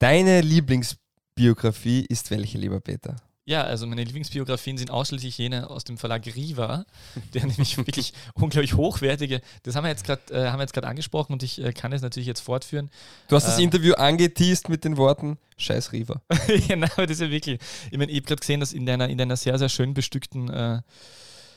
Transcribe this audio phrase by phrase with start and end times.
[0.00, 3.16] Deine Lieblingsbiografie ist welche, lieber Peter?
[3.44, 6.86] Ja, also meine Lieblingsbiografien sind ausschließlich jene aus dem Verlag Riva,
[7.34, 10.86] der nämlich wirklich unglaublich hochwertige, das haben wir jetzt gerade äh, haben wir jetzt gerade
[10.86, 12.90] angesprochen und ich äh, kann es natürlich jetzt fortführen.
[13.28, 13.64] Du hast das Ähm.
[13.64, 16.22] Interview angeteased mit den Worten Scheiß Riva.
[16.68, 17.60] genau, das ist ja wirklich.
[17.90, 20.48] Ich meine, ich habe gerade gesehen, dass in deiner, in deiner sehr, sehr schön bestückten,
[20.48, 20.80] äh,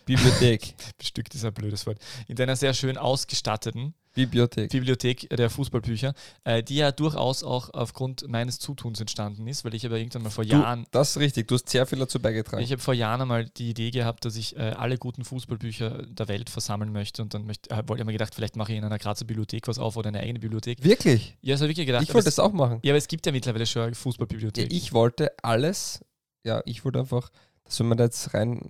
[0.05, 0.73] Bibliothek.
[0.97, 1.97] bestückt ist ein blödes Wort,
[2.27, 4.69] in deiner sehr schön ausgestatteten Bibliothek.
[4.71, 6.13] Bibliothek der Fußballbücher,
[6.43, 10.29] äh, die ja durchaus auch aufgrund meines Zutuns entstanden ist, weil ich habe irgendwann mal
[10.29, 12.63] vor Du, Jahren, das ist richtig, du hast sehr viel dazu beigetragen.
[12.63, 16.27] ich habe vor Jahren einmal die Idee gehabt, dass ich äh, alle guten Fußballbücher der
[16.27, 18.99] Welt versammeln möchte und dann möchte, wollte ich mir gedacht, vielleicht mache ich in einer
[18.99, 20.83] Grazer Bibliothek was auf oder eine eigene Bibliothek.
[20.83, 21.37] Wirklich?
[21.41, 22.03] Ja, so wirklich gedacht.
[22.03, 22.79] Ich wollte es, das auch machen.
[22.83, 24.71] ja, aber es gibt ja mittlerweile schon eine Ja, Fußballbibliothek.
[24.71, 26.01] ich wollte alles,
[26.43, 27.29] ja, ich wollte einfach,
[27.63, 28.69] dass wenn man da jetzt rein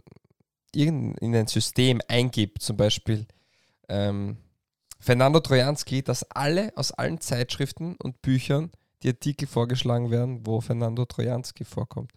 [0.76, 3.28] in ein System eingibt, zum Beispiel
[3.90, 4.38] ähm,
[5.04, 8.72] Fernando Trojanski, dass alle aus allen Zeitschriften und Büchern
[9.04, 12.14] die Artikel vorgeschlagen werden, wo Fernando Trojanski vorkommt.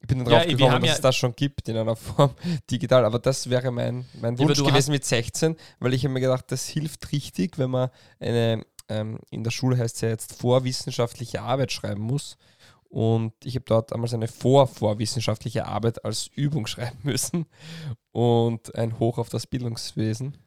[0.00, 2.30] Ich bin dann Ja, drauf gekommen, dass ja- es das schon gibt in einer Form
[2.70, 6.44] digital, aber das wäre mein, mein Wunsch gewesen mit 16, weil ich habe mir gedacht,
[6.52, 11.42] das hilft richtig, wenn man eine, ähm, in der Schule heißt es ja jetzt vorwissenschaftliche
[11.42, 12.36] Arbeit schreiben muss.
[12.90, 17.46] Und ich habe dort damals eine vorvorwissenschaftliche Arbeit als Übung schreiben müssen
[18.12, 20.38] und ein Hoch auf das Bildungswesen.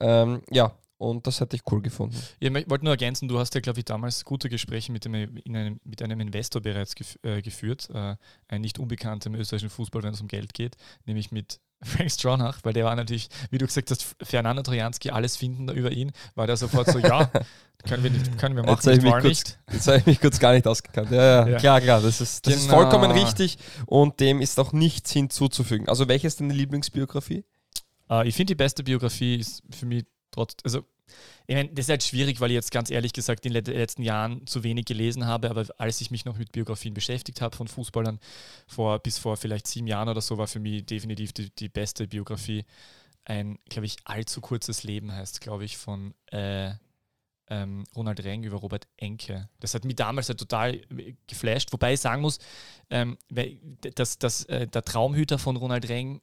[0.00, 0.72] Ähm, ja,
[1.02, 2.16] und das hätte ich cool gefunden.
[2.40, 5.14] Ich mö- wollte nur ergänzen, du hast ja, glaube ich, damals gute Gespräche mit, dem,
[5.14, 8.16] in einem, mit einem Investor bereits gef äh, geführt, äh,
[8.48, 12.60] ein nicht unbekannter im österreichischen Fußball, wenn es um Geld geht, nämlich mit Frank Stronach,
[12.62, 16.12] weil der war natürlich, wie du gesagt hast, Fernando Trojanski, alles finden da über ihn,
[16.36, 17.24] war der sofort so, ja,
[17.88, 19.58] können wir, nicht, können wir Jetzt machen, ich nicht, kurz- nicht.
[19.72, 21.10] Jetzt habe ich mich kurz gar nicht ausgekannt.
[21.10, 21.58] Ja, ja, Ja.
[21.58, 22.76] klar, klar, das ist, das ist Genau.
[22.76, 25.88] vollkommen richtig und dem ist auch nichts hinzuzufügen.
[25.88, 27.44] Also, welche ist deine Lieblingsbiografie?
[28.08, 30.84] Äh, ich finde, die beste Biografie ist für mich trotz, also
[31.46, 33.68] ich meine, das ist halt schwierig, weil ich jetzt ganz ehrlich gesagt in den let-
[33.68, 37.56] letzten Jahren zu wenig gelesen habe, aber als ich mich noch mit Biografien beschäftigt habe
[37.56, 38.20] von Fußballern,
[38.66, 42.06] vor, bis vor vielleicht sieben Jahren oder so, war für mich definitiv die, die beste
[42.06, 42.64] Biografie
[43.24, 46.72] ein, glaube ich, allzu kurzes Leben heißt, glaube ich, von äh,
[47.48, 49.48] ähm, Ronald Reng über Robert Enke.
[49.60, 52.38] Das hat mich damals halt total äh, geflasht, wobei ich sagen muss,
[52.90, 53.18] ähm,
[53.94, 56.20] dass, dass äh, der Traumhüter von Ronald Reng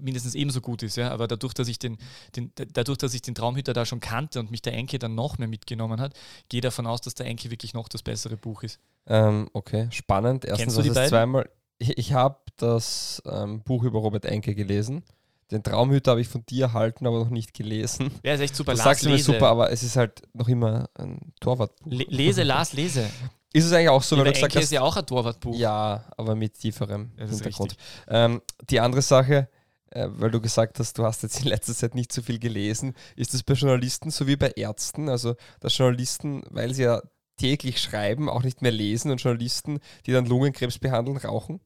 [0.00, 1.10] mindestens ebenso gut ist, ja.
[1.10, 1.98] Aber dadurch, dass ich den,
[2.36, 5.14] den, da- dadurch, dass ich den Traumhüter da schon kannte und mich der Enke dann
[5.14, 6.14] noch mehr mitgenommen hat,
[6.48, 8.80] gehe davon aus, dass der Enke wirklich noch das bessere Buch ist.
[9.06, 10.44] Ähm, okay, spannend.
[10.44, 11.48] Erstens, Kennst du die zweimal.
[11.78, 15.02] Ich, ich habe das ähm, Buch über Robert Enke gelesen.
[15.50, 18.10] Den Traumhüter habe ich von dir erhalten, aber noch nicht gelesen.
[18.22, 18.72] Ja, ist echt super.
[18.72, 19.32] Du Lars, sagst mir lese.
[19.32, 21.90] super, aber es ist halt noch immer ein Torwartbuch.
[21.92, 23.10] Le lese, Lars, lese.
[23.54, 25.54] Ist es eigentlich auch so, weil du gesagt hast, ist ja auch ein Torwartbuch.
[25.54, 27.76] ja, aber mit tieferem Ja, das ist Hintergrund.
[28.08, 29.48] Ähm, die andere Sache,
[29.90, 32.94] äh, weil du gesagt hast, du hast jetzt in letzter Zeit nicht so viel gelesen,
[33.14, 37.00] ist es bei Journalisten so wie bei Ärzten, also dass Journalisten, weil sie ja
[37.36, 41.60] täglich schreiben, auch nicht mehr lesen und Journalisten, die dann Lungenkrebs behandeln, rauchen?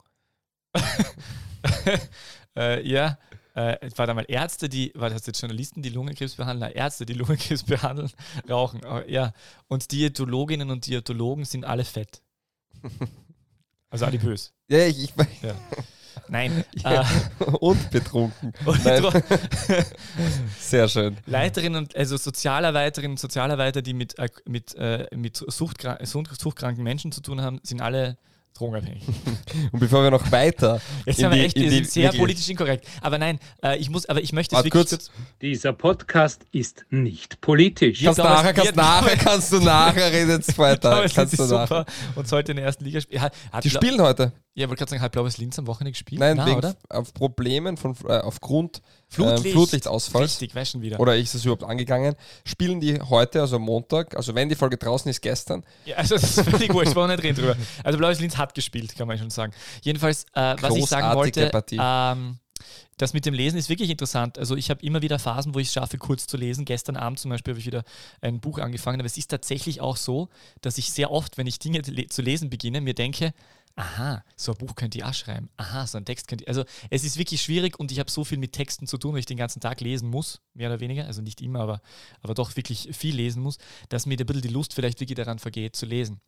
[2.54, 3.18] äh, ja.
[3.58, 6.70] Äh, warte mal, Ärzte, die, war das jetzt Journalisten, die Lungenkrebs behandeln?
[6.72, 8.10] Ärzte, die Lungenkrebs behandeln,
[8.48, 8.82] rauchen.
[8.84, 9.32] Äh, ja.
[9.66, 12.22] Und Diätologinnen und Diätologen sind alle fett.
[13.90, 14.52] Also adipös.
[14.68, 15.14] Ja, ich, ich
[16.28, 16.62] Nein.
[16.84, 17.00] Ja.
[17.40, 18.52] Äh, und betrunken.
[18.66, 19.22] und dro-
[20.58, 21.16] Sehr schön.
[21.24, 26.84] Leiterinnen und also Sozialarbeiterinnen und Sozialarbeiter, die mit, äh, mit, äh, mit Suchtkra Sucht- suchtkranken
[26.84, 28.18] Menschen zu tun haben, sind alle
[28.58, 29.02] drogenabhängig.
[29.72, 32.48] Und bevor wir noch weiter Jetzt in haben wir echt, wir sind sehr wirklich- politisch
[32.48, 32.86] inkorrekt.
[33.00, 34.90] Aber nein, äh, ich muss, aber ich möchte es wirklich kurz.
[34.90, 35.10] kurz.
[35.40, 38.02] Dieser Podcast ist nicht politisch.
[38.02, 41.04] Kannst Thomas, nachher, kannst nachher, kannst du nachher reden jetzt weiter.
[41.08, 41.66] Es kannst du nachher.
[41.66, 41.86] super
[42.16, 43.22] und sollte in der ersten Liga spielen.
[43.62, 44.32] Die spielen heute.
[44.58, 46.18] Ja, ich wollte gerade sagen, hat Blaues Linz am Wochenende gespielt?
[46.18, 46.74] Nein, Na, wegen oder?
[46.88, 49.46] auf Problemen von, äh, aufgrund Flutlicht.
[49.46, 50.32] ähm, Flutlichtsausfalls.
[50.32, 50.98] Richtig, weißt schon wieder.
[50.98, 52.16] Oder ist es überhaupt angegangen?
[52.44, 55.62] Spielen die heute, also Montag, also wenn die Folge draußen ist, gestern.
[55.84, 57.56] Ja, also das ist völlig wurscht, wollen wir nicht reden drüber.
[57.84, 59.52] Also Blaues Linz hat gespielt, kann man schon sagen.
[59.82, 62.40] Jedenfalls, äh, was ich sagen wollte, ähm,
[62.96, 64.38] das mit dem Lesen ist wirklich interessant.
[64.38, 66.64] Also ich habe immer wieder Phasen, wo ich es schaffe, kurz zu lesen.
[66.64, 67.84] Gestern Abend zum Beispiel habe ich wieder
[68.20, 68.98] ein Buch angefangen.
[68.98, 70.28] Aber es ist tatsächlich auch so,
[70.62, 73.32] dass ich sehr oft, wenn ich Dinge le zu lesen beginne, mir denke,
[73.78, 75.48] aha, so ein Buch könnt ihr auch schreiben.
[75.56, 76.48] Aha, so ein Text könnt ihr.
[76.48, 79.20] Also es ist wirklich schwierig und ich habe so viel mit Texten zu tun, weil
[79.20, 81.06] ich den ganzen Tag lesen muss, mehr oder weniger.
[81.06, 81.80] Also nicht immer, aber,
[82.20, 83.58] aber doch wirklich viel lesen muss,
[83.88, 86.20] dass mir ein bisschen die Lust vielleicht wirklich daran vergeht, zu lesen.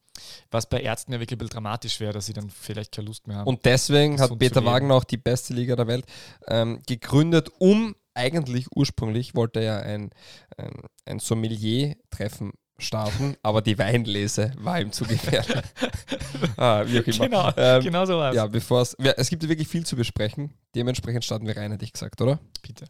[0.50, 3.26] Was bei Ärzten ja wirklich ein bisschen dramatisch wäre, dass sie dann vielleicht keine Lust
[3.26, 3.48] mehr haben.
[3.48, 4.64] Und deswegen hat Peter.
[4.64, 6.06] Wagner auch die beste Liga der Welt
[6.46, 10.10] ähm, gegründet, um eigentlich ursprünglich wollte er ja ein,
[10.56, 15.62] ein, ein Sommelier-Treffen starten, aber die Weinlese war ihm zu gefährlich.
[16.56, 17.28] ah, wie auch immer.
[17.28, 18.36] genau, Ähm, genau so war es.
[18.36, 18.96] Ja, bevor es.
[19.00, 20.54] ja, Es gibt ja wirklich viel zu besprechen.
[20.74, 22.38] Dementsprechend starten wir rein, hätte ich gesagt, oder?
[22.62, 22.86] Bitte.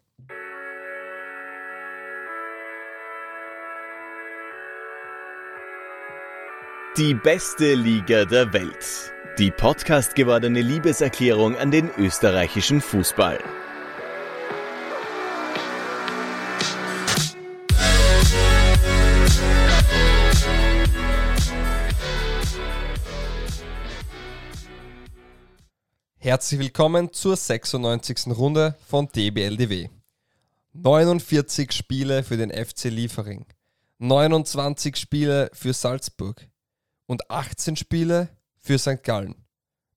[6.97, 9.13] Die beste Liga der Welt.
[9.37, 13.39] Die Podcast gewordene Liebeserklärung an den österreichischen Fußball.
[26.23, 28.27] Herzlich willkommen zur 96.
[28.27, 29.89] Runde von DBLDW.
[30.73, 33.47] 49 Spiele für den FC Liefering,
[33.97, 36.47] 29 Spiele für Salzburg
[37.07, 38.29] und 18 Spiele
[38.59, 39.01] für St.
[39.01, 39.33] Gallen.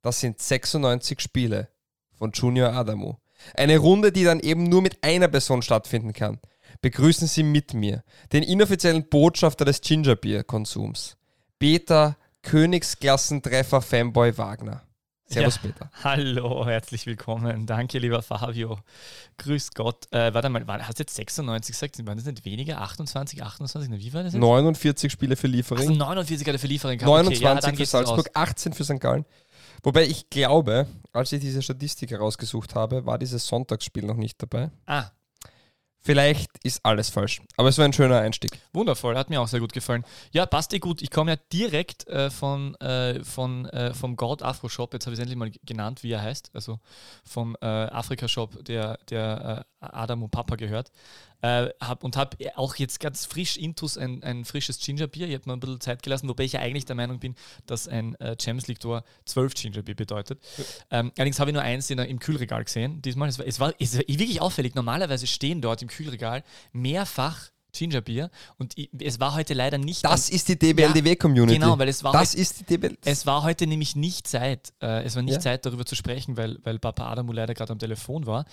[0.01, 1.69] Das sind 96 Spiele
[2.15, 3.17] von Junior Adamu.
[3.53, 6.41] Eine Runde, die dann eben nur mit einer Person stattfinden kann.
[6.81, 11.19] Begrüßen Sie mit mir den inoffiziellen Botschafter des Gingerbier-Konsums,
[11.59, 14.87] Beta Königsklassentreffer Fanboy Wagner.
[15.27, 15.61] Servus, Ja.
[15.63, 15.91] Peter.
[16.05, 17.65] Hallo, herzlich willkommen.
[17.67, 18.79] Danke, lieber Fabio.
[19.39, 20.07] Grüß Gott.
[20.13, 22.07] Äh, warte mal, war, hast du jetzt 96 gesagt?
[22.07, 22.81] Waren das nicht weniger?
[22.83, 23.91] 28, 28?
[23.91, 24.41] Na, wie war das jetzt?
[24.41, 25.97] 49 Spiele für Also Liefering.
[25.97, 27.09] 49 hat er für Lieferung gehabt.
[27.09, 28.35] 29 okay, ja, für Salzburg, raus.
[28.35, 29.01] 18 für St.
[29.01, 29.25] Gallen.
[29.83, 34.71] Wobei ich glaube, als ich diese Statistik herausgesucht habe, war dieses Sonntagsspiel noch nicht dabei.
[34.87, 35.07] Ah,
[36.07, 38.61] Vielleicht ist alles falsch, aber es war ein schöner Einstieg.
[38.75, 39.17] wundervoll.
[39.17, 40.05] Hat mir auch sehr gut gefallen.
[40.33, 41.01] Ja, passt eh gut.
[41.01, 44.93] Ich komme ja direkt äh, von, äh, von, äh, vom God Afro Shop.
[44.93, 46.51] Jetzt habe ich es endlich mal genannt, wie er heißt.
[46.53, 46.79] Also
[47.25, 50.91] vom äh, Afrika Shop, der, der äh, Adam und Papa gehört.
[51.45, 55.29] Äh, hab, und habe auch jetzt ganz frisch Intus ein, ein frisches Gingerbier.
[55.29, 57.35] Ich habe mir ein bisschen Zeit gelassen, wobei ich ja eigentlich der Meinung bin,
[57.67, 60.41] dass ein äh, Champions League Tor 12 Gingerbier bedeutet.
[60.91, 63.03] Ähm, allerdings habe ich nur eins in, im Kühlregal gesehen.
[63.03, 64.75] Diesmal, es war, es, war, es war wirklich auffällig.
[64.75, 70.05] Normalerweise stehen dort im Kühlregal mehrfach Gingerbier und ich, es war heute leider nicht.
[70.05, 71.59] Das ist die DBLDW-Community.
[71.59, 72.97] Genau, weil es war Das heute- ist die DBL.
[73.05, 75.41] es war heute nämlich nicht Zeit, äh, es war nicht Ja.
[75.41, 78.45] Zeit darüber zu sprechen, weil, weil Papa Adamu leider gerade am Telefon war.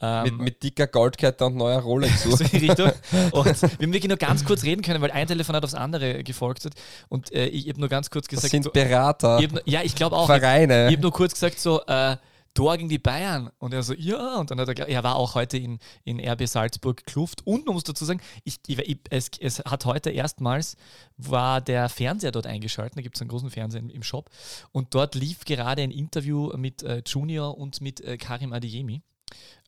[0.00, 2.22] Ähm, mit, mit dicker Goldkette und neuer Rolex.
[2.24, 2.90] so in Richtung.
[3.32, 6.64] Und wir haben wirklich nur ganz kurz reden können, weil ein Telefonat aufs andere gefolgt
[6.64, 6.72] hat.
[7.08, 9.82] Und äh, ich habe nur ganz kurz Das gesagt, sind so, Berater, ich hab, ja,
[9.82, 10.26] ich glaube auch.
[10.26, 10.86] Vereine.
[10.88, 12.16] Ich habe nur kurz gesagt, so, äh,
[12.54, 13.50] Tor gegen die Bayern.
[13.58, 14.38] Und er so, ja.
[14.38, 17.46] Und dann hat er, er war auch heute in, in RB Salzburg Kluft.
[17.46, 20.76] Und man muss dazu sagen, ich, ich, es, es hat heute erstmals,
[21.16, 22.98] war der Fernseher dort eingeschaltet.
[22.98, 24.30] Da gibt es einen großen Fernseher im, Shop.
[24.72, 29.02] Und dort lief gerade ein Interview mit äh, Junior und mit äh, Karim Adeyemi.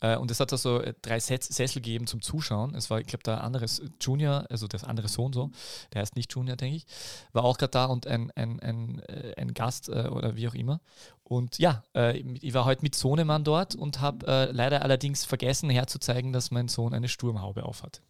[0.00, 2.74] Äh, und es hat also äh, drei Sessel gegeben zum Zuschauen.
[2.74, 3.66] Es war, ich glaube, der andere
[4.00, 5.50] Junior, also das andere Sohn so,
[5.92, 6.86] der heißt nicht Junior, denke ich,
[7.32, 10.80] war auch gerade da und ein, ein, ein, äh, ein Gast oder wie auch immer.
[11.24, 15.70] Und ja, äh, ich war heute mit Sohnemann dort und habe äh, leider allerdings vergessen
[15.70, 18.02] herzuzeigen, dass mein Sohn eine Sturmhaube aufhat.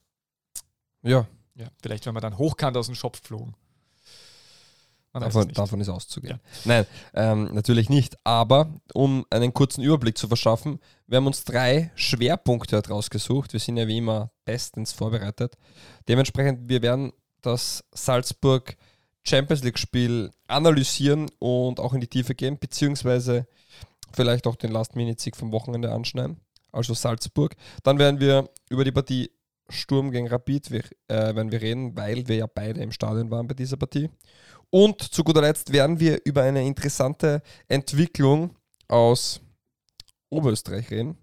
[1.03, 3.55] ja, Ja, vielleicht, wenn wir dann hochkant aus dem Shop flogen.
[5.13, 6.41] Man davon, davon ist auszugehen.
[6.65, 8.19] Nein, ähm, natürlich nicht.
[8.25, 13.53] Aber um einen kurzen Überblick zu verschaffen, wir haben uns drei Schwerpunkte heute rausgesucht.
[13.53, 15.57] Wir sind ja wie immer bestens vorbereitet.
[16.09, 17.13] Dementsprechend, wir werden
[17.43, 18.77] das Salzburg
[19.25, 23.47] Champions League-Spiel analysieren und auch in die Tiefe gehen, beziehungsweise
[24.13, 26.41] vielleicht auch den Last-Minute-Sieg vom Wochenende anschneiden.
[26.73, 27.55] Also Salzburg.
[27.83, 29.31] Dann werden wir über die Partie
[29.71, 33.47] Sturm gegen Rapid wir, äh, werden wir reden, weil wir ja beide im Stadion waren
[33.47, 34.11] bei dieser Partie.
[34.71, 38.57] Und zu guter Letzt werden wir über eine interessante Entwicklung
[38.89, 39.41] aus
[40.31, 41.17] Oberösterreich reden.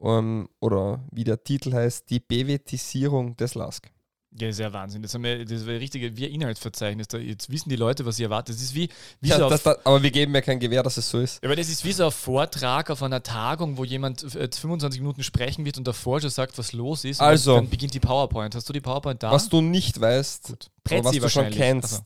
[0.00, 3.90] Ähm, oder wie der Titel heißt, die Bevetisierung des LASK.
[4.38, 5.00] Ja, ist ja Wahnsinn.
[5.02, 7.08] Das, haben wir, das war richtige wie ein Inhaltsverzeichnis.
[7.08, 8.54] Da, jetzt wissen die Leute, was sie erwartet.
[8.56, 8.88] Das ist wie,
[9.20, 11.42] wie Ja, so das, das, aber wir geben ja kein Gewähr, dass es so ist.
[11.42, 15.00] Ja, aber das ist wie so ein Vortrag auf einer Tagung, wo jemand äh, 25
[15.00, 17.20] Minuten sprechen wird und davor schon sagt, was los ist.
[17.20, 17.54] Und Also.
[17.54, 18.54] dann, dann beginnt die PowerPoint.
[18.54, 19.30] Hast du die PowerPoint da?
[19.32, 20.70] Was du nicht weißt, Gut.
[20.90, 22.02] oder was du schon kennst, Also,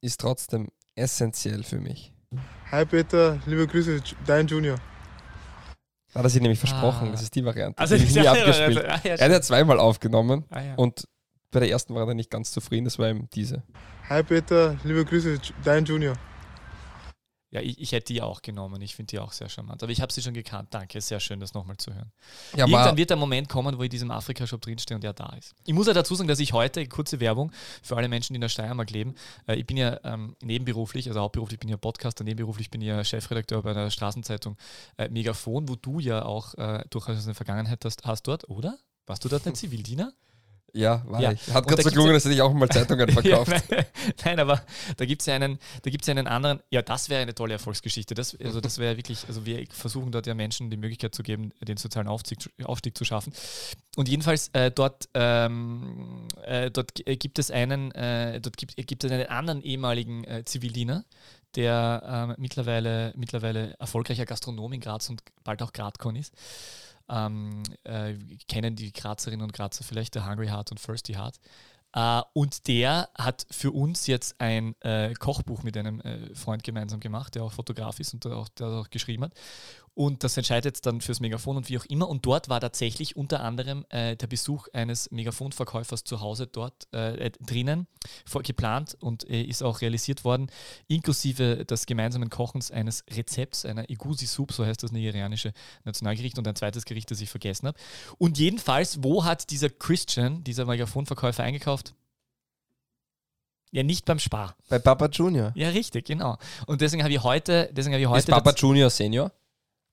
[0.00, 2.12] ist trotzdem essentiell für mich.
[2.70, 4.76] Hi Peter, liebe Grüße, dein Junior.
[6.12, 7.10] Da hat er sich nämlich versprochen, Ah.
[7.10, 7.76] das ist die Variante.
[7.78, 8.78] also die nie ist ja- abgespielt.
[8.88, 10.74] Ah, ja, Er hat ja zweimal aufgenommen ah, ja.
[10.76, 11.06] und
[11.54, 13.62] bei der ersten war er nicht ganz zufrieden, das war ihm diese.
[14.08, 16.16] Hi Peter, liebe Grüße, dein Junior.
[17.52, 18.82] ja, ich, ich hätte die auch genommen.
[18.82, 19.80] Ich finde die auch sehr charmant.
[19.84, 20.74] Aber ich habe sie schon gekannt.
[20.74, 22.10] Danke, sehr schön, das nochmal zu hören.
[22.56, 25.28] Ja, Irgendwann wird der Moment kommen, wo ich in diesem Afrika-Shop drinstehe und er da
[25.38, 25.54] ist.
[25.64, 27.52] Ich muss ja dazu sagen, dass ich heute, kurze Werbung
[27.84, 29.14] für alle Menschen, die in der Steiermark leben,
[29.46, 32.88] äh, ich bin ja ähm, nebenberuflich, also hauptberuflich bin ich ja Podcaster, nebenberuflich bin ich
[32.88, 34.56] ja Chefredakteur bei der Straßenzeitung
[34.98, 38.76] äh, Megafon, wo du ja auch äh, durchaus eine Vergangenheit hast, hast dort, oder?
[39.06, 40.12] Warst du dort ein Zivildiener?
[40.74, 41.32] Ja, war Ja.
[41.32, 41.48] ich.
[41.52, 43.52] Hat gerade so gelungen, dass hätte ich auch mal Zeitungen verkauft.
[43.52, 43.86] Ja, nein,
[44.24, 44.62] nein, aber
[44.96, 47.54] da gibt es ja, einen, da gibt's ja einen anderen, ja, das wäre eine tolle
[47.54, 48.14] Erfolgsgeschichte.
[48.14, 51.52] Das, also das wäre wirklich, also wir versuchen dort ja Menschen die Möglichkeit zu geben,
[51.60, 53.32] den sozialen Aufstieg, Aufstieg zu schaffen.
[53.96, 59.04] Und jedenfalls äh, dort, ähm, äh, dort äh, gibt es einen, äh, dort gibt, gibt
[59.04, 61.04] es einen anderen ehemaligen äh, Zivildiener,
[61.54, 66.32] der ähm, mittlerweile, mittlerweile erfolgreicher Gastronom in Graz und bald auch Gradcon ist.
[67.08, 68.14] Ähm, äh,
[68.48, 71.38] kennen die Grazerinnen und Grazer vielleicht, der Hungry Heart und Thirsty Heart.
[71.94, 77.00] Äh, und der hat für uns jetzt ein äh, Kochbuch mit einem äh, Freund gemeinsam
[77.00, 79.32] gemacht, der auch Fotograf ist und der auch, der auch geschrieben hat.
[79.94, 82.08] Und das entscheidet jetzt dann fürs Megafon und wie auch immer.
[82.08, 87.30] Und dort war tatsächlich unter anderem äh, der Besuch eines Megafonverkäufers zu Hause dort äh,
[87.40, 87.86] drinnen
[88.26, 90.50] vor, geplant und äh, ist auch realisiert worden,
[90.88, 95.52] inklusive des gemeinsamen Kochens eines Rezepts, einer Igusi Soup, so heißt das nigerianische
[95.84, 97.78] Nationalgericht und ein zweites Gericht, das ich vergessen habe.
[98.18, 101.94] Und jedenfalls, wo hat dieser Christian, dieser Megafonverkäufer eingekauft?
[103.70, 104.56] Ja, nicht beim Spar.
[104.68, 105.52] Bei Papa Junior.
[105.54, 106.36] Ja, richtig, genau.
[106.66, 109.32] Und deswegen habe ich heute, deswegen habe ich heute Ist Papa Junior Senior?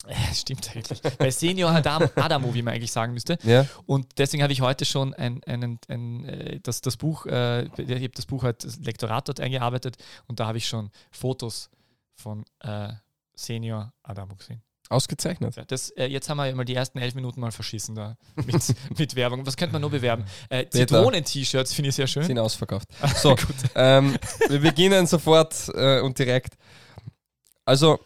[0.34, 1.02] Stimmt eigentlich.
[1.18, 3.38] Bei Senior Adam, Adamo, wie man eigentlich sagen müsste.
[3.44, 3.66] Ja.
[3.86, 7.90] Und deswegen habe ich heute schon ein, ein, ein, äh, das, das Buch, äh, ich
[7.90, 11.70] habe das Buch halt, das Lektorat dort eingearbeitet und da habe ich schon Fotos
[12.16, 12.90] von äh,
[13.36, 14.62] Senior Adamo gesehen.
[14.90, 15.56] Ausgezeichnet.
[15.56, 18.62] Ja, Das, äh, jetzt haben wir mal die ersten elf Minuten mal verschissen da mit,
[18.98, 19.46] mit Werbung.
[19.46, 20.26] Was könnte man nur bewerben?
[20.50, 22.24] Äh, Zitronen-T-Shirts finde ich sehr schön.
[22.24, 22.88] Sind ausverkauft.
[23.16, 23.36] So,
[23.76, 24.18] ähm,
[24.50, 26.56] wir beginnen sofort äh, und direkt.
[27.64, 28.00] Also,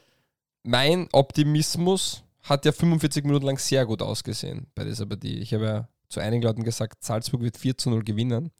[0.66, 5.38] mein Optimismus hat ja 45 Minuten lang sehr gut ausgesehen bei dieser Partie.
[5.38, 8.52] Ich habe ja zu einigen Leuten gesagt, Salzburg wird 4 zu 0 gewinnen.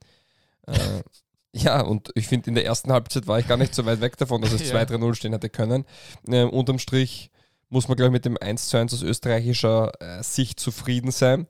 [0.68, 1.04] Äh,
[1.54, 4.18] ja, und ich finde, in der ersten Halbzeit war ich gar nicht so weit weg
[4.18, 4.82] davon, dass es Ja.
[4.82, 5.86] 2-3-0 stehen hätte können.
[6.28, 7.32] Ähm, unterm Strich
[7.70, 11.48] muss man, glaube ich, mit dem 1 zu 1 aus österreichischer äh, Sicht zufrieden sein.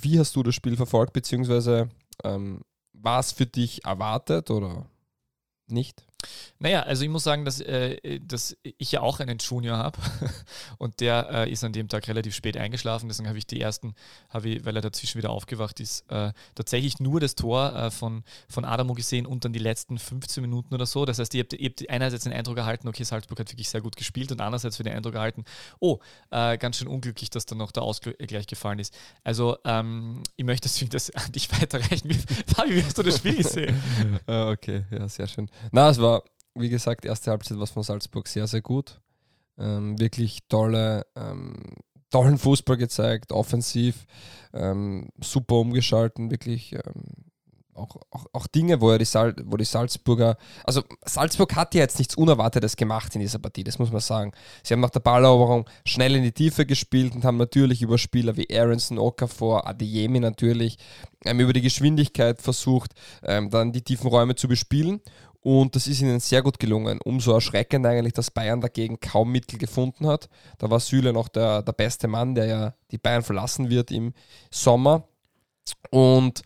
[0.00, 1.88] Wie hast du das Spiel verfolgt, beziehungsweise
[2.24, 4.86] ähm, war es für dich erwartet oder
[5.68, 6.04] nicht?
[6.58, 9.98] Naja, also ich muss sagen, dass, äh, dass ich ja auch einen Junior habe
[10.78, 13.94] und der äh, ist an dem Tag relativ spät eingeschlafen, deswegen habe ich die ersten,
[14.28, 18.24] habe ich, weil er dazwischen wieder aufgewacht ist, äh, tatsächlich nur das Tor äh, von,
[18.48, 21.04] von Adamo gesehen und dann die letzten 15 Minuten oder so.
[21.04, 23.80] Das heißt, ihr habt, ihr habt einerseits den Eindruck erhalten, okay, Salzburg hat wirklich sehr
[23.80, 25.44] gut gespielt und andererseits für den Eindruck erhalten,
[25.80, 25.98] oh,
[26.30, 28.94] äh, ganz schön unglücklich, dass dann noch der Ausgleich gefallen ist.
[29.24, 32.10] Also ähm, ich möchte deswegen das an dich weiterreichen.
[32.46, 33.80] Fabi, wie hast du das Spiel gesehen?
[34.26, 35.48] Ah, okay, ja, sehr schön.
[35.72, 36.11] Na, es war,
[36.54, 39.00] wie gesagt, erste Halbzeit war von Salzburg sehr, sehr gut.
[39.58, 41.54] Ähm, wirklich tolle, ähm,
[42.10, 44.06] tollen Fußball gezeigt, offensiv,
[44.52, 47.32] ähm, super umgeschalten, wirklich ähm,
[47.74, 51.80] auch, auch, auch Dinge, wo, er die Sal wo die Salzburger, also Salzburg hat ja
[51.80, 54.32] jetzt nichts Unerwartetes gemacht in dieser Partie, das muss man sagen.
[54.62, 58.36] Sie haben nach der Balleroberung schnell in die Tiefe gespielt und haben natürlich über Spieler
[58.36, 60.78] wie Aronson, Okafor, Adeyemi natürlich,
[61.24, 62.92] ähm, über die Geschwindigkeit versucht,
[63.22, 65.00] ähm, dann die tiefen Räume zu bespielen.
[65.42, 67.00] Und das ist ihnen sehr gut gelungen.
[67.04, 70.28] Umso erschreckend eigentlich, dass Bayern dagegen kaum Mittel gefunden hat.
[70.58, 74.14] Da war Süle noch der, der beste Mann, der ja die Bayern verlassen wird im
[74.50, 75.08] Sommer.
[75.90, 76.42] Und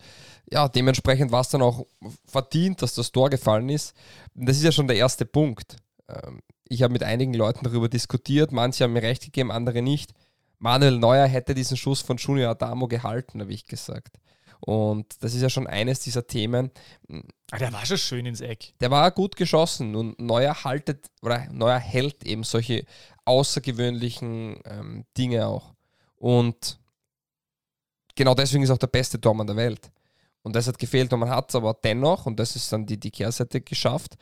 [0.51, 1.85] ja, dementsprechend war es dann auch
[2.25, 3.93] verdient, dass das Tor gefallen ist.
[4.33, 5.77] Das ist ja schon der erste Punkt.
[6.09, 8.51] Ähm, Ich habe mit einigen Leuten darüber diskutiert.
[8.51, 10.13] Manche haben mir recht gegeben, andere nicht.
[10.59, 14.17] Manuel Neuer hätte diesen Schuss von Junior Adamo gehalten, habe ich gesagt.
[14.59, 16.71] Und das ist ja schon eines dieser Themen.
[17.51, 18.73] Ah, der war schon schön ins Eck.
[18.79, 22.85] Der war gut geschossen und Neuer haltet oder Neuer hält eben solche
[23.25, 25.73] außergewöhnlichen ähm, Dinge auch.
[26.15, 26.79] Und
[28.15, 29.91] genau deswegen ist auch der beste Tormann der Welt.
[30.41, 32.99] Und das hat gefehlt und man hat es aber dennoch, und das ist dann die,
[32.99, 34.15] die Kehrseite geschafft,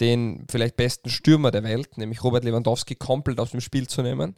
[0.00, 4.36] den vielleicht besten Stürmer der Welt, nämlich Robert Lewandowski, komplett aus dem Spiel zu nehmen.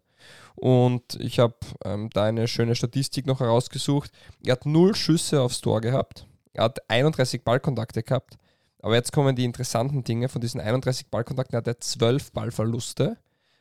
[0.54, 4.10] Und ich habe ähm, da eine schöne Statistik noch herausgesucht.
[4.44, 6.26] Er hat null Schüsse aufs Tor gehabt.
[6.52, 8.36] Er hat 31 Ballkontakte gehabt.
[8.80, 10.28] Aber jetzt kommen die interessanten Dinge.
[10.28, 13.16] Von diesen 31 Ballkontakten hat er 12 Ballverluste.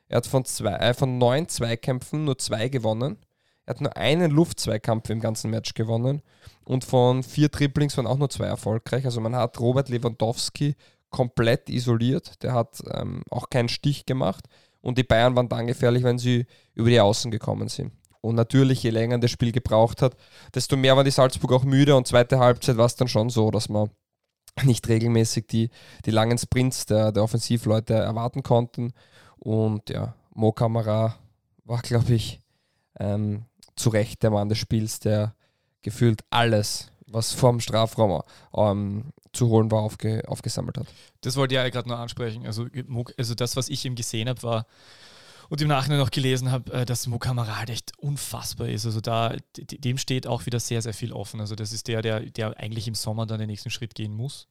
[0.10, 3.18] Er hat von, zwei, äh, von neun Zweikämpfen nur zwei gewonnen.
[3.66, 6.22] Er hat nur einen Luftzweikampf im ganzen Match gewonnen.
[6.64, 9.06] Und von vier Dribblings waren auch nur zwei erfolgreich.
[9.06, 10.76] Also man hat Robert Lewandowski
[11.10, 12.42] komplett isoliert.
[12.44, 14.46] Der hat ähm, auch keinen Stich gemacht.
[14.88, 17.92] Und die Bayern waren dann gefährlich, wenn sie über die Außen gekommen sind.
[18.22, 20.16] Und natürlich, je länger das Spiel gebraucht hat,
[20.56, 21.94] desto mehr war die Salzburg auch müde.
[21.94, 23.90] Und zweite Halbzeit war es dann schon so, dass man
[24.64, 25.72] nicht regelmäßig die,
[26.06, 28.94] die langen Sprints der, der Offensivleute erwarten konnten.
[29.36, 31.18] Und ja, Mo Kamara
[31.66, 32.40] war, glaube ich,
[32.98, 33.44] ähm,
[33.76, 35.36] zu Recht der Mann des Spiels, der
[35.82, 38.22] gefühlt alles, was vorm Strafraum
[38.56, 40.88] ähm, zu holen war, aufge, aufgesammelt hat.
[41.22, 42.46] Das wollte ich ja gerade nur ansprechen.
[42.46, 42.68] Also,
[43.18, 44.66] also das, was ich ihm gesehen habe, war
[45.50, 48.86] und im Nachhinein noch gelesen habe, äh, dass Mo Kamara halt echt unfassbar ist.
[48.86, 51.40] Also da, dem steht auch wieder sehr, sehr viel offen.
[51.40, 54.48] Also das ist der, der, der eigentlich im Sommer dann den nächsten Schritt gehen muss.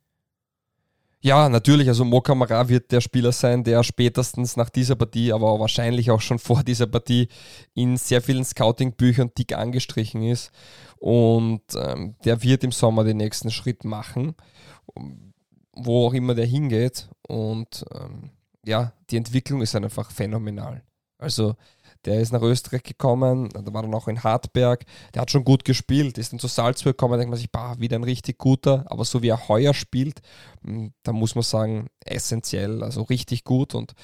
[1.26, 1.88] Ja, natürlich.
[1.88, 6.20] Also Mo Kamara wird der Spieler sein, der spätestens nach dieser Partie, aber wahrscheinlich auch
[6.20, 7.26] schon vor dieser Partie
[7.74, 10.52] in sehr vielen Scouting-Büchern dick angestrichen ist.
[11.00, 14.36] Und ähm, der wird im Sommer den nächsten Schritt machen,
[15.72, 17.08] wo auch immer der hingeht.
[17.26, 18.30] Und ähm,
[18.64, 20.84] ja, die Entwicklung ist einfach phänomenal.
[21.18, 21.56] Also
[22.06, 25.64] Der ist nach Österreich gekommen, da war dann auch in Hartberg, der hat schon gut
[25.64, 28.84] gespielt, ist dann zu Salzburg gekommen, da denkt man sich, bah, wieder ein richtig guter,
[28.88, 30.20] aber so wie er heuer spielt,
[31.02, 33.94] da muss man sagen, essentiell, also richtig gut und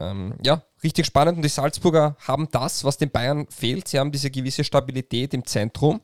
[0.00, 1.36] ähm, ja, richtig spannend.
[1.36, 3.88] Und die Salzburger haben das, was den Bayern fehlt.
[3.88, 6.00] Sie haben diese gewisse Stabilität im Zentrum.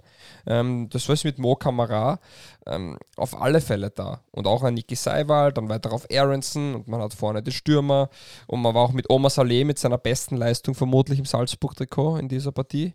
[0.47, 2.19] Ähm, das war es mit Mo Kamara
[2.67, 4.21] ähm, auf alle Fälle da.
[4.31, 8.11] Und auch an Niki Seiwald, dann weiter auf Aronson und man hat vorne die Stürmer.
[8.47, 12.29] Und man war auch mit Omar Saleh mit seiner besten Leistung vermutlich im Salzburg-Trikot in
[12.29, 12.95] dieser Partie.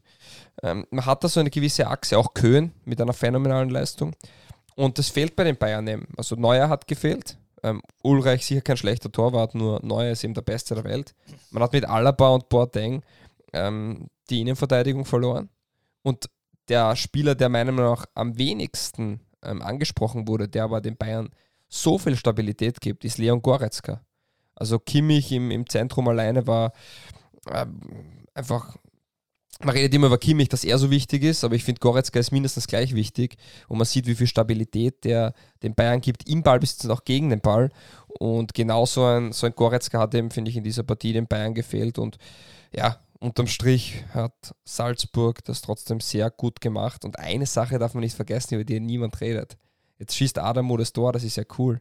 [0.64, 4.14] Ähm, man hat da so eine gewisse Achse, auch Köhn mit einer phänomenalen Leistung.
[4.76, 6.08] Und das fehlt bei den Bayern eben.
[6.18, 10.42] Also Neuer hat gefehlt, ähm, Ulreich sicher kein schlechter Torwart, nur Neuer ist eben der
[10.42, 11.14] Beste der Welt.
[11.52, 13.04] Man hat mit Alaba und Boateng
[13.54, 15.50] ähm, die Innenverteidigung verloren.
[16.02, 16.30] Und
[16.68, 21.30] der Spieler, der meiner Meinung nach am wenigsten ähm, angesprochen wurde, der aber den Bayern
[21.68, 24.02] so viel Stabilität gibt, ist Leon Goretzka.
[24.56, 26.74] Also Kimmich im, im Zentrum alleine war
[27.50, 27.82] ähm,
[28.34, 28.78] einfach
[29.64, 32.32] man redet immer über Kimmich, dass er so wichtig ist, aber ich finde, Goretzka ist
[32.32, 33.38] mindestens gleich wichtig
[33.68, 37.30] und man sieht, wie viel Stabilität der den Bayern gibt im Ballbesitz und auch gegen
[37.30, 37.70] den Ball.
[38.08, 41.28] Und genau so ein, so ein Goretzka hat eben, finde ich, in dieser Partie den
[41.28, 42.18] Bayern gefehlt und
[42.74, 47.06] ja, unterm Strich hat Salzburg das trotzdem sehr gut gemacht.
[47.06, 49.58] Und eine Sache darf man nicht vergessen, über die niemand redet.
[50.00, 51.80] Jetzt schießt Adamo das Tor, das ist ja cool.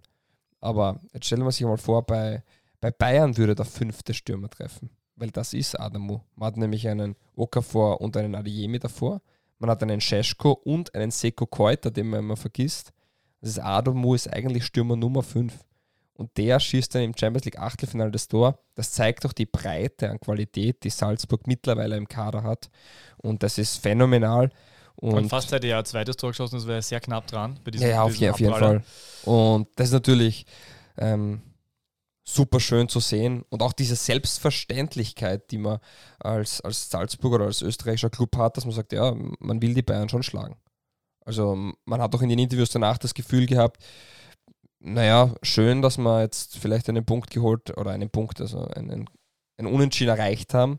[0.60, 2.42] Aber jetzt stellen wir sich mal vor, bei,
[2.80, 6.20] bei Bayern würde der fünfte Stürmer treffen weil das ist Adamu.
[6.34, 9.20] Man hat nämlich einen Okafor und einen Adeyemi davor.
[9.58, 12.92] Man hat einen Scheschko und einen Seko Keuter, den man immer vergisst.
[13.40, 15.52] Das ist Adamu ist eigentlich Stürmer Nummer 5.
[16.14, 18.58] Und der schießt dann im Champions League Achtelfinale das Tor.
[18.74, 22.70] Das zeigt doch die Breite an Qualität, die Salzburg mittlerweile im Kader hat.
[23.18, 24.50] Und das ist phänomenal.
[24.96, 27.58] Und, und fast hätte er ja zweites Tor geschossen, das wäre sehr knapp dran.
[27.64, 28.82] Bei diesem, ja, auf, auf jeden Fall.
[29.24, 30.44] Und das ist natürlich
[30.98, 31.40] ähm,
[32.24, 33.44] super schön zu sehen.
[33.48, 35.78] Und auch diese Selbstverständlichkeit, die man
[36.18, 39.82] als, als Salzburger oder als österreichischer Club hat, dass man sagt, ja, man will die
[39.82, 40.56] Bayern schon schlagen.
[41.24, 43.82] Also man hat auch in den Interviews danach das Gefühl gehabt,
[44.80, 49.08] naja, schön, dass wir jetzt vielleicht einen Punkt geholt oder einen Punkt, also einen,
[49.58, 50.78] einen Unentschieden erreicht haben.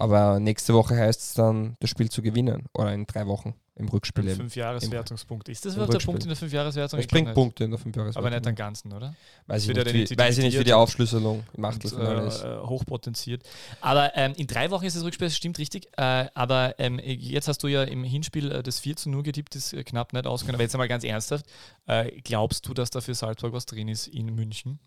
[0.00, 3.86] Aber nächste Woche heißt es dann, das Spiel zu gewinnen oder in drei Wochen im
[3.88, 4.26] Rückspiel.
[4.28, 5.50] Im Fünfjahreswertungspunkt.
[5.50, 7.00] Ist das überhaupt der Punkt in der Fünfjahreswertung?
[7.00, 8.26] Es bringt Punkte in der Fünfjahreswertung.
[8.26, 9.14] Aber nicht den ganzen, oder?
[9.46, 12.42] Weiß ich, nicht, wie, weiß ich nicht, wie die Aufschlüsselung im Achtelfinale äh, ist.
[12.42, 13.42] Äh, hochpotenziert.
[13.82, 15.88] Aber ähm, in drei Wochen ist das Rückspiel, das stimmt richtig.
[15.98, 19.54] Äh, aber ähm, jetzt hast du ja im Hinspiel äh, das 4 zu 0 getippt,
[19.54, 20.54] das äh, knapp nicht ausgegangen.
[20.54, 21.44] Aber jetzt einmal ganz ernsthaft.
[21.86, 24.78] Äh, glaubst du, dass da für Salzburg was drin ist in München?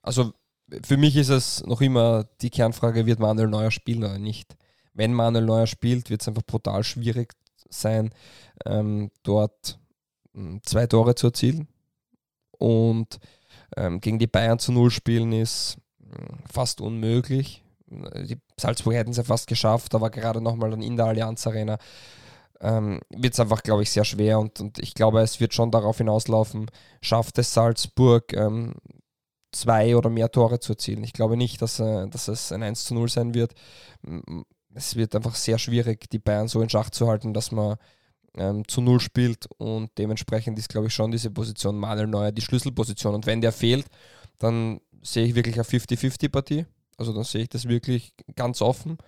[0.00, 0.32] Also
[0.84, 4.56] für mich ist es noch immer die Kernfrage, wird Manuel Neuer spielen oder nicht?
[4.94, 7.34] Wenn Manuel Neuer spielt, wird es einfach brutal schwierig
[7.68, 8.10] sein,
[8.66, 9.78] ähm, dort
[10.34, 11.68] hm, zwei Tore zu erzielen.
[12.58, 13.18] Und
[13.76, 17.64] ähm, gegen die Bayern zu Null spielen ist hm, fast unmöglich.
[17.86, 21.78] Die Salzburg hätten es ja fast geschafft, aber gerade nochmal dann in der Allianz Arena
[22.60, 24.38] ähm, wird es einfach, glaube ich, sehr schwer.
[24.38, 26.70] Und, und ich glaube, es wird schon darauf hinauslaufen,
[27.02, 28.74] schafft es Salzburg, ähm,
[29.52, 31.04] zwei oder mehr Tore zu erzielen.
[31.04, 33.54] Ich glaube nicht, dass, äh, dass es ein 1 zu 0 sein wird
[34.74, 37.76] es wird einfach sehr schwierig, die Bayern so in Schach zu halten, dass man
[38.36, 42.42] ähm, zu Null spielt und dementsprechend ist, glaube ich, schon diese Position Manuel Neuer die
[42.42, 43.14] Schlüsselposition.
[43.14, 43.86] Und wenn der fehlt,
[44.38, 46.66] dann sehe ich wirklich eine 50-50-Partie.
[46.96, 48.98] Also dann sehe ich das wirklich ganz offen.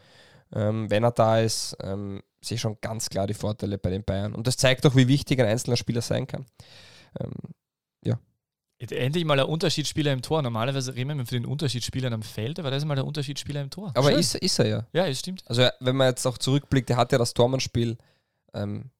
[0.54, 4.04] Ähm, wenn er da ist, ähm, sehe ich schon ganz klar die Vorteile bei den
[4.04, 4.34] Bayern.
[4.34, 6.44] Und das zeigt auch, wie wichtig ein einzelner Spieler sein kann.
[7.18, 7.32] Ähm,
[8.04, 8.18] ja.
[8.78, 10.42] Endlich mal ein Unterschiedsspieler im Tor.
[10.42, 13.70] Normalerweise reden wir für den Unterschiedsspieler am Feld, aber das ist mal der Unterschiedsspieler im
[13.70, 13.92] Tor.
[13.94, 14.86] Aber ist, ist, er ja.
[14.92, 15.42] Ja, es stimmt.
[15.46, 17.96] Also wenn man jetzt auch zurückblickt, der hat ja das Tormannspiel
[18.52, 18.90] ähm,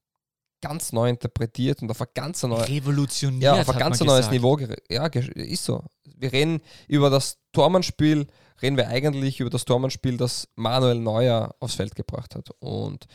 [0.65, 3.43] ganz neu interpretiert und auf ein ganz neues revolutioniert.
[3.43, 4.59] Ja, auf ein ganz neues Niveau.
[4.89, 5.85] Ja, ist so.
[6.17, 8.27] Wir reden über das Tormannspiel,
[8.63, 12.49] reden wir eigentlich über das Tormannspiel, das Manuel Neuer aufs Feld gebracht hat.
[12.61, 13.07] Und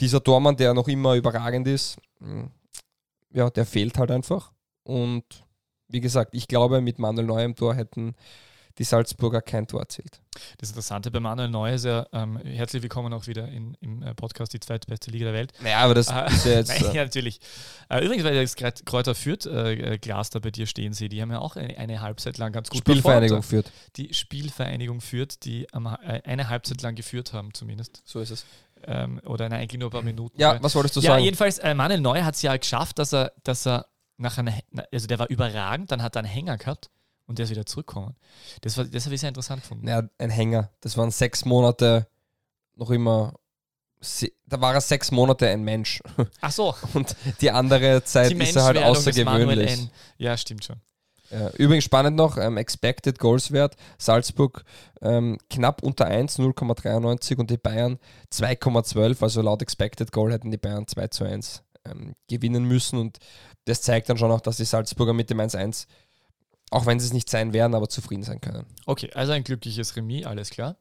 [0.00, 2.50] dieser Tormann, der noch immer überragend ist, hm,
[3.30, 4.50] ja, der fehlt halt einfach.
[4.82, 5.44] Und
[5.88, 8.14] wie gesagt, ich glaube, mit Manuel Neuer im Tor hätten
[8.76, 10.20] die Salzburger kein Tor erzielt.
[10.58, 14.14] Das Interessante bei Manuel Neuer ist ja, ähm, herzlich willkommen auch wieder in, im äh,
[14.14, 15.52] Podcast Die zweitbeste Liga der Welt.
[15.60, 16.68] Naja, aber das äh, ist ja jetzt.
[16.82, 17.40] Nein, ja, natürlich.
[17.88, 21.08] Äh, übrigens, weil ich das Kräuter führt, äh, äh, Glas da bei dir stehen sehe,
[21.08, 23.72] die haben ja auch eine, eine Halbzeit lang ganz gut Spielvereinigung führt.
[23.96, 28.02] Die Spielvereinigung führt, die ähm, eine Halbzeit lang geführt haben, zumindest.
[28.04, 28.46] So ist es.
[28.84, 30.40] Ähm, oder eigentlich nur ein paar Minuten.
[30.40, 31.20] Ja, was wolltest du ja, sagen?
[31.20, 33.86] Ja, jedenfalls, äh, Manuel Neuer hat es ja geschafft, dass er, dass er
[34.18, 34.52] nach einer,
[34.92, 36.90] also der war überragend, dann hat er einen Hänger gehabt
[37.26, 38.16] und der ist wieder zurückgekommen.
[38.60, 39.88] Das, war, das habe ich sehr interessant gefunden.
[39.88, 40.70] Ja, ein Hänger.
[40.80, 42.08] Das waren sechs Monate
[42.74, 43.34] noch immer.
[44.46, 46.00] Da war er sechs Monate ein Mensch.
[46.40, 46.74] Ach so.
[46.94, 49.88] Und die andere Zeit die ist er halt außergewöhnlich.
[50.18, 50.80] Ja, stimmt schon.
[51.30, 54.64] Ja, übrigens spannend noch, ähm, Expected Goals Wert, Salzburg
[55.02, 57.98] ähm, knapp unter 1, 0,93 und die Bayern
[58.32, 63.18] 2,12, also laut Expected Goal hätten die Bayern 2 zu 1 ähm, gewinnen müssen und
[63.68, 65.86] das zeigt dann schon auch, dass die Salzburger mit dem 1-1,
[66.70, 68.66] auch wenn sie es nicht sein werden, aber zufrieden sein können.
[68.86, 70.76] Okay, also ein glückliches Remis, alles klar.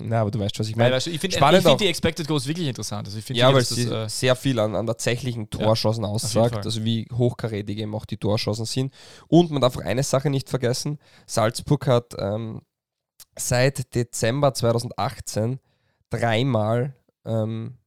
[0.00, 0.94] Na, aber du weißt, was ich meine.
[0.94, 3.08] weißt du, ich finde find die Expected Goals wirklich interessant.
[3.08, 6.66] Also ich Ja, weil sie das, äh, sehr viel an, an tatsächlichen Torschancen jeden aussagt,
[6.66, 8.92] also wie hochkarätig eben auch die Torschancen sind.
[9.28, 12.60] Und man darf auch eine Sache nicht vergessen: Salzburg hat ähm,
[13.38, 15.58] seit Dezember 2018
[16.10, 17.78] dreimal ähm,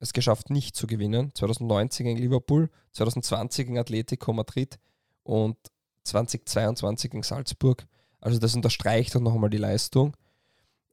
[0.00, 1.34] es geschafft, nicht zu gewinnen.
[1.34, 4.78] 2019 gegen Liverpool, 2020 gegen Atletico Madrid
[5.22, 5.56] und
[6.04, 7.86] 2022 gegen Salzburg.
[8.20, 10.16] Also das unterstreicht doch nochmal die Leistung.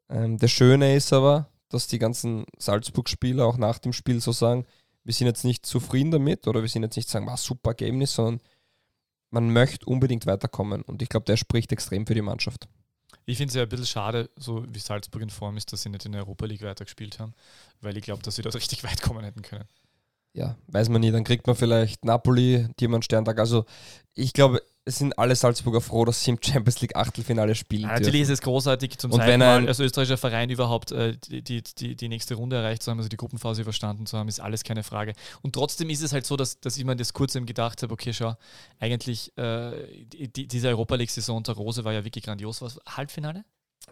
[0.09, 4.65] Ähm, das Schöne ist aber, dass die ganzen Salzburg-Spieler auch nach dem Spiel so sagen,
[5.03, 8.13] wir sind jetzt nicht zufrieden damit oder wir sind jetzt nicht sagen, war super Ergebnis,
[8.13, 8.39] sondern
[9.31, 10.83] man möchte unbedingt weiterkommen.
[10.83, 12.67] Und ich glaube, der spricht extrem für die Mannschaft.
[13.25, 15.89] Ich finde es ja ein bisschen schade, so wie Salzburg in Form ist, dass sie
[15.89, 17.33] nicht in der Europa League weitergespielt haben,
[17.81, 19.65] weil ich glaube, dass sie dort richtig weit kommen hätten können.
[20.33, 23.39] Ja, weiß man nie, dann kriegt man vielleicht Napoli, die man Sterntag.
[23.39, 23.65] Also
[24.15, 27.83] ich glaube, sind alle Salzburger froh, dass sie im Champions League Achtelfinale spielen.
[27.83, 28.03] Ja, dürfen.
[28.03, 31.95] natürlich ist es großartig, zum Und zweiten Mal als österreichischer Verein überhaupt äh, die, die,
[31.95, 34.83] die, nächste Runde erreicht zu haben, also die Gruppenphase überstanden zu haben, ist alles keine
[34.83, 35.13] Frage.
[35.41, 37.93] Und trotzdem ist es halt so, dass, dass ich mir das kurz eben gedacht habe,
[37.93, 38.35] okay, schau,
[38.79, 42.61] eigentlich äh, die, die, diese Europa League-Saison unter Rose war ja wirklich grandios.
[42.61, 43.45] Was, Halbfinale?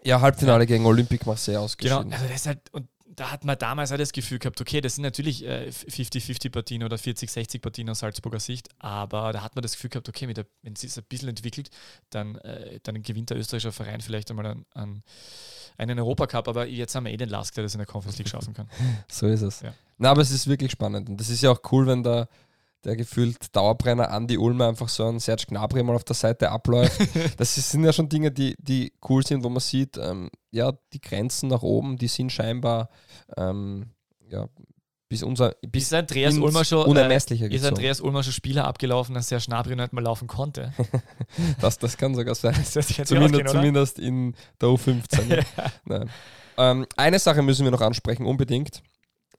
[0.04, 2.13] Ja, Halbfinale gegen Olympique Marseille Genau, ausgeschieden.
[2.13, 4.95] also das ist halt, und da hat man damals auch das Gefühl gehabt, okay, das
[4.95, 9.62] sind natürlich äh, 50-50 Partien oder 40-60 Partien aus Salzburger Sicht, aber da hat man
[9.62, 11.69] das Gefühl gehabt, okay, mit der, wenn es sich ein bisschen entwickelt,
[12.10, 15.04] dann, äh, dann gewinnt der österreichische Verein vielleicht einmal an, an
[15.78, 18.30] einen Europacup, aber jetzt haben wir eh den Lask, der das in der Conference League
[18.30, 18.69] schaffen kann.
[19.10, 19.62] So ist es.
[19.62, 19.74] Ja.
[19.97, 21.10] Na, aber es ist wirklich spannend.
[21.10, 22.28] Und das ist ja auch cool, wenn da
[22.84, 27.00] der gefühlt Dauerbrenner Andi Ulmer einfach so ein Serge Gnabry mal auf der Seite abläuft.
[27.38, 30.74] das ist- sind ja schon Dinge, die, die cool sind, wo man sieht, ähm, ja,
[30.94, 32.89] die Grenzen nach oben, die sind scheinbar
[33.38, 33.91] ähm,
[34.30, 34.48] ja,
[35.10, 37.76] bis unser bis Ist Andreas Ulmer schon, äh, Unermessliche ist gezogen.
[37.76, 40.74] Andreas Ulmer schon Spieler abgelaufen, dass der Schnabri nicht mal laufen konnte?
[41.62, 42.56] Das, das kann sogar sein.
[42.63, 45.26] Zumindest, zumindest in der U15.
[45.26, 45.46] ne?
[45.86, 46.10] Nein.
[46.58, 48.82] Ähm, eine Sache müssen wir noch ansprechen, unbedingt.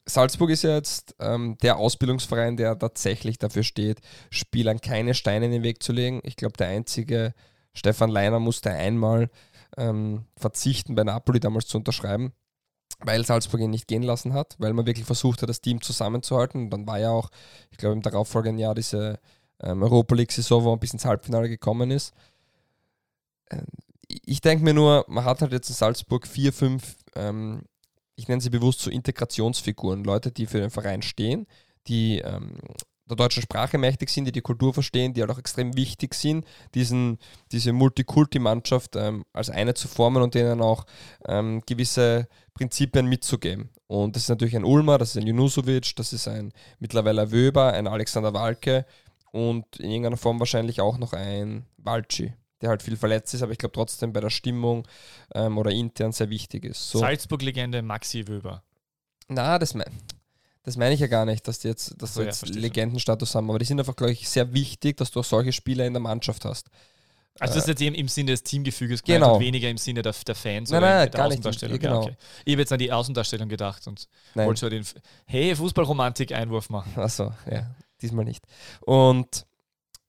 [0.05, 5.51] Salzburg ist ja jetzt ähm, der Ausbildungsverein, der tatsächlich dafür steht, Spielern keine Steine in
[5.51, 6.21] den Weg zu legen.
[6.23, 7.33] Ich glaube, der einzige
[7.73, 9.29] Stefan Leiner musste einmal
[9.77, 12.33] ähm, verzichten, bei Napoli damals zu unterschreiben,
[12.99, 16.65] weil Salzburg ihn nicht gehen lassen hat, weil man wirklich versucht hat, das Team zusammenzuhalten.
[16.65, 17.29] Und dann war ja auch,
[17.71, 19.19] ich glaube, im darauffolgenden Jahr diese
[19.61, 22.13] ähm, Europa League-Saison, wo man bis ins Halbfinale gekommen ist
[24.25, 27.63] ich denke mir nur, man hat halt jetzt in Salzburg vier, fünf, ähm,
[28.15, 31.47] ich nenne sie bewusst so Integrationsfiguren, Leute, die für den Verein stehen,
[31.87, 32.57] die ähm,
[33.09, 36.45] der deutschen Sprache mächtig sind, die die Kultur verstehen, die halt auch extrem wichtig sind,
[36.73, 37.17] diesen,
[37.51, 40.85] diese Multikulti-Mannschaft ähm, als eine zu formen und denen auch
[41.27, 43.69] ähm, gewisse Prinzipien mitzugeben.
[43.87, 47.73] Und das ist natürlich ein Ulmer, das ist ein Junusovic, das ist ein mittlerweile Wöber,
[47.73, 48.85] ein Alexander Walke
[49.31, 53.51] und in irgendeiner Form wahrscheinlich auch noch ein Walci, der halt viel verletzt ist, aber
[53.51, 54.87] ich glaube trotzdem bei der Stimmung
[55.35, 56.89] ähm, oder intern sehr wichtig ist.
[56.89, 56.99] So.
[56.99, 58.63] Salzburg-Legende Maxi Wöber.
[59.27, 59.91] Na, das meine
[60.63, 62.55] das mein ich ja gar nicht, dass die jetzt, dass So, die ja, jetzt schon.
[62.57, 65.85] Legendenstatus haben, aber die sind einfach, glaube ich, sehr wichtig, dass du auch solche Spieler
[65.85, 66.67] in der Mannschaft hast.
[67.39, 69.35] Also das ist jetzt eben im Sinne des Teamgefüges Genau.
[69.35, 71.33] und weniger im Sinne der, der Fans Nein, oder nein, der gar nicht.
[71.39, 71.79] Außendarstellung.
[71.79, 71.93] Genau.
[71.95, 72.15] Ja, okay.
[72.45, 74.47] Ich habe jetzt an die Außendarstellung gedacht und Nein.
[74.47, 74.85] wollte schon den
[75.25, 76.93] Hey, Fußballromantik-Einwurf machen.
[76.95, 78.45] Achso, ja, diesmal nicht.
[78.81, 79.45] Und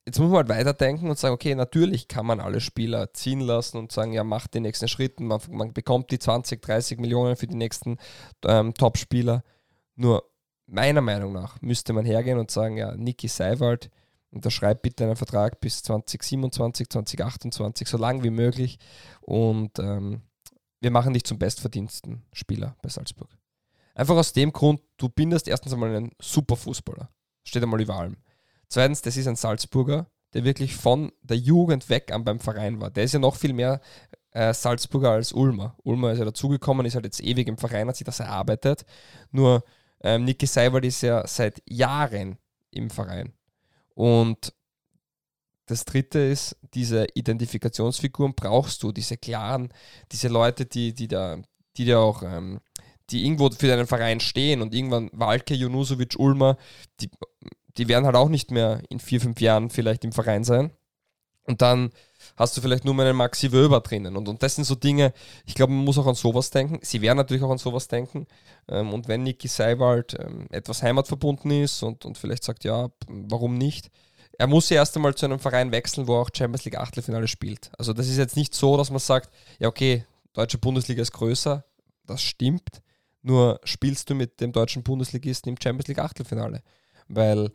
[0.06, 3.78] jetzt muss man halt weiterdenken und sagen, okay, natürlich kann man alle Spieler ziehen lassen
[3.78, 7.46] und sagen, ja, macht den nächsten Schritt, man, man bekommt die 20, 30 Millionen für
[7.46, 7.98] die nächsten
[8.44, 9.42] ähm, Top-Spieler.
[9.96, 10.30] Nur
[10.66, 13.90] meiner Meinung nach müsste man hergehen und sagen, ja, Niki Seiwald,
[14.30, 18.78] unterschreibt bitte einen Vertrag bis 2027, 2028, so lang wie möglich
[19.20, 20.22] und ähm,
[20.80, 23.28] wir machen dich zum bestverdiensten Spieler bei Salzburg.
[23.94, 27.08] Einfach aus dem Grund, du bindest erstens einmal einen super Fußballer.
[27.44, 28.16] Steht einmal über allem.
[28.68, 32.90] Zweitens, das ist ein Salzburger, der wirklich von der Jugend weg an beim Verein war.
[32.90, 33.80] Der ist ja noch viel mehr
[34.32, 35.76] äh, Salzburger als Ulmer.
[35.84, 38.84] Ulmer ist ja dazugekommen, ist halt jetzt ewig im Verein, hat sich das erarbeitet.
[39.30, 39.64] Nur
[40.02, 42.38] ähm, Niki Seiwald ist ja seit Jahren
[42.70, 43.32] im Verein.
[43.94, 44.52] Und
[45.66, 49.72] das dritte ist, diese Identifikationsfiguren brauchst du, diese klaren,
[50.12, 51.38] diese Leute, die, die da,
[51.76, 52.60] die da auch, ähm,
[53.10, 56.58] die irgendwo für deinen Verein stehen und irgendwann Walke, Junusovic, Ulmer,
[57.00, 57.10] die,
[57.76, 60.72] die werden halt auch nicht mehr in vier, fünf Jahren vielleicht im Verein sein.
[61.46, 61.90] Und dann
[62.36, 64.16] hast du vielleicht nur mal einen Maxi Wöber drinnen.
[64.16, 65.12] Und, und das sind so Dinge,
[65.44, 66.78] ich glaube, man muss auch an sowas denken.
[66.82, 68.26] Sie werden natürlich auch an sowas denken.
[68.66, 73.58] Ähm, und wenn Niki Seiwald ähm, etwas heimatverbunden ist und, und vielleicht sagt, ja, warum
[73.58, 73.90] nicht,
[74.38, 77.28] er muss ja erst einmal zu einem Verein wechseln, wo er auch Champions League Achtelfinale
[77.28, 77.70] spielt.
[77.78, 81.64] Also das ist jetzt nicht so, dass man sagt, ja okay, deutsche Bundesliga ist größer,
[82.06, 82.82] das stimmt,
[83.22, 86.62] nur spielst du mit dem deutschen Bundesligisten im Champions League Achtelfinale.
[87.08, 87.50] Weil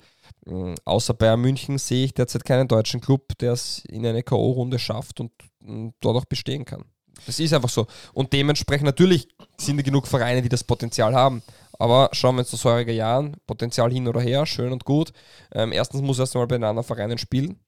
[0.45, 4.79] mh, außer Bayern München sehe ich derzeit keinen deutschen Club, der es in eine K.O.-Runde
[4.79, 6.85] schafft und mh, dort auch bestehen kann.
[7.25, 7.87] Das ist einfach so.
[8.13, 11.43] Und dementsprechend natürlich sind genug Vereine, die das Potenzial haben.
[11.77, 15.13] Aber schauen wir uns zu säuriger Jahren, Potenzial hin oder her, schön und gut.
[15.53, 17.59] Ähm, erstens muss er erst einmal bei den anderen Vereinen spielen.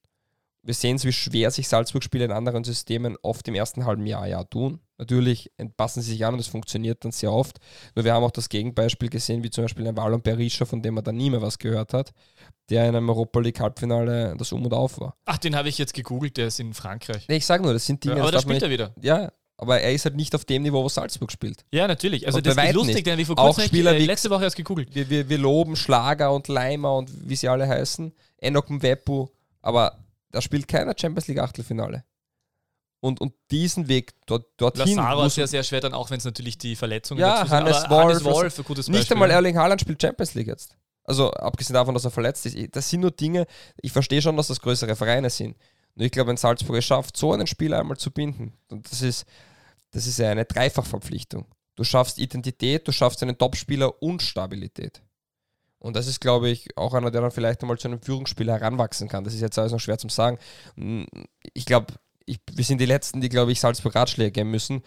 [0.64, 4.26] Wir sehen es, wie schwer sich Salzburg-Spiele in anderen Systemen oft im ersten halben Jahr,
[4.28, 4.78] Jahr tun.
[4.96, 7.58] Natürlich passen sie sich an und es funktioniert dann sehr oft.
[7.96, 10.94] Nur wir haben auch das Gegenbeispiel gesehen, wie zum Beispiel ein Wallon Berisha, von dem
[10.94, 12.12] man dann nie mehr was gehört hat,
[12.70, 15.16] der in einem Europa League Halbfinale das Um und Auf war.
[15.24, 17.26] Ach, den habe ich jetzt gegoogelt, der ist in Frankreich.
[17.28, 18.94] Nee, ich sage nur, das sind Dinge, Ja, aber da spielt er nicht, wieder.
[19.02, 21.64] Ja, aber er ist halt nicht auf dem Niveau, wo Salzburg spielt.
[21.72, 22.24] Ja, natürlich.
[22.26, 24.54] Also Und das ist lustig, denn wie vor kurzem Spieler Spieler, wie- letzte Woche erst
[24.56, 24.94] gegoogelt.
[24.94, 29.26] Wir, wir, wir loben Schlager und Leimer und wie sie alle heißen, Enoch Mwepu,
[29.60, 29.98] aber
[30.32, 32.04] da spielt keiner Champions League Achtelfinale.
[33.00, 36.18] Und, und diesen Weg dort, dorthin Lazaro muss ist ja sehr schwer dann auch, wenn
[36.18, 37.56] es natürlich die Verletzungen Ja, dazu sind.
[37.56, 39.14] Hannes Aber Hannes Wolf, Wolf, ein gutes Nicht Beispiel.
[39.16, 40.76] einmal Erling Haaland spielt Champions League jetzt.
[41.04, 42.76] Also abgesehen davon, dass er verletzt ist.
[42.76, 43.46] Das sind nur Dinge,
[43.80, 45.56] ich verstehe schon, dass das größere Vereine sind.
[45.96, 49.02] Nur ich glaube, wenn Salzburg es schafft, so einen Spieler einmal zu binden, und das
[49.02, 49.26] ist,
[49.90, 51.46] das ist ja eine Dreifachverpflichtung.
[51.74, 55.02] Du schaffst Identität, du schaffst einen Topspieler und Stabilität.
[55.82, 59.08] Und das ist, glaube ich, auch einer, der dann vielleicht einmal zu einem Führungsspieler heranwachsen
[59.08, 59.24] kann.
[59.24, 60.38] Das ist jetzt alles noch schwer zu sagen.
[61.54, 64.82] Ich glaube, ich, wir sind die Letzten, die, glaube ich, Salzburg Ratschläge geben müssen.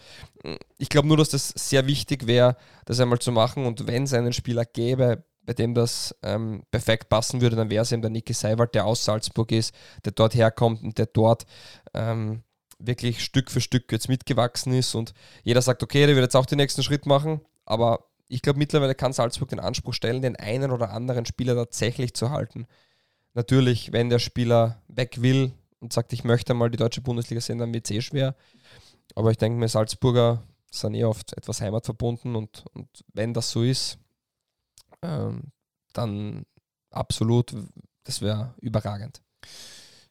[0.78, 2.56] Ich glaube nur, dass das sehr wichtig wäre,
[2.86, 3.66] das einmal zu machen.
[3.66, 7.82] Und wenn es einen Spieler gäbe, bei dem das ähm, perfekt passen würde, dann wäre
[7.82, 9.74] es eben der Niki Seiwald, der aus Salzburg ist,
[10.06, 11.44] der dort herkommt und der dort
[11.92, 12.42] ähm,
[12.78, 14.94] wirklich Stück für Stück jetzt mitgewachsen ist.
[14.94, 15.12] Und
[15.44, 17.42] jeder sagt, okay, der wird jetzt auch den nächsten Schritt machen.
[17.66, 22.14] Aber ich glaube, mittlerweile kann Salzburg den Anspruch stellen, den einen oder anderen Spieler tatsächlich
[22.14, 22.66] zu halten.
[23.34, 27.58] Natürlich, wenn der Spieler weg will und sagt, ich möchte mal die deutsche Bundesliga sehen,
[27.58, 28.34] dann wird es eh schwer.
[29.14, 33.62] Aber ich denke mir, Salzburger sind eh oft etwas heimatverbunden und, und wenn das so
[33.62, 33.98] ist,
[35.02, 35.52] ähm,
[35.92, 36.44] dann
[36.90, 37.54] absolut,
[38.04, 39.22] das wäre überragend.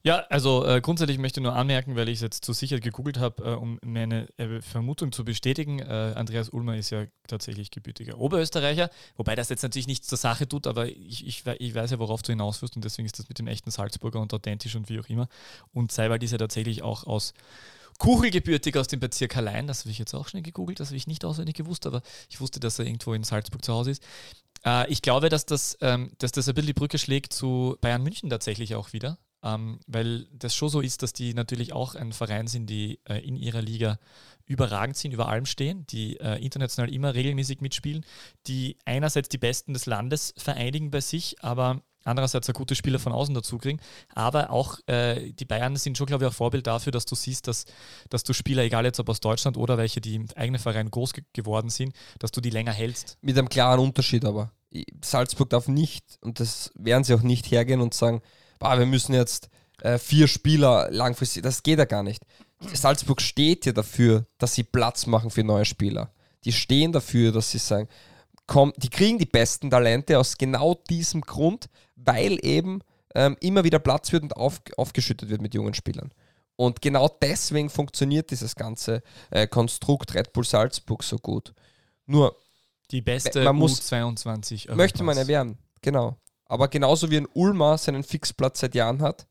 [0.05, 3.17] Ja, also äh, grundsätzlich möchte ich nur anmerken, weil ich es jetzt zur Sicherheit gegoogelt
[3.17, 5.79] habe, äh, um meine äh, Vermutung zu bestätigen.
[5.79, 10.47] Äh, Andreas Ulmer ist ja tatsächlich gebürtiger Oberösterreicher, wobei das jetzt natürlich nichts zur Sache
[10.47, 13.29] tut, aber ich, ich, ich weiß ja, worauf du hinaus wirst und deswegen ist das
[13.29, 15.27] mit dem echten Salzburger und authentisch und wie auch immer.
[15.73, 17.33] Und Seiwald ist ja tatsächlich auch aus
[17.97, 21.07] Kuchelgebürtig aus dem Bezirk Hallein, das habe ich jetzt auch schnell gegoogelt, das habe ich
[21.07, 24.03] nicht auswendig gewusst, aber ich wusste, dass er irgendwo in Salzburg zu Hause ist.
[24.63, 28.03] Äh, ich glaube, dass das, ähm, dass das ein bisschen die Brücke schlägt zu Bayern
[28.03, 32.11] München tatsächlich auch wieder, ähm, weil das schon so ist, dass die natürlich auch ein
[32.11, 33.99] Verein sind, die äh, in ihrer Liga
[34.45, 38.03] überragend sind, über allem stehen, die äh, international immer regelmäßig mitspielen,
[38.47, 43.13] die einerseits die Besten des Landes vereinigen bei sich, aber andererseits auch gute Spieler von
[43.13, 43.79] außen dazu kriegen.
[44.13, 47.47] Aber auch äh, die Bayern sind schon, glaube ich, auch Vorbild dafür, dass du siehst,
[47.47, 47.65] dass,
[48.09, 51.13] dass du Spieler, egal jetzt ob aus Deutschland oder welche, die im eigenen Verein groß
[51.13, 53.17] ge geworden sind, dass du die länger hältst.
[53.21, 54.51] Mit einem klaren Unterschied aber.
[55.03, 58.21] Salzburg darf nicht, und das werden sie auch nicht hergehen und sagen,
[58.59, 59.49] "Bah, wir müssen jetzt
[59.81, 62.21] äh, vier Spieler langfristig, das geht ja gar nicht.
[62.73, 66.11] Salzburg steht ja dafür, dass sie Platz machen für neue Spieler.
[66.45, 67.87] Die stehen dafür, dass sie sagen,
[68.47, 72.81] komm, die kriegen die besten Talente aus genau diesem Grund, weil eben
[73.13, 76.11] ähm, immer wieder Platz wird und auf, aufgeschüttet wird mit jungen Spielern.
[76.55, 81.53] Und genau deswegen funktioniert dieses ganze äh, Konstrukt Red Bull Salzburg so gut.
[82.05, 82.35] Nur
[82.91, 85.29] Die beste Man muss- U22 möchte man Europas.
[85.29, 86.15] erwähnen, genau.
[86.45, 89.25] Aber genauso wie ein Ulmer seinen Fixplatz seit Jahren hat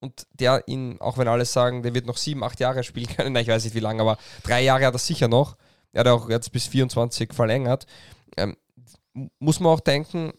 [0.00, 3.32] und der ihn, auch wenn alle sagen, der wird noch sieben, acht Jahre spielen können,
[3.34, 5.56] nein, ich weiß nicht wie lange, aber drei Jahre hat er sicher noch.
[5.92, 7.86] Er hat auch jetzt bis 24 verlängert.
[8.36, 8.56] Ähm,
[9.38, 10.32] muss man auch denken,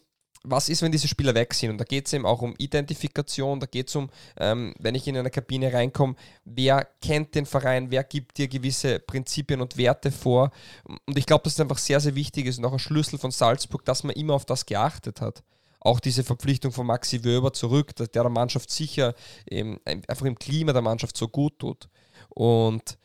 [0.44, 1.70] was ist, wenn diese Spieler weg sind?
[1.70, 5.06] Und da geht es eben auch um Identifikation, da geht es um, ähm, wenn ich
[5.08, 6.14] in eine Kabine reinkomme,
[6.44, 10.52] wer kennt den Verein, wer gibt dir gewisse Prinzipien und Werte vor.
[10.84, 13.30] Und ich glaube, dass es einfach sehr, sehr wichtig ist und auch ein Schlüssel von
[13.30, 15.42] Salzburg, dass man immer auf das geachtet hat.
[15.80, 19.14] Auch diese Verpflichtung von Maxi Wöber zurück, dass der der Mannschaft sicher
[19.48, 21.88] ähm, einfach im Klima der Mannschaft so gut tut.
[22.30, 22.98] Und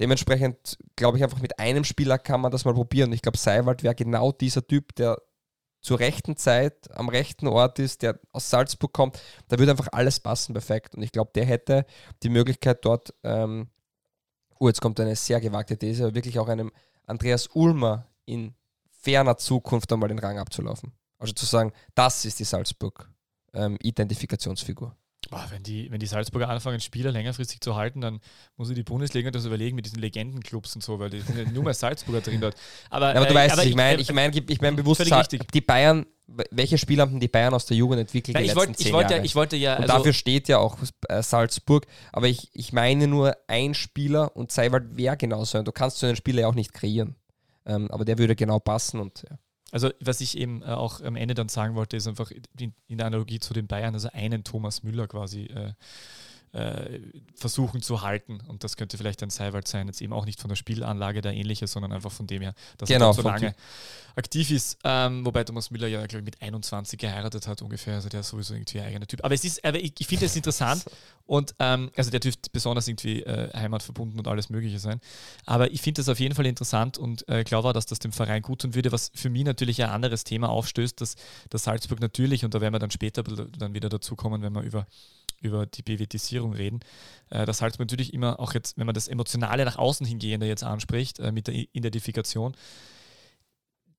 [0.00, 3.12] dementsprechend glaube ich einfach, mit einem Spieler kann man das mal probieren.
[3.12, 5.18] Ich glaube, Seiwald wäre genau dieser Typ, der
[5.80, 9.20] zur rechten Zeit am rechten Ort ist, der aus Salzburg kommt.
[9.46, 10.96] Da würde einfach alles passen, perfekt.
[10.96, 11.86] Und ich glaube, der hätte
[12.24, 13.68] die Möglichkeit dort, ähm,
[14.58, 16.72] oh, jetzt kommt eine sehr gewagte These, aber wirklich auch einem
[17.06, 18.54] Andreas Ulmer in
[18.90, 20.92] ferner Zukunft einmal den Rang abzulaufen.
[21.18, 24.96] Also zu sagen, das ist die Salzburg-Identifikationsfigur.
[25.30, 28.20] Boah, wenn, die, wenn die Salzburger anfangen, Spieler längerfristig zu halten, dann
[28.56, 31.50] muss ich die Bundesliga das überlegen mit diesen Legendenclubs und so, weil die sind ja
[31.50, 32.54] nur mehr Salzburger drin dort.
[32.90, 34.00] Aber, Ja, aber du äh, weißt, aber was ich meine.
[34.00, 35.02] Ich meine ich mein bewusst,
[35.52, 36.06] die Bayern,
[36.50, 39.14] welche Spieler haben die Bayern aus der Jugend entwickelt Nein, die ich, zehn ich, wollte,
[39.14, 39.26] Jahre?
[39.26, 40.76] ich wollte ja, Und also, dafür steht ja auch
[41.08, 41.86] äh, Salzburg.
[42.12, 45.62] Aber ich, ich meine nur ein Spieler und Seiwald wäre genauso.
[45.62, 47.16] Du kannst so einen Spieler ja auch nicht kreieren.
[47.64, 49.38] Ähm, aber der würde genau passen und ja.
[49.72, 52.98] Also was ich eben äh, auch am Ende dann sagen wollte, ist einfach in, in
[52.98, 55.72] der Analogie zu den Bayern, also einen Thomas Müller quasi äh,
[56.56, 57.00] äh,
[57.34, 58.40] versuchen zu halten.
[58.48, 61.34] Und das könnte vielleicht ein Seiwald sein, jetzt eben auch nicht von der Spielanlage der
[61.34, 63.54] ähnliche, sondern einfach von dem her, dass Genau, er so lange
[64.16, 64.78] aktiv ist.
[64.82, 67.96] Ähm, wobei Thomas Müller ja, glaube ich, mit 21 geheiratet hat ungefähr.
[67.96, 69.22] Also der ist sowieso irgendwie ein eigener Typ.
[69.22, 70.84] Aber es ist, aber ich, ich finde es interessant
[71.26, 75.00] und ähm, also der dürfte besonders irgendwie äh, heimatverbunden und alles Mögliche sein.
[75.44, 78.12] Aber ich finde das auf jeden Fall interessant und äh, glaube auch, dass das dem
[78.12, 81.16] Verein gut tun würde, was für mich natürlich ein anderes Thema aufstößt, dass,
[81.50, 84.62] dass Salzburg natürlich, und da werden wir dann später dann wieder dazu kommen, wenn wir
[84.62, 84.86] über
[85.40, 86.80] über die BWTisierung reden,
[87.30, 90.64] äh, dass Salzburg natürlich immer auch jetzt, wenn man das Emotionale nach außen hingehende jetzt
[90.64, 92.56] anspricht, äh, mit der Identifikation,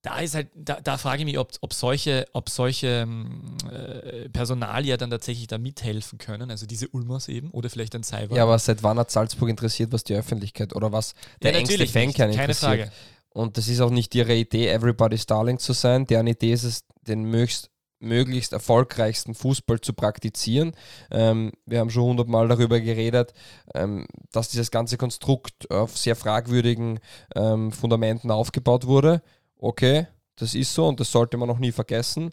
[0.01, 4.29] da ist halt, da, da frage ich mich, ob, ob solche, ob solche ähm, äh,
[4.29, 8.35] Personalia dann tatsächlich da mithelfen können, also diese Ulmers eben, oder vielleicht ein Cyber.
[8.35, 11.93] ja, aber seit wann hat Salzburg interessiert, was die Öffentlichkeit oder was der engste natürlich
[11.93, 12.59] nicht, Fankern keine interessiert?
[12.59, 12.91] Frage.
[13.29, 16.07] Und das ist auch nicht ihre Idee, Everybody's Darling zu sein.
[16.07, 20.73] Deren Idee ist es, den möglichst, möglichst erfolgreichsten Fußball zu praktizieren.
[21.11, 23.33] Ähm, wir haben schon hundertmal darüber geredet,
[23.73, 26.99] ähm, dass dieses ganze Konstrukt auf sehr fragwürdigen
[27.35, 29.21] ähm, Fundamenten aufgebaut wurde.
[29.57, 32.31] Okay, das ist so und das sollte man noch nie vergessen.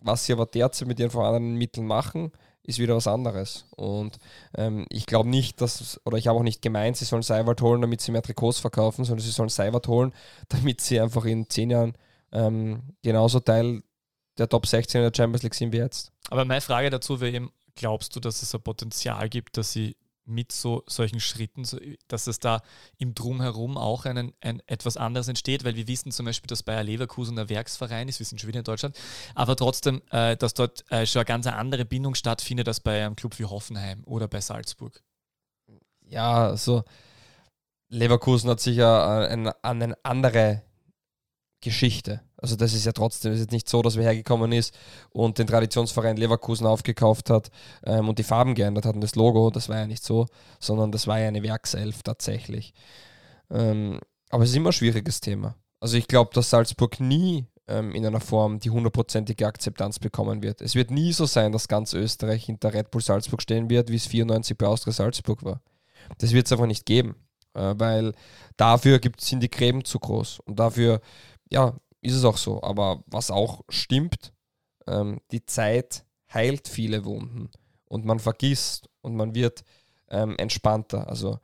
[0.00, 3.66] Was sie aber derzeit mit ihren vorhandenen Mitteln machen, ist wieder was anderes.
[3.76, 4.18] Und
[4.56, 7.80] ähm, ich glaube nicht, dass, oder ich habe auch nicht gemeint, sie sollen Seiwald holen,
[7.80, 10.12] damit sie mehr Trikots verkaufen, sondern sie sollen Seiwald holen,
[10.48, 11.94] damit sie einfach in zehn Jahren
[12.32, 13.82] ähm, genauso Teil
[14.38, 16.12] der Top 16 in der Champions League sind wie jetzt.
[16.28, 19.96] Aber meine Frage dazu wäre eben, glaubst du, dass es ein Potenzial gibt, dass sie
[20.26, 22.60] mit so solchen Schritten, so, dass es da
[22.98, 26.82] im Drumherum auch einen, ein, etwas anderes entsteht, weil wir wissen zum Beispiel, dass Bayer
[26.82, 28.98] Leverkusen ein Werksverein ist, wir sind schon wieder in Deutschland,
[29.34, 33.14] aber trotzdem, äh, dass dort äh, schon eine ganz andere Bindung stattfindet als bei einem
[33.14, 35.00] Club wie Hoffenheim oder bei Salzburg.
[36.00, 36.84] Ja, also
[37.88, 40.62] Leverkusen hat sicher an eine andere
[41.60, 42.25] Geschichte.
[42.38, 44.74] Also das ist ja trotzdem, ist jetzt nicht so, dass wir hergekommen ist
[45.10, 47.50] und den Traditionsverein Leverkusen aufgekauft hat
[47.84, 50.26] ähm, und die Farben geändert hat und das Logo, das war ja nicht so,
[50.60, 52.74] sondern das war ja eine Werkself tatsächlich.
[53.50, 55.56] Ähm, aber es ist immer ein schwieriges Thema.
[55.80, 60.60] Also ich glaube, dass Salzburg nie ähm, in einer Form die hundertprozentige Akzeptanz bekommen wird.
[60.60, 63.96] Es wird nie so sein, dass ganz Österreich hinter Red Bull Salzburg stehen wird, wie
[63.96, 65.60] es 94 bei Austria Salzburg war.
[66.18, 67.16] Das wird es einfach nicht geben,
[67.54, 68.12] äh, weil
[68.56, 71.00] dafür sind die Gräben zu groß und dafür,
[71.50, 71.74] ja,
[72.06, 72.62] ist es auch so.
[72.62, 74.32] Aber was auch stimmt,
[74.86, 77.50] ähm, die Zeit heilt viele Wunden
[77.86, 79.64] und man vergisst und man wird
[80.08, 81.08] ähm, entspannter.
[81.08, 81.38] Also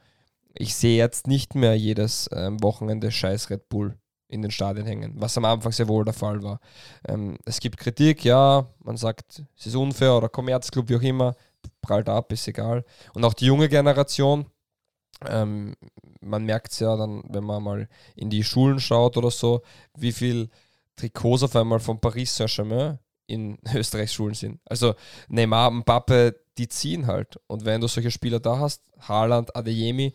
[0.55, 3.98] ich sehe jetzt nicht mehr jedes ähm, Wochenende scheiß Red Bull
[4.29, 6.59] in den Stadien hängen, was am Anfang sehr wohl der Fall war.
[7.07, 11.35] Ähm, es gibt Kritik, ja, man sagt, es ist unfair oder Kommerzclub, wie auch immer,
[11.83, 12.85] prallt ab, ist egal.
[13.14, 14.46] Und auch die junge Generation,
[15.28, 15.74] ähm,
[16.20, 19.62] man merkt es ja dann, wenn man mal in die Schulen schaut oder so,
[19.96, 20.48] wie viel
[20.96, 24.61] Trikots auf einmal von Paris Saint-Germain in Österreichs Schulen sind.
[24.64, 24.94] Also
[25.28, 27.40] Neymar, Mbappe, die ziehen halt.
[27.46, 30.12] Und wenn du solche Spieler da hast, Haaland, Adeyemi,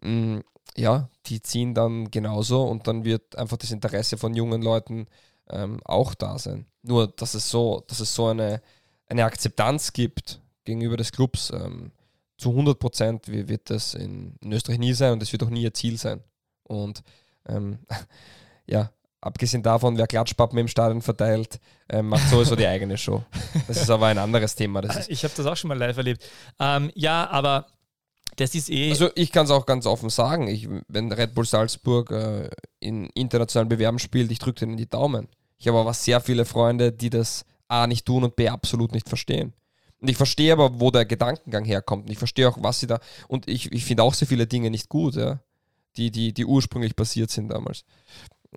[0.00, 0.42] mh,
[0.76, 5.06] ja, die ziehen dann genauso und dann wird einfach das Interesse von jungen Leuten
[5.50, 6.66] ähm, auch da sein.
[6.82, 8.60] Nur, dass es so, dass es so eine,
[9.06, 11.92] eine Akzeptanz gibt gegenüber des Clubs, ähm,
[12.36, 15.62] zu 100 Prozent wird das in, in, Österreich nie sein und das wird auch nie
[15.62, 16.22] ihr Ziel sein.
[16.64, 17.02] Und
[17.48, 17.78] ähm,
[18.66, 23.24] ja, abgesehen davon, wer Klatschpappen im Stadion verteilt, ähm, macht sowieso die eigene Show.
[23.68, 24.82] Das ist aber ein anderes Thema.
[25.08, 26.24] ich habe das auch schon mal live erlebt.
[26.58, 27.66] Ähm, ja, aber
[28.36, 28.90] das ist eh.
[28.90, 33.06] Also ich kann es auch ganz offen sagen, ich, wenn Red Bull Salzburg äh, in
[33.10, 35.28] internationalen Bewerben spielt, ich drücke denen die Daumen.
[35.58, 39.08] Ich habe aber sehr viele Freunde, die das A nicht tun und B absolut nicht
[39.08, 39.54] verstehen.
[40.04, 42.04] Und ich verstehe aber, wo der Gedankengang herkommt.
[42.04, 43.00] Und ich verstehe auch, was sie da.
[43.26, 45.40] Und ich, ich finde auch sehr viele Dinge nicht gut, ja,
[45.96, 47.86] die, die, die ursprünglich passiert sind damals.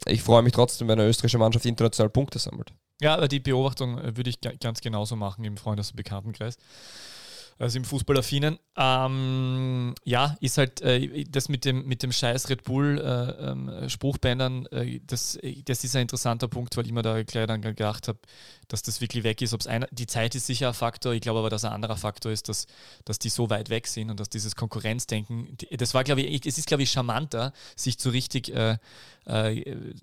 [0.07, 2.73] Ich freue mich trotzdem, wenn eine österreichische Mannschaft international Punkte sammelt.
[2.99, 6.57] Ja, aber die Beobachtung würde ich ganz genauso machen im Freundes- und Bekanntenkreis.
[7.59, 8.59] Also im Fußballaffinen.
[8.75, 13.89] Ähm, ja, ist halt äh, das mit dem, mit dem scheiß Red Bull äh, ähm,
[13.89, 18.07] Spruchbändern, äh, das, das ist ein interessanter Punkt, weil ich mir da gleich dann gedacht
[18.07, 18.19] habe,
[18.67, 19.53] dass das wirklich weg ist.
[19.53, 22.31] Ob's einer, die Zeit ist sicher ein Faktor, ich glaube aber, dass ein anderer Faktor
[22.31, 22.67] ist, dass,
[23.05, 26.59] dass die so weit weg sind und dass dieses Konkurrenzdenken, das war, glaube ich, es
[26.59, 28.77] ist, glaube ich, charmanter, sich zu richtig äh,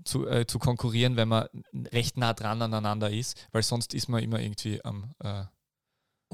[0.04, 1.48] zu, äh, zu konkurrieren, wenn man
[1.92, 5.14] recht nah dran aneinander ist, weil sonst ist man immer irgendwie am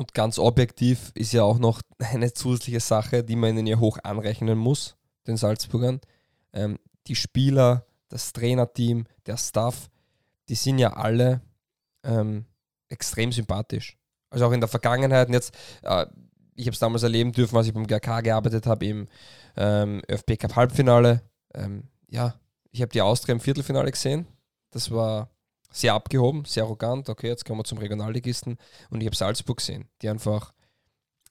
[0.01, 3.99] und ganz objektiv ist ja auch noch eine zusätzliche Sache, die man ihnen ja hoch
[4.03, 4.97] anrechnen muss,
[5.27, 6.01] den Salzburgern.
[6.55, 9.91] Ähm, die Spieler, das Trainerteam, der Staff,
[10.49, 11.43] die sind ja alle
[12.03, 12.47] ähm,
[12.89, 13.99] extrem sympathisch.
[14.31, 15.29] Also auch in der Vergangenheit.
[15.29, 16.07] Und jetzt, äh,
[16.55, 19.07] ich habe es damals erleben dürfen, als ich beim GRK gearbeitet habe, im
[19.59, 21.21] ähm, ÖFB Cup Halbfinale.
[21.53, 22.41] Ähm, ja,
[22.71, 24.27] ich habe die Austria im Viertelfinale gesehen.
[24.71, 25.29] Das war
[25.71, 27.09] sehr abgehoben, sehr arrogant.
[27.09, 28.59] Okay, jetzt kommen wir zum Regionalligisten.
[28.91, 30.53] Und ich habe Salzburg gesehen, die einfach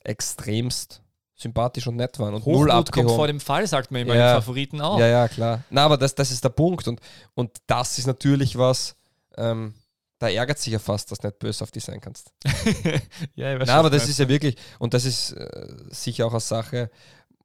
[0.03, 1.01] extremst
[1.35, 3.07] sympathisch und nett waren und null Hochmut abgehoben.
[3.07, 4.33] kommt vor dem Fall, sagt man immer Ja.
[4.33, 4.99] den Favoriten auch.
[4.99, 5.63] Ja, ja, klar.
[5.69, 6.87] Na, aber das, das ist der Punkt.
[6.87, 6.99] Und,
[7.33, 8.95] und das ist natürlich was,
[9.37, 9.73] ähm,
[10.19, 12.33] da ärgert sich ja fast, dass du nicht böse auf die sein kannst.
[13.35, 16.31] ja, ich weiß Na, aber das ist ja wirklich, und das ist äh, sicher auch
[16.31, 16.91] eine Sache,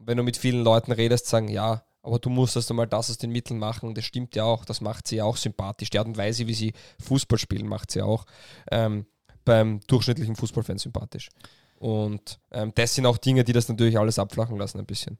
[0.01, 3.19] wenn du mit vielen Leuten redest, sagen, ja, aber du musst erst einmal das aus
[3.19, 3.89] den Mitteln machen.
[3.89, 5.91] Und das stimmt ja auch, das macht sie auch sympathisch.
[5.91, 8.27] Die Art und Weise, wie sie Fußball spielen, macht sie auch
[8.71, 9.07] ähm,
[9.45, 11.31] beim durchschnittlichen Fußballfan sympathisch.
[11.79, 15.19] Und ähm, das sind auch Dinge, die das natürlich alles abflachen lassen ein bisschen.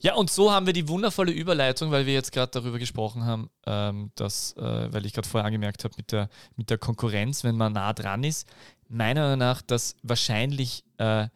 [0.00, 3.50] Ja, und so haben wir die wundervolle Überleitung, weil wir jetzt gerade darüber gesprochen haben,
[3.66, 7.56] ähm, dass, äh, weil ich gerade vorher angemerkt habe, mit der, mit der Konkurrenz, wenn
[7.56, 8.46] man nah dran ist,
[8.88, 11.26] meiner Meinung nach, dass wahrscheinlich, äh,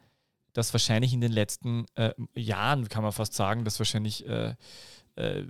[0.53, 4.55] dass wahrscheinlich in den letzten äh, Jahren, kann man fast sagen, dass wahrscheinlich äh,
[5.15, 5.43] äh,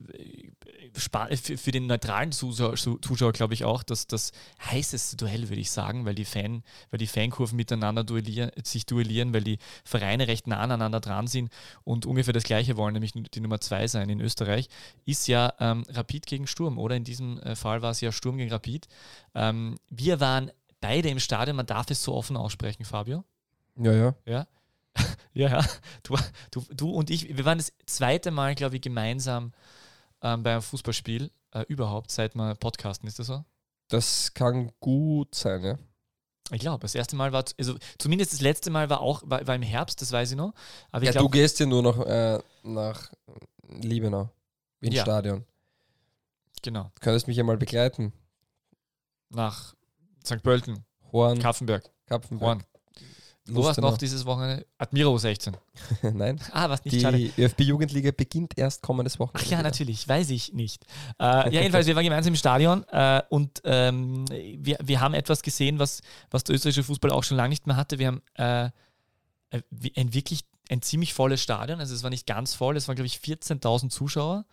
[0.93, 4.31] für, für den neutralen Zuschauer, Zuschauer glaube ich auch, dass das
[4.61, 9.33] heißeste Duell, würde ich sagen, weil die, Fan, weil die Fankurven miteinander duellieren, sich duellieren,
[9.33, 11.51] weil die Vereine recht nah aneinander dran sind
[11.83, 14.67] und ungefähr das Gleiche wollen, nämlich die Nummer zwei sein in Österreich,
[15.05, 16.95] ist ja ähm, Rapid gegen Sturm, oder?
[16.95, 18.87] In diesem äh, Fall war es ja Sturm gegen Rapid.
[19.33, 20.51] Ähm, wir waren
[20.81, 23.23] beide im Stadion, man darf es so offen aussprechen, Fabio.
[23.77, 24.15] Ja, ja.
[24.25, 24.47] Ja.
[25.33, 25.65] ja, ja.
[26.03, 26.15] Du,
[26.51, 29.51] du, du und ich, wir waren das zweite Mal, glaube ich, gemeinsam
[30.21, 33.43] ähm, bei einem Fußballspiel äh, überhaupt, seit wir podcasten, ist das so?
[33.89, 35.77] Das kann gut sein, ja.
[36.51, 39.55] Ich glaube, das erste Mal war, also zumindest das letzte Mal war auch, war, war
[39.55, 40.53] im Herbst, das weiß ich noch.
[40.91, 43.11] Aber ich ja, du glaube, gehst ja nur noch äh, nach
[43.69, 44.29] Liebenau
[44.81, 45.03] ins Ja.
[45.03, 45.45] Stadion.
[46.61, 48.11] genau, Du könntest mich ja mal begleiten.
[49.29, 49.73] nach
[50.25, 50.41] St.
[50.43, 52.47] Pölten, Horn, Kaffenberg, Kapfenberg.
[52.59, 52.63] Horn.
[53.47, 54.65] Wo warst du noch dieses Wochenende?
[54.77, 55.57] Admiro 16.
[56.13, 57.17] Nein, Ah, was nicht schade.
[57.17, 59.49] die ÖFB-Jugendliga beginnt erst kommendes Ach Wochenende.
[59.51, 59.63] ja, wieder.
[59.69, 60.85] natürlich, weiß ich nicht.
[61.19, 65.41] Äh, ja, jedenfalls, wir waren gemeinsam im Stadion äh, und ähm, wir, wir haben etwas
[65.41, 67.99] gesehen, was, was der österreichische Fußball auch schon lange nicht mehr hatte.
[67.99, 68.65] Wir haben äh,
[69.49, 69.61] äh,
[69.97, 71.81] ein wirklich ein ziemlich volles Stadion.
[71.81, 74.45] Also es war nicht ganz voll, es waren, glaube ich, 14.000 Zuschauer.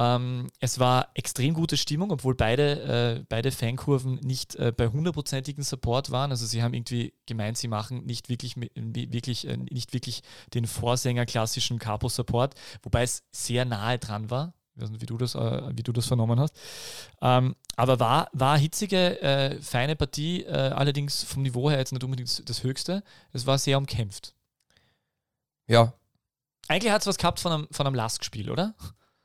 [0.00, 5.64] Ähm, es war extrem gute Stimmung, obwohl beide, äh, beide Fankurven nicht äh, bei hundertprozentigen
[5.64, 6.30] Support waren.
[6.30, 10.22] Also sie haben irgendwie gemeint, sie machen nicht wirklich, wie- wirklich, äh, nicht wirklich
[10.54, 14.54] den Vorsänger klassischen Capo-Support, wobei es sehr nahe dran war.
[14.76, 16.54] Ich weiß nicht, wie du das, äh, wie du das vernommen hast.
[17.20, 22.04] Ähm, aber war, war hitzige, äh, feine Partie, äh, allerdings vom Niveau her jetzt nicht
[22.04, 23.02] unbedingt das Höchste.
[23.32, 24.34] Es war sehr umkämpft.
[25.66, 25.92] Ja,
[26.68, 28.74] Eigentlich hat es was gehabt von einem, von einem Lastspiel, oder?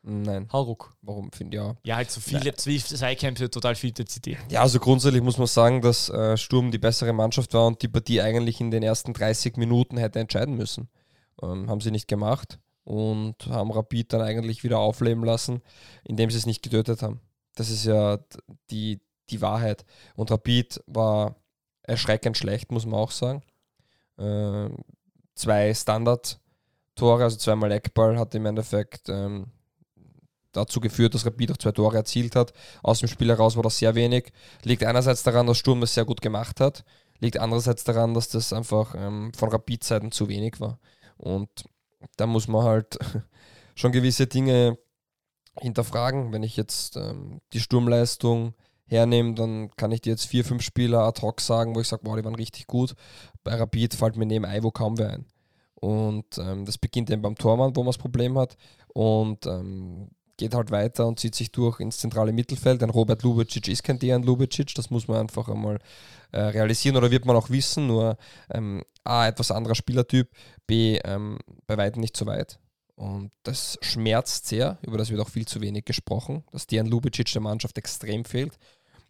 [0.04, 0.48] Nein.
[0.52, 0.96] Hauruck.
[1.02, 1.76] Warum finde ich ja.
[1.84, 4.38] Ja, halt so viele Zweikämpfe, total viel Intensität.
[4.50, 7.88] Ja, also grundsätzlich muss man sagen, dass äh, Sturm die bessere Mannschaft war und die
[7.88, 10.90] Partie eigentlich in den ersten 30 Minuten hätte entscheiden müssen.
[11.42, 15.62] Ähm, haben sie nicht gemacht und haben Rapid dann eigentlich wieder aufleben lassen,
[16.04, 17.22] indem sie es nicht getötet haben.
[17.56, 18.20] Das ist ja
[18.70, 19.00] die,
[19.30, 19.86] die Wahrheit.
[20.16, 21.36] Und Rapid war
[21.84, 23.42] erschreckend schlecht, muss man auch sagen.
[24.18, 24.78] Ähm,
[25.36, 29.48] zwei Standard-Tore, also zweimal Eckball, hat im Endeffekt ähm,
[30.54, 32.54] dazu geführt, dass Rapid auch zwei Tore erzielt hat.
[32.82, 34.32] Aus dem Spiel heraus war das sehr wenig.
[34.64, 36.84] Liegt einerseits daran, dass Sturm das sehr gut gemacht hat,
[37.20, 40.80] liegt andererseits daran, dass das einfach ähm, von Rapid-Seiten zu wenig war.
[41.18, 41.50] Und
[42.18, 42.98] da muss man halt
[43.76, 44.78] schon gewisse Dinge
[45.60, 46.32] hinterfragen.
[46.32, 48.54] Wenn ich jetzt ähm, die Sturmleistung
[48.86, 52.04] hernehme, dann kann ich dir jetzt vier, fünf Spieler ad hoc sagen, wo ich sage,
[52.06, 52.96] wow, die waren richtig gut.
[53.44, 55.26] Bei Rapid fällt mir neben Ivo kaum wer ein.
[55.76, 58.56] Und ähm, das beginnt eben beim Tormann, wo man das Problem hat.
[58.94, 60.10] Und ähm,
[60.44, 62.84] geht halt weiter und zieht sich durch ins zentrale Mittelfeld.
[62.84, 65.80] Ein Robert Lubicic ist kein Dejan Lubicic, das muss man einfach einmal
[66.34, 68.18] äh, realisieren oder wird man auch wissen, nur
[68.50, 70.30] ähm, A, etwas anderer Spielertyp,
[70.68, 72.60] B, ähm, bei weitem nicht so weit.
[72.96, 77.32] Und das schmerzt sehr, über das wird auch viel zu wenig gesprochen, dass Dejan Lubicic
[77.32, 78.60] der Mannschaft extrem fehlt.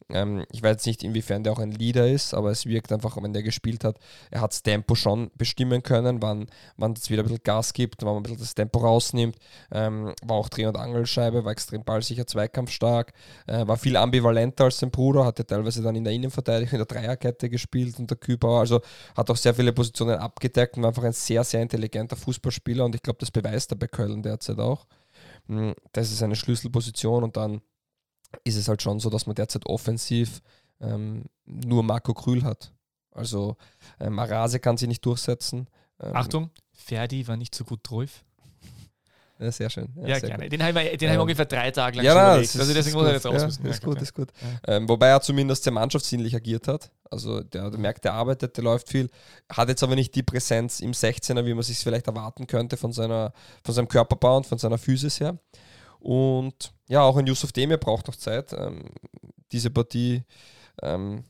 [0.09, 3.17] Ähm, ich weiß jetzt nicht, inwiefern der auch ein Leader ist, aber es wirkt einfach,
[3.21, 3.97] wenn der gespielt hat,
[4.31, 6.47] er hat das Tempo schon bestimmen können, wann
[6.77, 9.37] wann es wieder ein bisschen Gas gibt, wann man ein bisschen das Tempo rausnimmt.
[9.71, 13.13] Ähm, war auch Dreh- und Angelscheibe, war extrem ballsicher, zweikampfstark,
[13.47, 16.85] äh, war viel ambivalenter als sein Bruder, hatte teilweise dann in der Innenverteidigung in der
[16.85, 18.81] Dreierkette gespielt unter Kübauer, also
[19.15, 22.95] hat auch sehr viele Positionen abgedeckt und war einfach ein sehr, sehr intelligenter Fußballspieler und
[22.95, 24.85] ich glaube, das beweist er bei Köln derzeit auch.
[25.47, 27.61] Mm, Das ist eine Schlüsselposition und dann
[28.43, 30.41] ist es halt schon so, dass man derzeit offensiv
[30.81, 32.73] ähm, nur Marco Krühl hat.
[33.11, 33.57] Also
[33.99, 35.67] ähm, Arase kann sich nicht durchsetzen.
[35.99, 38.23] Ähm, Achtung, Ferdi war nicht so gut drauf.
[39.39, 39.89] Ja, sehr schön.
[39.95, 40.43] Ja, sehr gerne.
[40.43, 40.53] gut.
[40.53, 42.55] Den haben wir, den haben wir Ähm, ungefähr drei Tage lang Ja, nein, überlegt.
[42.55, 43.65] Also ist, deswegen muss er jetzt raus ja, müssen.
[43.65, 44.01] ist Ja, gut, ja.
[44.03, 44.29] ist gut.
[44.67, 46.91] Ähm, wobei er zumindest sehr mannschaftsdienlich agiert hat.
[47.09, 49.09] Also der, der merkt, der arbeitet, der läuft viel,
[49.49, 52.93] hat jetzt aber nicht die Präsenz im 16er, wie man sich vielleicht erwarten könnte von,
[52.93, 55.37] seiner, von seinem Körperbau und von seiner Physis her.
[56.03, 58.51] Und ja, auch ein Yusuf Demir braucht noch Zeit.
[58.51, 58.89] Ähm,
[59.53, 60.23] diese Partie
[60.81, 61.23] ähm,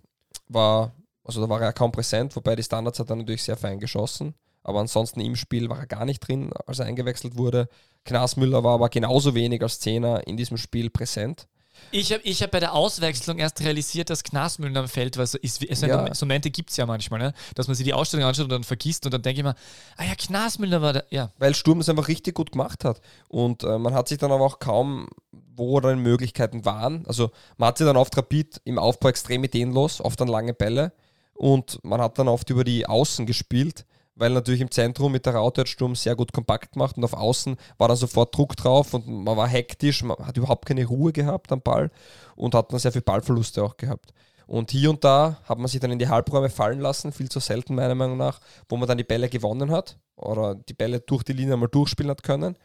[0.47, 3.79] war, also da war er kaum präsent, wobei die Standards hat er natürlich sehr fein
[3.79, 4.33] geschossen.
[4.63, 7.69] Aber ansonsten im Spiel war er gar nicht drin, als er eingewechselt wurde.
[8.03, 11.47] Knasmüller war aber genauso wenig als Zehner in diesem Spiel präsent.
[11.91, 15.25] Ich habe ich hab bei der Auswechslung erst realisiert, dass Knasmüller am Feld war.
[15.27, 16.13] So, ist, ist Ja.
[16.13, 17.33] So Momente gibt es ja manchmal, ne?
[17.55, 19.55] dass man sich die Ausstellung anschaut und dann vergisst und dann denke ich mir,
[19.97, 21.03] ah ja, Knasmüller war da.
[21.09, 23.01] Ja, weil Sturm das einfach richtig gut gemacht hat.
[23.27, 25.07] Und äh, man hat sich dann aber auch kaum,
[25.55, 27.05] wo dann Möglichkeiten waren.
[27.07, 30.91] Also man hat sich dann oft Rapid im Aufbau extrem ideenlos, oft dann lange Bälle.
[31.33, 35.35] Und man hat dann oft über die Außen gespielt, weil natürlich im Zentrum mit der
[35.35, 38.93] Raute hat Sturm sehr gut kompakt gemacht und auf Außen war dann sofort Druck drauf
[38.93, 41.89] und man war hektisch, man hat überhaupt keine Ruhe gehabt am Ball
[42.35, 44.13] und hat dann sehr viel Ballverluste auch gehabt.
[44.45, 47.39] Und hier und da hat man sich dann in die Halbräume fallen lassen, viel zu
[47.39, 48.39] selten meiner Meinung nach,
[48.69, 52.11] wo man dann die Bälle gewonnen hat oder die Bälle durch die Linie mal durchspielen
[52.11, 52.57] hat können.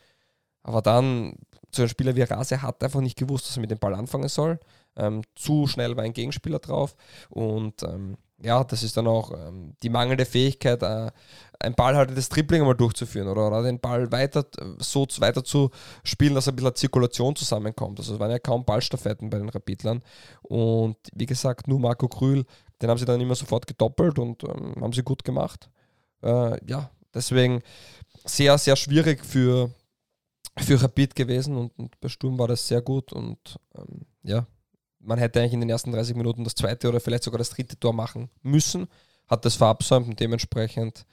[0.62, 1.34] Aber dann,
[1.74, 4.28] so ein Spieler wie Rase hat einfach nicht gewusst, was er mit dem Ball anfangen
[4.28, 4.58] soll.
[4.96, 6.96] Ähm, zu schnell war ein Gegenspieler drauf
[7.30, 11.10] und ähm, ja, das ist dann auch ähm, die mangelnde Fähigkeit, äh,
[11.60, 14.46] ein ballhaltendes Dribbling einmal durchzuführen oder, oder den Ball weiter
[14.78, 15.70] so zu- weiter zu
[16.04, 17.98] spielen, dass ein bisschen Zirkulation zusammenkommt.
[17.98, 20.02] Also es waren ja kaum Ballstaffetten bei den Rapidlern.
[20.42, 22.44] Und wie gesagt, nur Marco Krühl,
[22.80, 25.68] den haben sie dann immer sofort gedoppelt und ähm, haben sie gut gemacht.
[26.22, 27.60] Äh, ja, deswegen
[28.24, 29.70] sehr, sehr schwierig für,
[30.58, 34.46] für Rapid gewesen und, und bei Sturm war das sehr gut und ähm, ja,
[35.00, 37.78] man hätte eigentlich in den ersten 30 Minuten das zweite oder vielleicht sogar das dritte
[37.78, 38.88] Tor machen müssen,
[39.26, 41.06] hat das verabsäumt und dementsprechend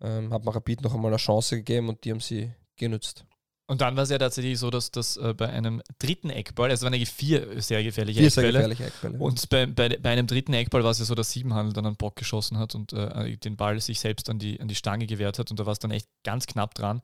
[0.00, 3.24] ähm, hat man Rapid noch einmal eine Chance gegeben und die haben sie genützt.
[3.70, 6.80] Und dann war es ja tatsächlich so, dass das äh, bei einem dritten Eckball, also
[6.80, 8.68] es waren eigentlich vier sehr gefährliche Vier sehr Eckbälle.
[8.70, 9.18] gefährliche Eckbälle.
[9.18, 11.96] Und bei, bei, bei einem dritten Eckball war es ja so, dass Siebenhandel dann einen
[11.96, 15.38] Bock geschossen hat und äh, den Ball sich selbst an die, an die Stange gewehrt
[15.38, 17.02] hat und da war es dann echt ganz knapp dran.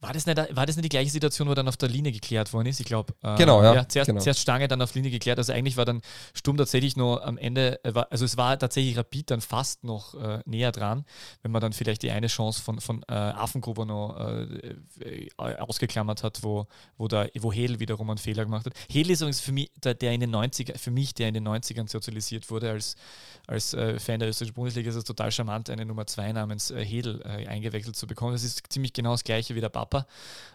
[0.00, 2.54] War das, nicht, war das nicht die gleiche Situation, wo dann auf der Linie geklärt
[2.54, 2.80] worden ist?
[2.80, 3.12] Ich glaube.
[3.22, 4.20] Äh, Genau, ja, zuerst, genau.
[4.20, 5.36] zuerst Stange, dann auf Linie geklärt.
[5.38, 6.00] Also eigentlich war dann
[6.32, 10.40] Sturm tatsächlich nur am Ende, äh, also es war tatsächlich Rapid dann fast noch äh,
[10.46, 11.04] näher dran,
[11.42, 15.28] wenn man dann vielleicht die eine Chance von, von äh, Affengruber noch äh, äh,
[15.90, 16.66] ausgeklammert hat, wo,
[16.96, 18.74] wo, da, wo Hedel wiederum einen Fehler gemacht hat.
[18.88, 21.46] Hedel ist übrigens für mich, der, der in den 90er, für mich, der in den
[21.46, 22.94] 90ern sozialisiert wurde als,
[23.46, 26.84] als äh, Fan der österreichischen Bundesliga, ist es total charmant, eine Nummer 2 namens äh,
[26.84, 28.32] Hedel äh, eingewechselt zu bekommen.
[28.32, 30.06] Das ist ziemlich genau das gleiche wie der Papa.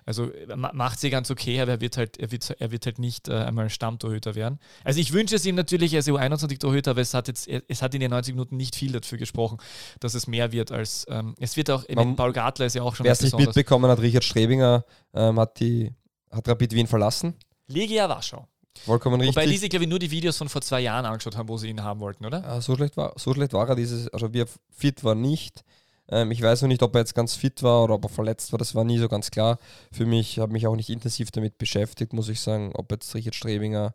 [0.06, 2.86] Also äh, ma macht sie ganz okay, aber er wird halt, er wird, er wird
[2.86, 4.60] halt nicht äh, einmal Stammtorhüter werden.
[4.84, 8.00] Also ich wünsche es ihm natürlich als EU21-Torhüter, aber es hat jetzt, es hat in
[8.02, 9.58] den 90 Minuten nicht viel dafür gesprochen,
[10.00, 12.96] dass es mehr wird als, ähm, es wird auch, Man- Paul Gartler ist ja auch
[12.96, 14.86] schon Wer es nicht mitbekommen hat, Richard Strebinger
[15.16, 15.94] ähm, hat, die,
[16.32, 17.34] hat Rapid Wien verlassen.
[17.68, 18.48] Legia Warschau.
[18.84, 19.36] Vollkommen richtig.
[19.36, 21.58] Wobei die sich, glaube ich, nur die Videos von vor zwei Jahren angeschaut haben, wo
[21.58, 22.44] sie ihn haben wollten, oder?
[22.46, 25.64] Ah, so, schlecht war, so schlecht war er dieses, also wie er fit war nicht.
[26.10, 28.52] Ähm, ich weiß noch nicht, ob er jetzt ganz fit war oder ob er verletzt
[28.52, 29.58] war, das war nie so ganz klar.
[29.92, 33.16] Für mich, ich habe mich auch nicht intensiv damit beschäftigt, muss ich sagen, ob jetzt
[33.16, 33.94] Richard Strebinger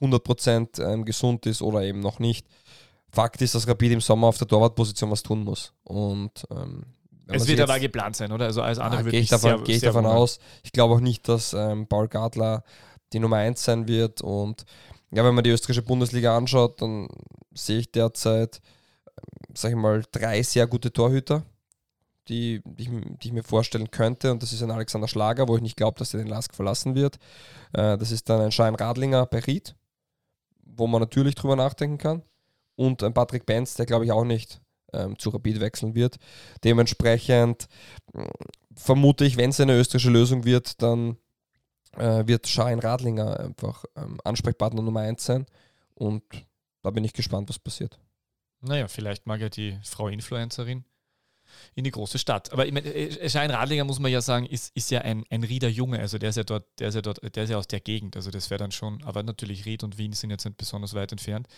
[0.00, 2.46] 100% ähm, gesund ist oder eben noch nicht.
[3.10, 5.72] Fakt ist, dass Rapid im Sommer auf der Torwartposition was tun muss.
[5.84, 6.86] Und ähm,
[7.26, 8.46] Es wird aber geplant sein, oder?
[8.46, 10.38] Also alles andere Ah, gehe ich davon, sehr, gehe ich sehr davon aus.
[10.62, 12.64] Ich glaube auch nicht, dass ähm, Paul Gartler
[13.12, 14.22] die Nummer 1 sein wird.
[14.22, 14.64] Und
[15.10, 17.08] ja, wenn man die österreichische Bundesliga anschaut, dann
[17.54, 18.60] sehe ich derzeit,
[19.06, 21.42] ähm, sage ich mal, drei sehr gute Torhüter,
[22.28, 24.32] die, die, ich, die ich mir vorstellen könnte.
[24.32, 26.94] Und das ist ein Alexander Schlager, wo ich nicht glaube, dass er den Lask verlassen
[26.94, 27.16] wird.
[27.72, 29.74] Äh, das ist dann ein Schein Radlinger bei Ried,
[30.64, 32.22] wo man natürlich drüber nachdenken kann.
[32.74, 34.60] Und ein Patrick Benz, der glaube ich auch nicht
[34.92, 36.16] ähm, zu Rapid wechseln wird.
[36.64, 37.68] Dementsprechend
[38.12, 38.30] mh,
[38.74, 41.16] vermute ich, wenn es eine österreichische Lösung wird, dann
[41.96, 45.46] äh, wird Schein Radlinger einfach ähm, Ansprechpartner Nummer 1 sein.
[45.94, 46.22] Und
[46.82, 47.98] da bin ich gespannt, was passiert.
[48.60, 50.84] Naja, vielleicht mag ja die Frau Influencerin
[51.74, 52.52] in die große Stadt.
[52.52, 55.44] Aber ich meine, äh, Schein Radlinger, muss man ja sagen, ist, ist ja ein, ein
[55.44, 55.98] Rieder Junge.
[55.98, 58.16] Also der ist ja dort, der ist ja dort, der ist ja aus der Gegend.
[58.16, 61.12] Also das wäre dann schon, aber natürlich Ried und Wien sind jetzt nicht besonders weit
[61.12, 61.48] entfernt.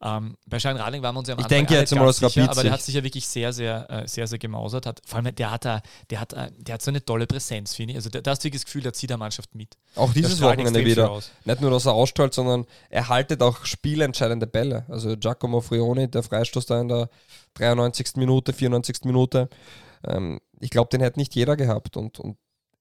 [0.00, 2.42] Ähm, bei Schein Radling waren wir uns ja am Ich Anfang denke jetzt ganz sicher,
[2.42, 4.86] Rapid aber der hat sich ja wirklich sehr, sehr, äh, sehr, sehr gemausert.
[4.86, 7.74] Hat, vor allem, der hat, da, der, hat, äh, der hat so eine tolle Präsenz,
[7.74, 7.96] finde ich.
[7.96, 9.76] Also da, da hast du wirklich das Gefühl, der zieht der Mannschaft mit.
[9.96, 11.20] Auch dieses Wochenende wieder.
[11.44, 14.84] Nicht nur, dass er ausstrahlt, sondern er haltet auch spielentscheidende Bälle.
[14.88, 17.10] Also Giacomo Frioni, der Freistoß da in der
[17.54, 18.16] 93.
[18.16, 18.98] Minute, 94.
[19.04, 19.48] Minute.
[20.06, 21.96] Ähm, ich glaube, den hätte nicht jeder gehabt.
[21.96, 22.36] Und, und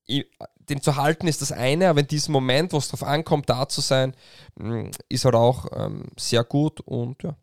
[0.07, 3.67] den zu halten ist das eine, aber in diesem Moment, wo es darauf ankommt, da
[3.67, 4.13] zu sein,
[4.55, 6.81] mh, ist halt auch ähm, sehr gut.
[6.81, 7.35] Und ja,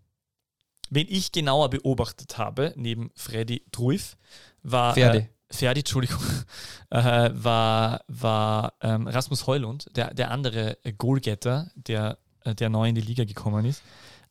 [0.90, 4.16] wen ich genauer beobachtet habe, neben Freddy Truif,
[4.62, 4.94] war.
[4.94, 5.18] Ferdi.
[5.18, 6.20] Äh, Ferdi, Entschuldigung,
[6.90, 12.94] äh, war, war ähm, Rasmus Heulund, der, der andere Goalgetter, der, äh, der neu in
[12.94, 13.82] die Liga gekommen ist.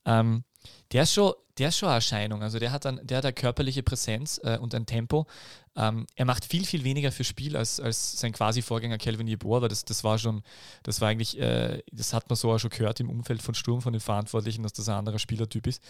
[0.05, 0.43] Ähm,
[0.91, 2.41] der ist schon, der ist schon eine Erscheinung.
[2.41, 5.27] Also der hat, dann, der hat eine körperliche Präsenz äh, und ein Tempo.
[5.75, 9.61] Ähm, er macht viel, viel weniger für Spiel als, als sein quasi Vorgänger Kelvin Jeboer,
[9.61, 10.43] weil das, das war schon,
[10.83, 13.81] das war eigentlich, äh, das hat man so auch schon gehört im Umfeld von Sturm,
[13.81, 15.81] von den Verantwortlichen, dass das ein anderer Spielertyp ist.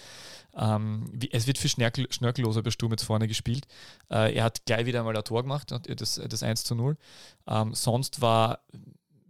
[0.56, 3.68] Ähm, wie, es wird für Schnörkel, Schnörkelloser bei Sturm jetzt vorne gespielt.
[4.10, 6.98] Äh, er hat gleich wieder einmal ein Tor gemacht, das, das 1 zu 0.
[7.48, 8.60] Ähm, sonst war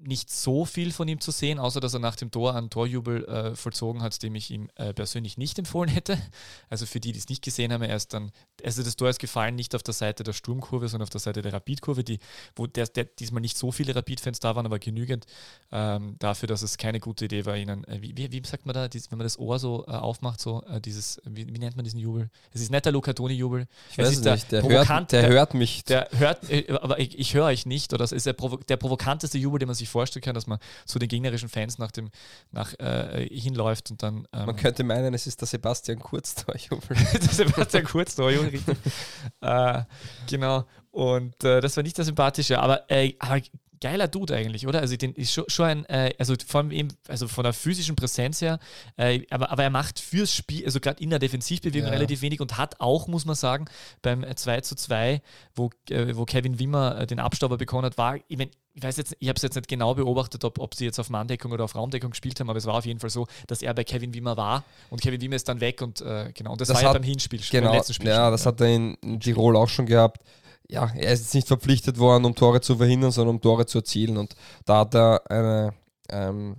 [0.06, 3.26] nicht so viel von ihm zu sehen, außer dass er nach dem Tor einen Torjubel
[3.26, 6.18] äh, vollzogen hat, dem ich ihm äh, persönlich nicht empfohlen hätte.
[6.70, 8.32] Also für die, die es nicht gesehen haben, er ist dann,
[8.64, 11.42] also das Tor ist gefallen nicht auf der Seite der Sturmkurve, sondern auf der Seite
[11.42, 12.20] der Rapidkurve, die,
[12.56, 15.26] wo der, der diesmal nicht so viele Rapid-Fans da waren, aber genügend
[15.72, 18.88] ähm, dafür, dass es keine gute Idee war, ihnen, äh, wie, wie, sagt man da,
[18.88, 21.84] dies, wenn man das Ohr so äh, aufmacht, so äh, dieses, wie, wie, nennt man
[21.84, 22.30] diesen Jubel?
[22.54, 23.68] Es ist nicht der Lucatoni-Jubel.
[23.96, 25.84] Es nicht, der, hört, der, der, hört mich.
[25.84, 28.78] Der hört, äh, aber ich, ich höre euch nicht, oder das ist der, provo der
[28.78, 32.10] provokanteste Jubel, den man sich vorstellen kann, dass man zu den gegnerischen Fans nach dem
[32.52, 34.28] nach äh, hinläuft und dann.
[34.34, 36.98] Ähm, man könnte meinen, es ist der Sebastian Kurz Torjubel.
[37.14, 38.78] der Sebastian Kurz Torjubel, richtig.
[39.42, 39.84] äh,
[40.30, 40.66] genau.
[40.92, 43.40] Und äh, das war nicht der sympathische, aber, äh, aber
[43.84, 44.80] geiler Dude eigentlich, oder?
[44.80, 48.42] Also den ist schon, schon ein, äh, also von ihm, also von der physischen Präsenz
[48.42, 48.58] her,
[48.96, 51.94] äh, aber, aber er macht fürs Spiel, also gerade in der Defensivbewegung ja.
[51.94, 53.66] relativ wenig und hat auch, muss man sagen,
[54.02, 55.22] beim 2 zu 2,
[55.54, 58.96] wo, äh, wo Kevin Wimmer äh, den Abstauber bekommen hat, war, ich, mein, ich weiß
[58.96, 61.66] jetzt, ich habe es jetzt nicht genau beobachtet, ob, ob sie jetzt auf Manndeckung oder
[61.66, 64.14] auf Raumdeckung gespielt haben, aber es war auf jeden Fall so, dass er bei Kevin
[64.14, 66.84] Wimmer war und Kevin Wimmer ist dann weg und äh, genau, und das, das war
[66.84, 68.08] hat, ja beim Hinspiel, genau, beim letzten Spiel.
[68.08, 70.22] Ja, das hat er in, in Tirol auch schon gehabt
[70.70, 73.80] ja, er ist jetzt nicht verpflichtet worden, um Tore zu verhindern, sondern um Tore zu
[73.80, 74.18] erzielen.
[74.18, 74.36] Und
[74.66, 75.74] da hat er eine
[76.10, 76.58] ähm,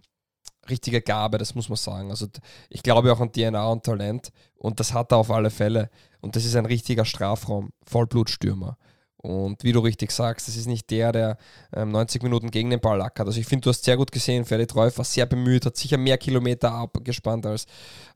[0.68, 2.10] richtige Gabe, das muss man sagen.
[2.10, 2.26] Also
[2.68, 5.90] ich glaube auch an DNA und Talent und das hat er auf alle Fälle.
[6.20, 8.76] Und das ist ein richtiger Strafraum, Vollblutstürmer.
[9.24, 11.38] Und wie du richtig sagst, das ist nicht der, der
[11.72, 13.26] ähm, 90 Minuten gegen den Ball lackert.
[13.26, 15.96] Also ich finde, du hast sehr gut gesehen, Ferdi Treuf war sehr bemüht, hat sicher
[15.96, 17.64] mehr Kilometer abgespannt als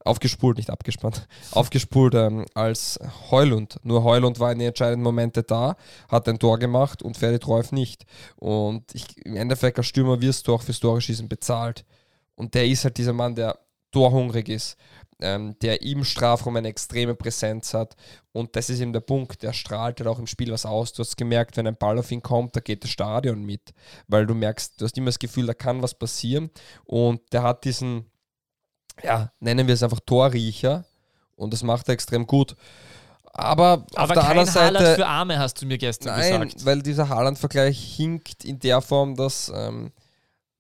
[0.04, 3.00] aufgespult, nicht abgespannt, aufgespult ähm, als
[3.30, 3.80] Heulund.
[3.84, 5.76] Nur Heulund war in den entscheidenden Momente da,
[6.08, 8.04] hat ein Tor gemacht und Ferdi Treuf nicht.
[8.36, 11.86] Und ich, im Endeffekt als Stürmer wirst du auch fürs Tore schießen bezahlt.
[12.34, 13.58] Und der ist halt dieser Mann, der
[13.92, 14.76] torhungrig ist
[15.20, 17.96] ähm, der im Strafraum eine extreme Präsenz hat.
[18.32, 19.42] Und das ist eben der Punkt.
[19.42, 20.92] Der strahlt halt auch im Spiel was aus.
[20.92, 23.72] Du hast gemerkt, wenn ein Ball auf ihn kommt, da geht das Stadion mit.
[24.06, 26.50] Weil du merkst, du hast immer das Gefühl, da kann was passieren.
[26.84, 28.06] Und der hat diesen,
[29.02, 30.84] ja, nennen wir es einfach Torriecher.
[31.36, 32.54] Und das macht er extrem gut.
[33.32, 34.78] Aber, Aber auf der kein anderen Seite.
[34.78, 36.64] Haaland für Arme hast du mir gestern nein, gesagt.
[36.64, 39.92] weil dieser Haaland-Vergleich hinkt in der Form, dass ähm,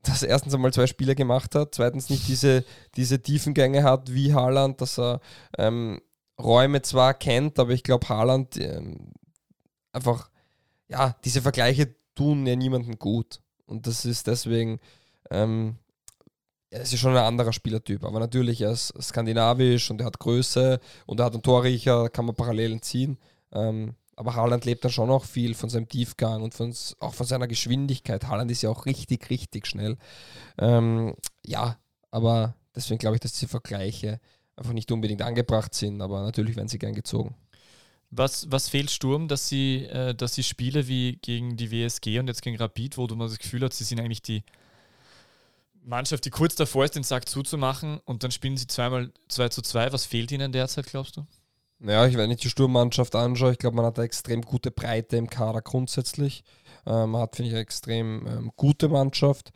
[0.02, 2.64] dass er erstens einmal zwei Spiele gemacht hat, zweitens nicht diese,
[2.96, 5.20] diese Tiefengänge hat wie Haaland, dass er
[5.56, 6.00] ähm,
[6.40, 9.12] Räume zwar kennt, aber ich glaube, Haaland ähm,
[9.92, 10.30] einfach,
[10.88, 13.40] ja, diese Vergleiche tun ja niemandem gut.
[13.66, 14.78] Und das ist deswegen,
[15.30, 15.76] ähm,
[16.70, 20.18] er ist ja schon ein anderer Spielertyp, aber natürlich, er ist skandinavisch und er hat
[20.18, 23.18] Größe und er hat einen Torriecher, kann man Parallelen ziehen.
[23.52, 27.24] Ähm, aber Haaland lebt dann schon noch viel von seinem Tiefgang und von, auch von
[27.24, 28.26] seiner Geschwindigkeit.
[28.26, 29.96] Haaland ist ja auch richtig, richtig schnell.
[30.58, 31.14] Ähm,
[31.46, 31.78] ja,
[32.10, 34.18] aber deswegen glaube ich, dass diese Vergleiche
[34.56, 37.36] einfach nicht unbedingt angebracht sind, aber natürlich werden sie gern gezogen.
[38.10, 42.26] Was, was fehlt Sturm, dass sie, äh, dass sie Spiele wie gegen die WSG und
[42.26, 44.42] jetzt gegen Rapid, wo du mal das Gefühl hast, sie sind eigentlich die
[45.84, 49.62] Mannschaft, die kurz davor ist, den Sack zuzumachen und dann spielen sie zweimal 2 zu
[49.62, 49.92] 2.
[49.92, 51.26] Was fehlt ihnen derzeit, glaubst du?
[51.80, 55.16] Ja, ich, wenn ich die Sturmmannschaft anschaue, ich glaube, man hat eine extrem gute Breite
[55.16, 56.42] im Kader grundsätzlich.
[56.86, 59.52] Ähm, man hat, finde ich, eine extrem ähm, gute Mannschaft.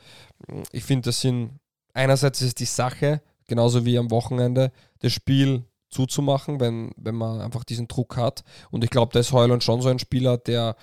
[0.71, 1.59] Ich finde, das sind
[1.95, 7.65] einerseits ist die Sache, genauso wie am Wochenende, das Spiel zuzumachen, wenn, wenn man einfach
[7.65, 8.45] diesen Druck hat.
[8.71, 10.77] Und ich glaube, da ist Heuland schon so ein Spieler, der,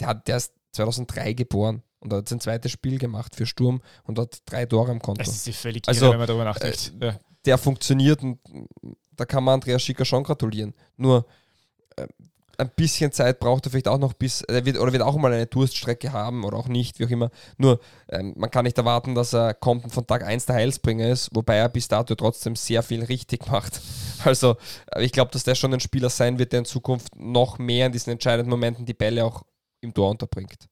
[0.00, 4.38] der, der ist 2003 geboren und hat sein zweites Spiel gemacht für Sturm und hat
[4.46, 5.22] drei Tore im Konto.
[5.22, 6.92] Das ist völlig also, irre, wenn man darüber nachdenkt.
[7.00, 7.14] Äh.
[7.44, 8.38] Der funktioniert und
[9.16, 10.74] da kann man Andreas Schicker schon gratulieren.
[10.96, 11.26] Nur
[11.96, 12.06] äh,
[12.58, 15.32] ein bisschen Zeit braucht er vielleicht auch noch bis, er wird, oder wird auch mal
[15.32, 17.30] eine Durststrecke haben oder auch nicht, wie auch immer.
[17.56, 21.08] Nur ähm, man kann nicht erwarten, dass er kommt und von Tag 1 der Heilsbringer
[21.08, 23.80] ist, wobei er bis dato trotzdem sehr viel richtig macht.
[24.24, 24.56] Also
[24.98, 27.92] ich glaube, dass der schon ein Spieler sein wird, der in Zukunft noch mehr in
[27.92, 29.42] diesen entscheidenden Momenten die Bälle auch
[29.80, 30.68] im Tor unterbringt.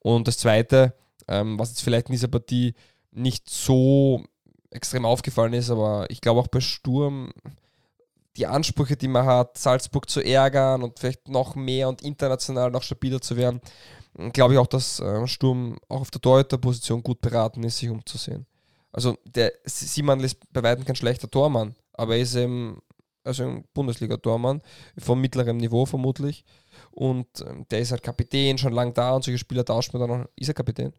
[0.00, 0.94] Und das Zweite,
[1.28, 2.74] ähm, was jetzt vielleicht in dieser Partie
[3.12, 4.24] nicht so
[4.70, 7.32] extrem aufgefallen ist, aber ich glaube auch bei Sturm
[8.36, 12.82] die Ansprüche, die man hat, Salzburg zu ärgern und vielleicht noch mehr und international noch
[12.82, 13.60] stabiler zu werden,
[14.32, 18.46] glaube ich auch, dass äh, Sturm auch auf der Torhüter-Position gut beraten ist, sich umzusehen.
[18.92, 22.80] Also der Simon ist bei weitem kein schlechter Tormann, aber er ist eben
[23.24, 24.62] also ein Bundesliga-Tormann,
[24.98, 26.44] von mittlerem Niveau vermutlich.
[26.90, 30.20] Und ähm, der ist halt Kapitän, schon lang da und solche Spieler tauscht man dann
[30.20, 30.28] noch.
[30.36, 30.92] Ist er Kapitän?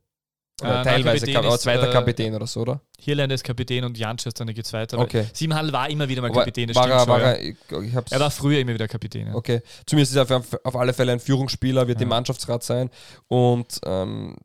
[0.61, 2.81] Oder Äh, nein, teilweise, Kapitän Kap ist, zweiter äh, Kapitän oder so, oder?
[2.99, 4.99] Hirländer ist Kapitän und Jansch ist dann der Zweiter.
[4.99, 5.25] Okay.
[5.33, 7.25] Siebenhandel war immer wieder mal Kapitän, das war er, war ja.
[7.31, 9.27] er, ich, ich hab's, Er war früher immer wieder Kapitän.
[9.27, 9.35] Ja.
[9.35, 12.03] Okay, zumindest ist er auf, auf alle Fälle ein Führungsspieler, wird Ja.
[12.03, 12.89] im Mannschaftsrat sein
[13.27, 14.35] und ähm,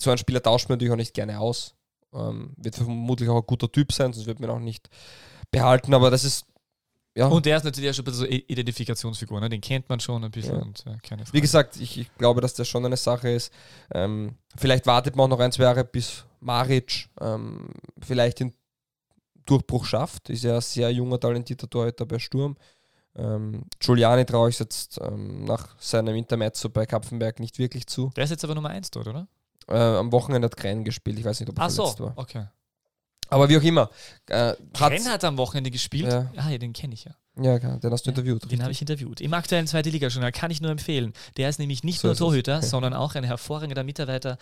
[0.00, 1.74] so einen Spieler tauscht man natürlich auch nicht gerne aus.
[2.14, 4.88] Ähm, wird vermutlich auch ein guter Typ sein, sonst wird man auch nicht
[5.50, 6.46] behalten, aber das ist,
[7.16, 9.48] ja, Und der ist natürlich auch schon ein bisschen so Identifikationsfigur, ne?
[9.48, 10.62] den kennt man schon ein bisschen Ja.
[10.62, 10.96] und äh,
[11.32, 13.52] wie gesagt, ich, ich glaube, dass das schon eine Sache ist.
[13.92, 17.68] Ähm, vielleicht wartet man auch noch ein, zwei Jahre, bis Maric ähm,
[18.00, 18.54] vielleicht den
[19.44, 20.30] Durchbruch schafft.
[20.30, 22.56] Ist ja ein sehr junger, talentierter Torhüter bei Sturm.
[23.16, 28.10] Ähm, Giuliani traue ich jetzt ähm, nach seinem Intermezzo bei Kapfenberg nicht wirklich zu.
[28.14, 29.26] der ist jetzt aber Nummer 1 dort, oder?
[29.66, 31.18] Äh, am Wochenende hat Kren gespielt.
[31.18, 32.12] Ich weiß nicht, ob er Ach so, verletzt war.
[32.16, 32.46] okay.
[33.30, 33.90] Aber wie auch immer.
[34.26, 36.10] Äh, Ren hat am Wochenende gespielt.
[36.12, 36.30] Ja.
[36.36, 37.14] Ah, ja, den kenne ich ja.
[37.40, 38.50] ja, klar, den hast du interviewt.
[38.50, 39.20] Den habe ich interviewt.
[39.20, 41.12] Im aktuellen zweite Liga-Journal kann ich nur empfehlen.
[41.36, 42.16] Der ist nämlich nicht So nur.
[42.16, 44.36] Torhüter, sondern auch ein hervorragender Mitarbeiter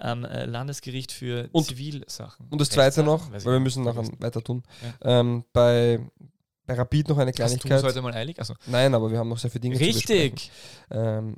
[0.00, 2.46] am äh, Landesgericht für Und- Zivilsachen.
[2.50, 4.62] Und das zweite noch, weil wir müssen nachher weiter tun.
[5.02, 6.00] Ähm, bei,
[6.66, 7.82] bei Rapid noch eine Hast du Kleinigkeit.
[7.82, 8.38] heute mal eilig?
[8.38, 10.22] Also, Nein, aber wir haben noch sehr viele Dinge zu besprechen.
[10.32, 10.50] richtig.
[10.90, 11.36] ähm,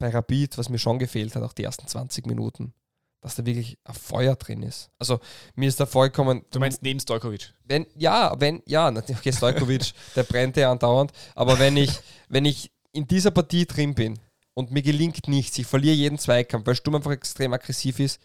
[0.00, 2.72] bei Rapid, was mir schon gefehlt hat, auch die ersten 20 Minuten,
[3.20, 4.90] dass da wirklich ein Feuer drin ist.
[4.98, 5.20] Also
[5.54, 6.44] mir ist da vollkommen.
[6.50, 7.52] Du meinst neben Stojkovic.
[7.64, 11.98] wenn, ja, wenn, ja, natürlich, okay, Stojkovic, der brennt ja andauernd, aber wenn ich,
[12.28, 14.18] wenn ich in dieser Partie drin bin
[14.54, 18.20] und mir gelingt nichts, ich verliere jeden Zweikampf, weil Sturm einfach extrem aggressiv ist,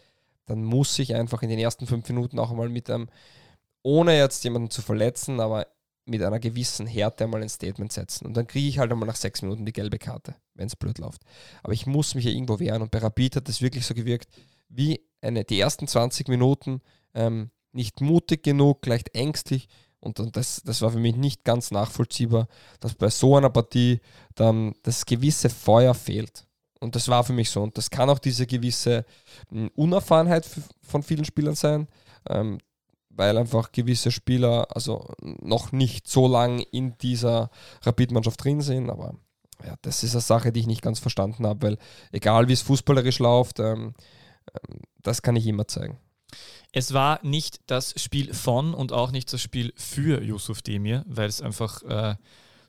[0.46, 3.10] dann muss ich einfach in den ersten fünf Minuten auch einmal mit einem,
[3.82, 5.68] ohne jetzt jemanden zu verletzen, aber
[6.06, 8.26] mit einer gewissen Härte einmal ein Statement setzen.
[8.26, 10.98] Und dann kriege ich halt einmal nach sechs Minuten die gelbe Karte, wenn es blöd
[10.98, 11.22] läuft.
[11.64, 12.82] Aber ich muss mich ja irgendwo wehren.
[12.82, 14.28] Und bei Rapid hat es wirklich so gewirkt,
[14.76, 16.82] wie eine, die ersten 20 Minuten
[17.14, 19.68] ähm, nicht mutig genug, leicht ängstlich.
[20.00, 22.48] Und, das, das war für mich nicht ganz nachvollziehbar,
[22.82, 24.02] dass bei so einer Partie
[24.36, 26.46] dann das gewisse Feuer fehlt.
[26.82, 27.62] Und das war für mich so.
[27.62, 29.06] Und das kann auch diese gewisse
[29.50, 30.46] mh, Unerfahrenheit
[30.82, 31.88] von vielen Spielern sein,
[32.28, 32.58] ähm,
[33.10, 37.50] weil einfach gewisse Spieler also noch nicht so lang in dieser
[37.84, 38.90] Rapid-Mannschaft drin sind.
[38.90, 39.16] Aber
[39.66, 41.78] ja, das ist eine Sache, die ich nicht ganz verstanden habe, weil
[42.12, 43.94] egal wie es fußballerisch läuft, ähm,
[45.02, 45.98] das kann ich immer zeigen.
[46.72, 51.30] Es war nicht das Spiel von und auch nicht das Spiel für Yusuf Demir, weil
[51.30, 52.16] es einfach äh,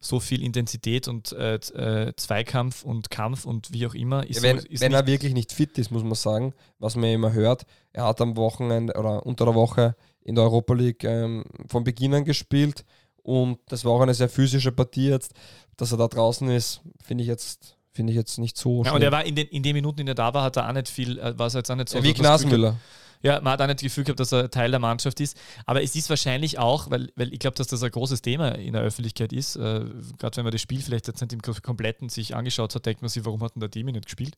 [0.00, 4.42] so viel Intensität und äh, äh, Zweikampf und Kampf und wie auch immer ist.
[4.42, 7.64] wenn ist wenn er wirklich nicht fit ist, muss man sagen, was man immer hört,
[7.92, 12.12] er hat am Wochenende oder unter der Woche in der Europa League ähm, von Beginn
[12.12, 12.84] an gespielt
[13.22, 15.32] und das war auch eine sehr physische Partie jetzt.
[15.76, 18.97] Dass er da draußen ist, finde ich jetzt finde ich jetzt nicht so ja, schlimm.
[18.97, 20.72] und er war in den, in den Minuten, in der da war, hat er auch
[20.72, 21.99] nicht viel, äh, war es jetzt auch nicht so.
[21.99, 22.76] ja, wie Gnasenmüller.
[23.22, 25.34] Ja, man hat auch nicht das Gefühl gehabt, dass er Teil der Mannschaft ist.
[25.64, 28.74] Aber es ist wahrscheinlich auch, weil, weil ich glaube, dass das ein großes Thema in
[28.74, 29.57] der Öffentlichkeit ist.
[29.57, 29.80] Äh,
[30.18, 33.09] Gerade wenn man das Spiel vielleicht jetzt nicht im Kompletten sich angeschaut hat, denkt man
[33.09, 34.36] sich, warum hat denn der Demi nicht gespielt?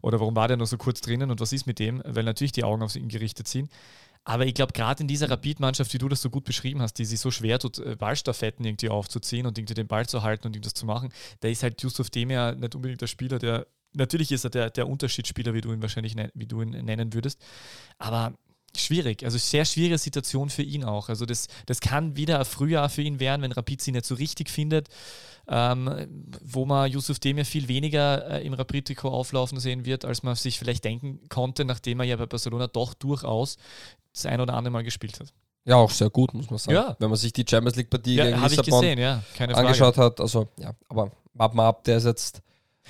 [0.00, 2.02] Oder warum war der nur so kurz drinnen und was ist mit dem?
[2.06, 3.70] Weil natürlich die Augen auf ihn gerichtet sind.
[4.24, 7.04] Aber ich glaube, gerade in dieser Rapid-Mannschaft, wie du das so gut beschrieben hast, die
[7.04, 10.54] sich so schwer tut, äh, Ballstaffetten irgendwie aufzuziehen und irgendwie den Ball zu halten und
[10.54, 14.44] irgendwas zu machen, da ist halt Yusuf Demir nicht unbedingt der Spieler, der, natürlich ist
[14.44, 17.40] er der, der Unterschiedsspieler, wie du ihn wahrscheinlich wie du ihn nennen würdest,
[17.98, 18.34] aber
[18.76, 21.08] schwierig, also sehr schwierige Situation für ihn auch.
[21.08, 24.14] Also das, das kann wieder ein Frühjahr für ihn werden, wenn Rapid sie nicht so
[24.14, 24.88] richtig findet,
[25.48, 30.34] ähm, wo man Yusuf Demir viel weniger äh, im Rapid-Trikot auflaufen sehen wird, als man
[30.36, 33.56] sich vielleicht denken konnte, nachdem er ja bei Barcelona doch durchaus
[34.12, 35.32] das ein oder andere Mal gespielt hat.
[35.64, 36.74] Ja, auch sehr gut, muss man sagen.
[36.74, 36.96] Ja.
[36.98, 40.72] Wenn man sich die Champions League-Partie Ja, gegen Lissabon gesehen, ja, angeschaut hat, also ja,
[40.88, 42.42] aber warten wir ab, der ist jetzt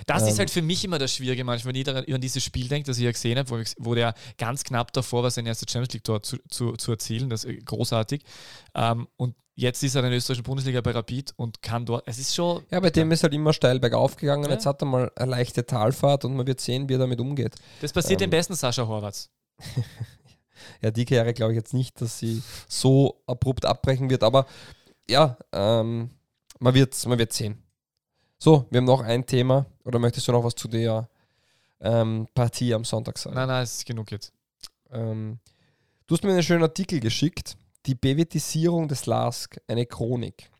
[0.06, 2.42] Das ist Ähm, halt für mich immer das Schwierige manchmal, wenn ich daran- an dieses
[2.42, 5.30] Spiel denke, das ich ja gesehen habe, wo, ich- wo der ganz knapp davor war,
[5.30, 7.28] sein erstes Champions League-Tor zu, zu, zu erzielen.
[7.28, 8.22] Das ist großartig.
[8.74, 12.04] Ähm, und jetzt ist er in der österreichischen Bundesliga bei Rapid und kann dort.
[12.08, 12.62] Es ist schon.
[12.70, 14.44] Ja, bei dem ist halt immer steil bergauf gegangen.
[14.44, 14.52] Ja.
[14.52, 17.54] Jetzt hat er mal eine leichte Talfahrt und man wird sehen, wie er damit umgeht.
[17.82, 19.30] Das passiert ähm, dem besten Sascha Horvaths.
[20.80, 24.46] Ja, die Karriere glaube ich jetzt nicht, dass sie so abrupt abbrechen wird, aber
[25.08, 26.10] ja, ähm,
[26.60, 27.61] man wird man wird sehen.
[28.42, 29.66] So, wir haben noch ein Thema.
[29.84, 31.08] Oder möchtest du noch was zu der
[31.80, 33.36] ähm, Partie am Sonntag sagen?
[33.36, 34.32] Nein, nein, es ist genug jetzt.
[34.90, 35.38] Ähm,
[36.08, 37.56] du hast mir einen schönen Artikel geschickt.
[37.86, 40.50] Die Bevetisierung des LASK, eine Chronik.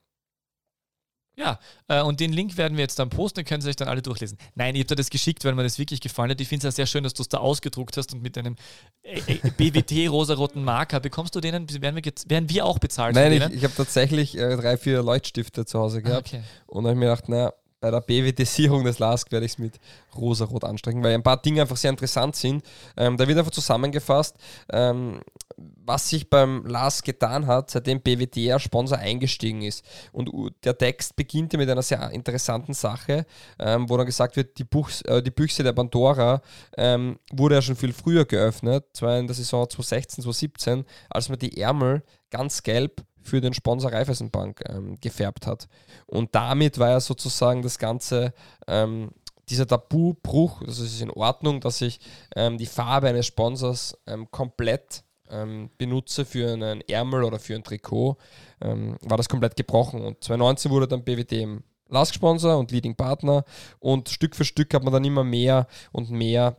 [1.35, 1.59] Ja,
[1.89, 4.01] äh, und den Link werden wir jetzt dann posten, dann können Sie euch dann alle
[4.01, 4.39] durchlesen.
[4.55, 6.41] Nein, ich habe dir das geschickt, weil mir das wirklich gefallen hat.
[6.41, 8.55] Ich finde es ja sehr schön, dass du es da ausgedruckt hast und mit einem
[9.03, 13.43] äh, äh, BWT-rosaroten Marker bekommst du denen, werden wir, werden wir auch bezahlt Nein, ich,
[13.51, 16.29] ich habe tatsächlich äh, drei, vier Leuchtstifte zu Hause Ah, gehabt.
[16.29, 16.43] okay.
[16.67, 17.53] Und habe ich mir gedacht, naja,
[17.83, 19.81] bei der BWT-Sierung des LASK werde ich es mit
[20.17, 22.65] rosarot anstreichen, weil ein paar Dinge einfach sehr interessant sind.
[22.97, 24.37] Ähm, da wird einfach zusammengefasst,
[24.71, 25.21] ähm,
[25.57, 29.85] was sich beim Lars getan hat, seitdem BWD als Sponsor eingestiegen ist.
[30.13, 30.31] Und
[30.65, 33.27] der Text beginnt ja mit einer sehr interessanten Sache,
[33.59, 36.41] ähm, wo dann gesagt wird, die, Buchs, äh, die Büchse der Pandora
[36.77, 41.39] ähm, wurde ja schon viel früher geöffnet, zwar in der Saison 2016, 2017, als man
[41.41, 45.69] die Ärmel ganz gelb für den Sponsor Raiffeisenbank ähm, gefärbt hat.
[46.07, 48.33] Und damit war ja sozusagen das Ganze
[48.67, 49.11] ähm,
[49.49, 52.01] dieser Tabubruch, es ist in Ordnung, dass ich
[52.37, 57.65] ähm, die Farbe eines Sponsors ähm, komplett ähm, benutze für einen Ärmel oder für ein
[57.65, 58.17] Trikot,
[58.61, 60.01] ähm, war das komplett gebrochen.
[60.01, 63.45] Und 2019 wurde dann BWD im Last-Sponsor und Leading Partner
[63.79, 66.57] und Stück für Stück hat man dann immer mehr und mehr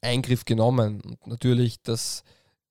[0.00, 1.00] Eingriff genommen.
[1.00, 2.22] Und natürlich das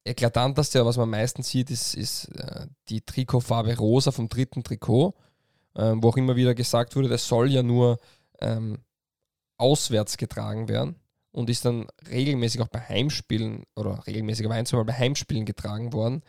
[0.04, 5.14] eklatanteste, was man meistens sieht, ist, ist äh, die Trikotfarbe rosa vom dritten Trikot,
[5.76, 8.00] äh, wo auch immer wieder gesagt wurde, das soll ja nur
[8.42, 8.80] ähm,
[9.58, 10.96] auswärts getragen werden
[11.32, 15.46] und ist dann regelmäßig auch bei Heimspielen oder regelmäßig aber ein, zwei Mal bei Heimspielen
[15.46, 16.24] getragen worden.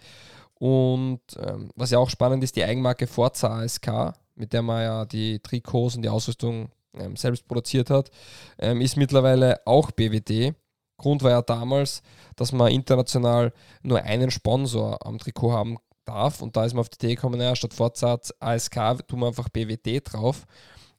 [0.54, 5.04] Und ähm, was ja auch spannend ist, die Eigenmarke Forza ASK, mit der man ja
[5.06, 8.10] die Trikots und die Ausrüstung ähm, selbst produziert hat,
[8.58, 10.54] ähm, ist mittlerweile auch BWD.
[11.00, 12.02] Grund war ja damals,
[12.36, 16.88] dass man international nur einen Sponsor am Trikot haben darf und da ist man auf
[16.88, 18.74] die Idee gekommen, naja, statt Forza ASK
[19.08, 20.46] tun wir einfach BWD drauf.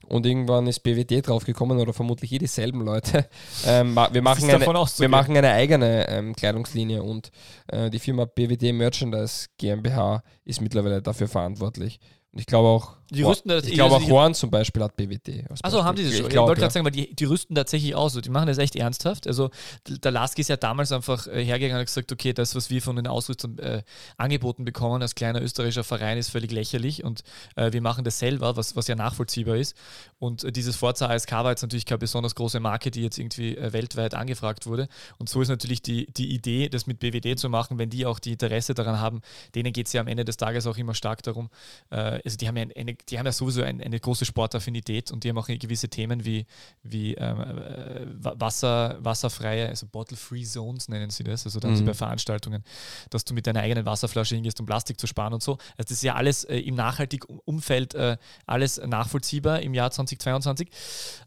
[0.08, 3.30] Und irgendwann ist BWD draufgekommen oder vermutlich eh dieselben Leute.
[3.66, 7.32] Ähm, wir, machen eine, wir machen eine eigene ähm, Kleidungslinie und
[7.68, 12.00] äh, die Firma BWD Merchandise GmbH ist mittlerweile dafür verantwortlich.
[12.32, 15.46] Und ich glaube auch, die rüsten ich glaube auch Horn zum Beispiel hat BWT.
[15.62, 16.28] Achso, haben die das schon?
[16.28, 18.14] Ich, ich wollte gerade sagen, weil die, die rüsten tatsächlich aus.
[18.14, 19.28] Die machen das echt ernsthaft.
[19.28, 19.50] Also
[19.86, 22.82] der Lask ist ja damals einfach äh, hergegangen und hat gesagt, okay, das, was wir
[22.82, 23.84] von den Ausrüstern äh,
[24.18, 27.24] angeboten bekommen als kleiner österreichischer Verein, ist völlig lächerlich und
[27.58, 29.76] äh, wir machen das selber, was, was ja nachvollziehbar ist.
[30.18, 33.58] Und äh, dieses Forza ASK war jetzt natürlich keine besonders große Marke, die jetzt irgendwie
[33.58, 34.88] äh, weltweit angefragt wurde.
[35.18, 38.20] Und so ist natürlich die, die Idee, das mit BWD zu machen, wenn die auch
[38.20, 39.22] die Interesse daran haben,
[39.54, 41.50] denen geht es ja am Ende des Tages auch immer stark darum.
[41.90, 45.24] Äh, also die haben ja eine die haben ja sowieso ein, eine große Sportaffinität und
[45.24, 46.46] die haben auch gewisse Themen wie,
[46.84, 51.46] wie ähm, äh, Wasser, wasserfreie, also Bottle-Free Zones nennen sie das.
[51.46, 51.88] Also da haben sie mhm.
[51.88, 52.64] bei Veranstaltungen,
[53.10, 55.54] dass du mit deiner eigenen Wasserflasche hingehst, um Plastik zu sparen und so.
[55.54, 60.70] Also das ist ja alles äh, im nachhaltigen Umfeld äh, alles nachvollziehbar im Jahr 2022.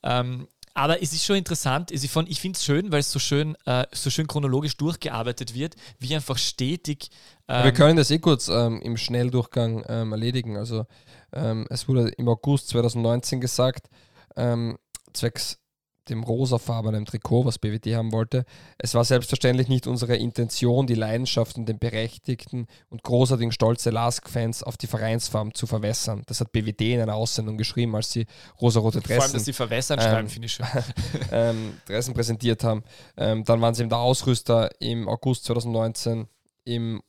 [0.02, 3.86] Ähm, aber es ist schon interessant, ich finde es schön, weil es so schön, äh,
[3.92, 7.10] so schön chronologisch durchgearbeitet wird, wie einfach stetig.
[7.46, 10.56] Ähm, wir können das eh kurz ähm, im Schnelldurchgang ähm, erledigen.
[10.56, 10.86] Also
[11.32, 13.88] ähm, es wurde im August 2019 gesagt,
[14.36, 14.76] ähm,
[15.12, 15.60] zwecks
[16.08, 18.44] dem rosafarbenen Trikot, was BWT haben wollte.
[18.78, 24.62] Es war selbstverständlich nicht unsere Intention, die Leidenschaft und den berechtigten und großartigen Stolze Lask-Fans
[24.62, 26.22] auf die Vereinsfarben zu verwässern.
[26.26, 28.26] Das hat BWT in einer Aussendung geschrieben, als sie
[28.60, 29.16] rosarote Dressen...
[29.16, 30.66] Vor allem, dass sie verwässern ähm, schreiben, finde ich schon.
[31.32, 32.82] ähm, Dressen präsentiert haben.
[33.16, 36.28] Ähm, dann waren sie eben der Ausrüster im August 2019
[36.64, 37.02] im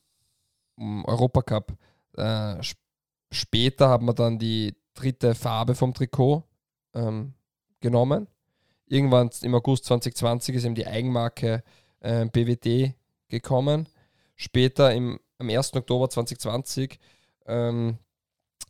[0.77, 1.77] Europacup.
[2.17, 2.61] Äh,
[3.35, 6.43] Später haben wir dann die dritte Farbe vom Trikot
[6.93, 7.33] ähm,
[7.81, 8.27] genommen.
[8.87, 11.63] Irgendwann im August 2020 ist eben die Eigenmarke
[12.01, 12.93] äh, BWD
[13.29, 13.89] gekommen.
[14.35, 15.73] Später im, am 1.
[15.75, 16.99] Oktober 2020
[17.47, 17.97] ähm,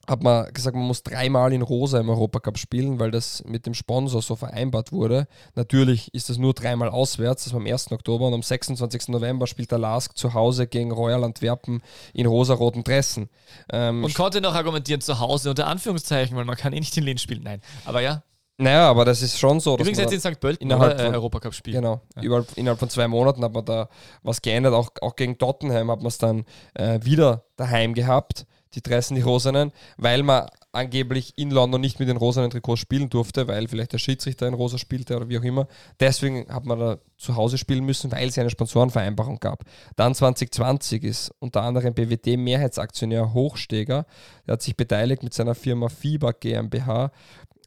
[0.07, 3.74] hat man gesagt, man muss dreimal in Rosa im Europacup spielen, weil das mit dem
[3.74, 5.28] Sponsor so vereinbart wurde.
[5.55, 7.91] Natürlich ist das nur dreimal auswärts, das war am 1.
[7.91, 9.09] Oktober und am 26.
[9.09, 11.82] November spielt der Lask zu Hause gegen Royal Antwerpen
[12.13, 13.30] in rosa-roten Dressen.
[13.72, 17.03] Ähm, und konnte noch argumentieren zu Hause unter Anführungszeichen, weil man kann eh nicht in
[17.03, 17.43] Linz spielen.
[17.43, 18.24] Nein, aber ja.
[18.58, 19.76] Naja, aber das ist schon so.
[19.78, 20.39] Übrigens jetzt in St.
[20.39, 21.82] Pölten innerhalb von, äh, Europacup spielen.
[21.82, 22.22] Genau, ja.
[22.22, 23.89] Überall, innerhalb von zwei Monaten hat man da
[24.24, 24.74] was geändert.
[24.74, 28.45] Auch, auch gegen Tottenham hat man es dann äh, wieder daheim gehabt
[28.76, 33.10] die Dressen, die Rosanen, weil man angeblich in London nicht mit den rosanen Trikots spielen
[33.10, 35.68] durfte, weil vielleicht der Schiedsrichter in rosa spielte oder wie auch immer.
[35.99, 39.64] Deswegen hat man da zu Hause spielen müssen, weil es eine Sponsorenvereinbarung gab.
[39.95, 44.06] Dann 2020 ist unter anderem BWD Mehrheitsaktionär Hochsteger,
[44.45, 47.12] der hat sich beteiligt mit seiner Firma Fieber GmbH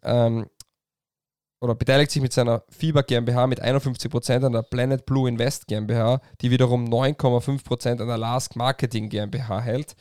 [0.03, 0.47] ähm,
[1.61, 6.21] oder beteiligt sich mit seiner Fieber GmbH mit 51% an der Planet Blue Invest GmbH,
[6.41, 9.97] die wiederum 9,5% an der Lask Marketing GmbH hält.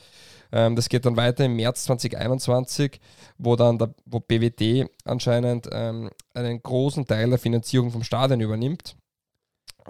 [0.52, 3.00] Ähm, das geht dann weiter im März 2021,
[3.38, 8.96] wo dann der, wo BWD anscheinend ähm, einen großen Teil der Finanzierung vom Stadion übernimmt.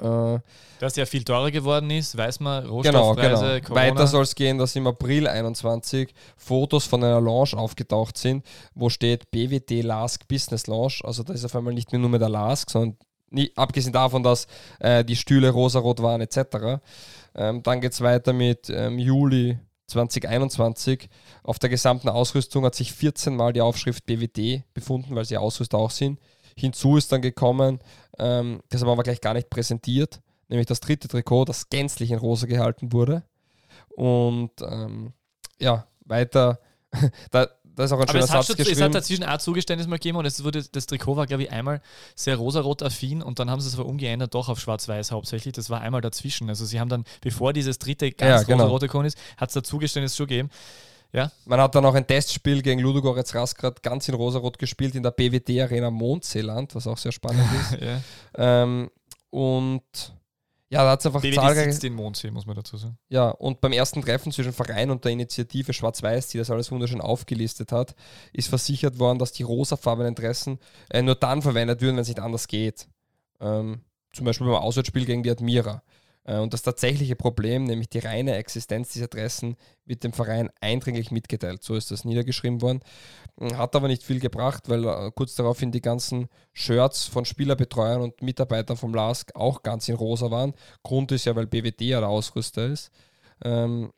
[0.03, 0.41] Äh,
[0.81, 3.75] das ja viel teurer geworden ist, weiß man, Rohstoffpreise, genau, genau.
[3.75, 8.45] Weiter soll es gehen, dass im April 21 Fotos von einer Lounge aufgetaucht sind,
[8.75, 11.01] wo steht BWD Lask Business Lounge.
[11.03, 12.97] Also da ist auf einmal nicht mehr nur mehr der Lask, sondern
[13.31, 14.47] nie, abgesehen davon, dass
[14.79, 16.81] äh, die Stühle rosarot waren etc.
[17.35, 21.09] Ähm, dann geht es weiter mit ähm, Juli 2021.
[21.43, 25.79] Auf der gesamten Ausrüstung hat sich 14 Mal die Aufschrift BWD befunden, weil sie Ausrüster
[25.79, 26.21] auch sind.
[26.59, 27.81] Hinzu ist dann gekommen,
[28.19, 32.11] ähm, das haben wir aber gleich gar nicht präsentiert, nämlich das dritte Trikot, das gänzlich
[32.11, 33.23] in rosa gehalten wurde.
[33.97, 35.13] Und ähm,
[35.59, 36.61] ja, weiter,
[37.31, 37.49] da,
[37.79, 39.87] da ist auch ein Aber schöner es hat, Satz schon, es hat dazwischen auch Zugeständnis
[39.87, 41.81] mal gegeben und es wurde, das Trikot war, glaube ich, einmal
[42.17, 45.53] sehr rosarot affin und dann haben sie es aber umgeändert, doch auf schwarz-weiß hauptsächlich.
[45.55, 46.49] Das war einmal dazwischen.
[46.49, 48.65] Also sie haben dann, bevor dieses dritte ganz Ja, genau.
[48.65, 50.51] rosarote gekommen ist, hat es da Zugeständnis schon gegeben.
[51.13, 55.03] Ja, Man hat dann auch ein Testspiel gegen Ludogorets Rasgrad ganz in rosarot gespielt in
[55.03, 57.81] der BWD Arena Mondseeland, was auch sehr spannend ist.
[57.81, 58.01] ja.
[58.37, 58.91] ähm,
[59.31, 59.83] und
[60.71, 61.73] ja, da hat es einfach BWD zahlreiche.
[61.73, 62.99] sitzt in Mondsee, muss man dazu sagen.
[63.09, 67.01] Ja, und beim ersten Treffen zwischen Verein und der Initiative Schwarz-Weiß, die das alles wunderschön
[67.01, 67.95] aufgelistet hat,
[68.35, 70.59] ist versichert worden, dass die rosafarbenen Dressen
[70.91, 72.87] äh, nur dann verwendet würden, wenn es nicht anders geht.
[73.41, 73.81] Ähm,
[74.13, 75.83] zum Beispiel beim Auswärtsspiel gegen die Admira.
[76.29, 79.57] Äh, und das tatsächliche Problem, nämlich die reine Existenz dieser Dressen,
[79.87, 81.65] wird dem Verein eindringlich mitgeteilt.
[81.65, 82.81] So ist das niedergeschrieben worden.
[83.55, 88.21] Hat aber nicht viel gebracht, weil äh, kurz daraufhin die ganzen Shirts von Spielerbetreuern und
[88.23, 90.55] Mitarbeitern vom LASK auch ganz in rosa waren.
[90.83, 92.91] Grund ist ja, weil BWD ja der Ausrüster ist.
[93.43, 93.91] Ähm,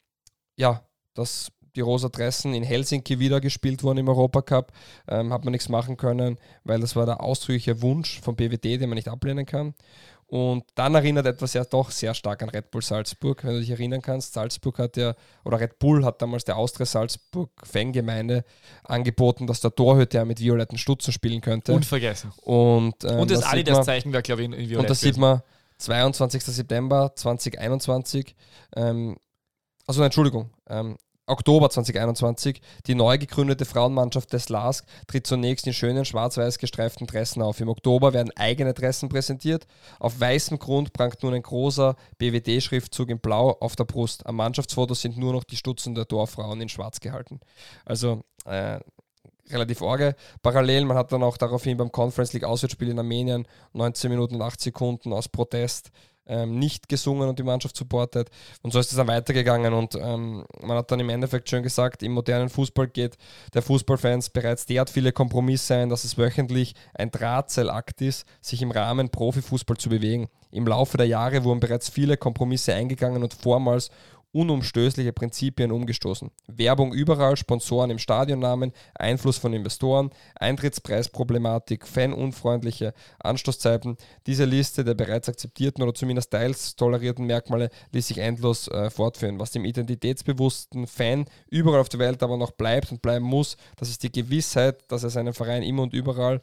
[0.56, 4.72] ja, dass die rosa Dressen in Helsinki wieder gespielt wurden im Europacup,
[5.08, 8.88] ähm, hat man nichts machen können, weil das war der ausdrückliche Wunsch von BWD, den
[8.88, 9.74] man nicht ablehnen kann.
[10.30, 13.70] Und dann erinnert etwas ja doch sehr stark an Red Bull Salzburg, wenn du dich
[13.70, 14.32] erinnern kannst.
[14.32, 15.14] Salzburg hat ja,
[15.44, 18.44] oder Red Bull hat damals der Austria Salzburg Fangemeinde
[18.84, 21.72] angeboten, dass der Torhüter ja mit violetten Stutzen spielen könnte.
[21.72, 22.30] Unvergessen.
[22.42, 24.78] und, ähm, Und das da sieht man- Adidas-Zeichen war, glaube ich, in, in Violett.
[24.84, 25.42] und das sieht man
[25.78, 26.44] 22.
[26.44, 28.36] September 2021,
[28.76, 29.16] ähm,
[29.88, 30.96] also Entschuldigung, ähm,
[31.30, 37.42] Oktober 2021, die neu gegründete Frauenmannschaft des LASK tritt zunächst in schönen schwarz-weiß gestreiften Dressen
[37.42, 37.60] auf.
[37.60, 39.66] Im Oktober werden eigene Dressen präsentiert.
[39.98, 44.26] Auf weißem Grund prangt nun ein großer BWD-Schriftzug in Blau auf der Brust.
[44.26, 47.40] Am Mannschaftsfoto sind nur noch die Stutzen der Dorffrauen in Schwarz gehalten.
[47.84, 48.80] Also äh,
[49.52, 50.14] relativ orge.
[50.42, 54.42] Parallel, man hat dann auch daraufhin beim Conference League Auswärtsspiel in Armenien 19 Minuten und
[54.42, 55.90] 8 Sekunden aus Protest
[56.30, 58.30] ähm, nicht gesungen und die Mannschaft supportet.
[58.62, 62.02] Und so ist es dann weitergegangen und ähm, man hat dann im Endeffekt schön gesagt,
[62.02, 63.18] im modernen Fußball geht
[63.52, 68.70] der Fußballfans bereits derart viele Kompromisse ein, dass es wöchentlich ein Drahtseilakt ist, sich im
[68.70, 70.28] Rahmen Profifußball zu bewegen.
[70.52, 73.90] Im Laufe der Jahre wurden bereits viele Kompromisse eingegangen und vormals
[74.32, 76.30] unumstößliche Prinzipien umgestoßen.
[76.46, 83.96] Werbung überall, Sponsoren im Stadionnamen, Einfluss von Investoren, Eintrittspreisproblematik, fanunfreundliche Anstoßzeiten.
[84.26, 89.40] Diese Liste der bereits akzeptierten oder zumindest teils tolerierten Merkmale ließ sich endlos äh, fortführen.
[89.40, 93.90] Was dem identitätsbewussten Fan überall auf der Welt aber noch bleibt und bleiben muss, das
[93.90, 96.40] ist die Gewissheit, dass er seinen Verein immer und überall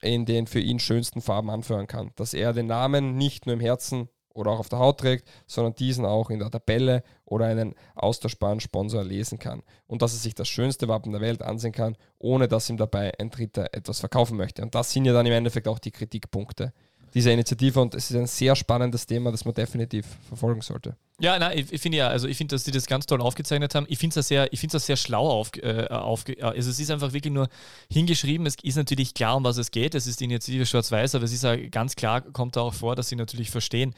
[0.00, 2.10] in den für ihn schönsten Farben anführen kann.
[2.16, 4.08] Dass er den Namen nicht nur im Herzen
[4.40, 8.60] oder auch auf der Haut trägt, sondern diesen auch in der Tabelle oder einen austauschbaren
[8.60, 9.62] Sponsor lesen kann.
[9.86, 13.12] Und dass er sich das schönste Wappen der Welt ansehen kann, ohne dass ihm dabei
[13.18, 14.62] ein Dritter etwas verkaufen möchte.
[14.62, 16.72] Und das sind ja dann im Endeffekt auch die Kritikpunkte
[17.14, 20.96] dieser Initiative und es ist ein sehr spannendes Thema, das man definitiv verfolgen sollte.
[21.20, 23.74] Ja, nein, ich, ich finde ja, also ich finde, dass sie das ganz toll aufgezeichnet
[23.74, 23.84] haben.
[23.90, 26.90] Ich finde es sehr, ich finde das sehr schlau auf, äh, aufge, also es ist
[26.90, 27.48] einfach wirklich nur
[27.92, 28.46] hingeschrieben.
[28.46, 29.94] Es ist natürlich klar, um was es geht.
[29.94, 32.96] Es ist die Initiative Schwarz-Weiß, aber es ist ja ganz klar, kommt da auch vor,
[32.96, 33.94] dass sie natürlich verstehen,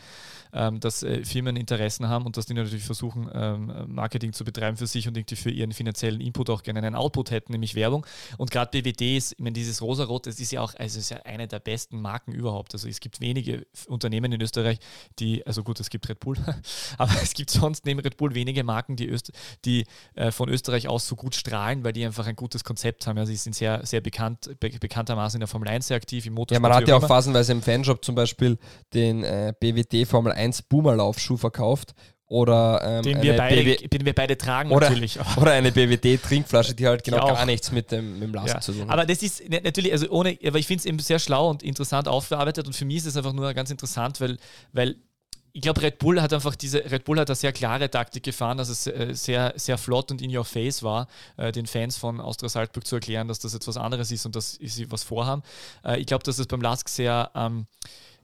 [0.53, 4.77] ähm, dass äh, Firmen Interessen haben und dass die natürlich versuchen, ähm, Marketing zu betreiben
[4.77, 8.07] für sich und irgendwie für ihren finanziellen Input auch gerne einen Output hätten, nämlich Werbung.
[8.39, 11.19] Und gerade BWD ist, ich meine, dieses Rosarot, das ist ja auch, also ist ja
[11.25, 12.75] eine der besten Marken überhaupt.
[12.75, 14.79] Also es gibt wenige Unternehmen in Österreich,
[15.19, 16.37] die, also gut, es gibt Red Bull,
[16.99, 19.33] aber es gibt sonst neben Red Bull wenige Marken, die, Öst
[19.65, 19.85] die
[20.15, 23.17] äh, von Österreich aus so gut strahlen, weil die einfach ein gutes Konzept haben.
[23.17, 26.35] Ja, sie sind sehr, sehr bekannt, be bekanntermaßen in der Formel 1 sehr aktiv, im
[26.51, 26.61] Ja, Motorsport.
[26.61, 27.09] man hat ja auch auch immer.
[27.09, 28.59] phasenweise im Fanshop zum Beispiel
[28.95, 31.95] den äh, BWD Formel 1 Boomerlaufschuh verkauft
[32.27, 35.19] oder ähm, den, wir beide, BW den wir beide tragen Oder- natürlich.
[35.37, 37.35] oder eine BWD-Trinkflasche, die halt genau auch.
[37.35, 38.91] gar nichts mit dem, mit dem Lasten Ja, zu tun hat.
[38.91, 41.63] aber das ist ne- natürlich, also ohne, aber ich finde es eben sehr schlau und
[41.63, 44.39] interessant aufgearbeitet und für mich ist es einfach nur ganz interessant, weil,
[44.73, 44.97] weil
[45.55, 48.57] ich glaube, Red Bull hat einfach diese, Red Bull hat eine sehr klare Taktik gefahren,
[48.57, 52.19] dass es äh, sehr, sehr flott und in your face war, äh, den Fans von
[52.23, 55.43] Austria Salzburg zu erklären, dass das jetzt was anderes ist und dass sie was vorhaben.
[55.85, 57.67] Äh, ich glaube, dass es beim Lask sehr, ähm,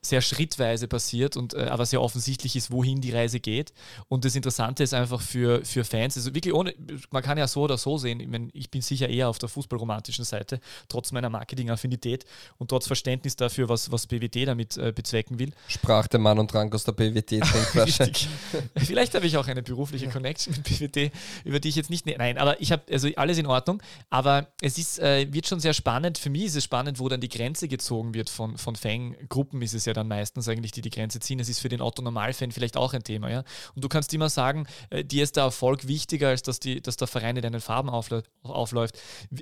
[0.02, 3.72] sehr schrittweise passiert und äh, aber sehr offensichtlich ist, wohin die Reise geht.
[4.08, 6.74] Und das Interessante ist einfach für, für Fans, also wirklich ohne,
[7.10, 9.48] man kann ja so oder so sehen, ich, mein, ich bin sicher eher auf der
[9.48, 12.24] fußballromantischen Seite, trotz meiner Marketing-Affinität
[12.58, 15.52] und trotz Verständnis dafür, was, was BWD damit äh, bezwecken will.
[15.68, 18.04] Sprach der Mann und trank aus der BWD-Trinkflasche.
[18.04, 18.28] Richtig.
[18.76, 21.12] Vielleicht habe ich auch eine berufliche Connection mit BWD,
[21.44, 22.06] über die ich jetzt nicht.
[22.06, 23.82] ne- Nein, aber ich habe also alles in Ordnung.
[24.10, 26.18] Aber es ist, äh, wird schon sehr spannend.
[26.18, 29.74] Für mich ist es spannend, wo dann die Grenze gezogen wird von, von Fangruppen, ist
[29.74, 31.40] es ja dann meistens eigentlich, die die Grenze ziehen.
[31.40, 33.30] Es ist für den Otto-Normal-Fan vielleicht auch ein Thema.
[33.30, 33.42] Ja?
[33.74, 36.96] Und du kannst immer sagen, äh, dir ist der Erfolg wichtiger, als dass, die, dass
[36.96, 38.98] der Verein in deinen Farben auflä- aufläuft.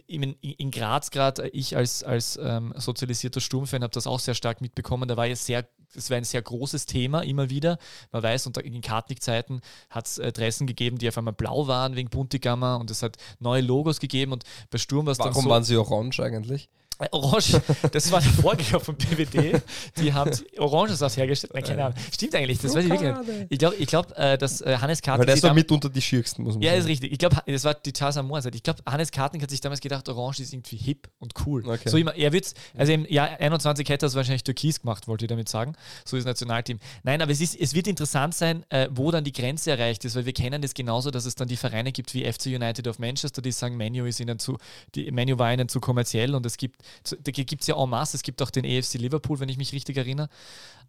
[0.06, 4.60] In, in, Graz gerade, ich als, als ähm, sozialisierter Sturmfan habe das auch sehr stark
[4.60, 5.08] mitbekommen.
[5.08, 7.78] Da war ja sehr das war ein sehr großes Thema immer wieder.
[8.12, 11.96] Man weiß, unter in Kartnick-Zeiten hat es äh, Dressen gegeben, die auf einmal blau waren
[11.96, 15.44] wegen Buntigammer und es hat neue Logos gegeben und bei Sturm war es dann Warum
[15.44, 15.50] so.
[15.50, 16.68] waren sie orange eigentlich?
[17.10, 17.60] Orange,
[17.92, 19.60] das war der Vorgänger von PWD.
[19.98, 21.52] Die haben Orangensaft hergestellt.
[21.54, 21.98] Nein, keine Ahnung.
[22.12, 23.46] Stimmt eigentlich, das weiß ich wirklich nicht.
[23.50, 25.90] Ich glaube, ich glaub, äh, dass äh, Hannes Weil der sich ist doch damals- mitunter
[25.90, 26.80] die schiersten, muss man ja, sagen.
[26.80, 27.12] ist richtig.
[27.12, 30.08] Ich glaube, das war die Tarzan Moore Ich glaube, Hannes Kartnick hat sich damals gedacht,
[30.08, 31.66] Orange ist irgendwie hip und cool.
[31.66, 31.88] Okay.
[31.88, 35.24] So immer, er wird's, also im Jahr 21 hätte er es wahrscheinlich türkis gemacht, wollte
[35.24, 35.74] ich damit sagen.
[36.04, 36.78] So ist das Nationalteam.
[37.02, 40.16] Nein, aber es, ist, es wird interessant sein, äh, wo dann die Grenze erreicht ist,
[40.16, 42.98] weil wir kennen das genauso, dass es dann die Vereine gibt wie FC United of
[42.98, 44.56] Manchester, die sagen, Menu ist ihnen zu,
[44.94, 46.82] die Menu war ihnen zu kommerziell und es gibt,
[47.22, 49.72] da gibt es ja en masse, es gibt auch den EFC Liverpool, wenn ich mich
[49.72, 50.28] richtig erinnere.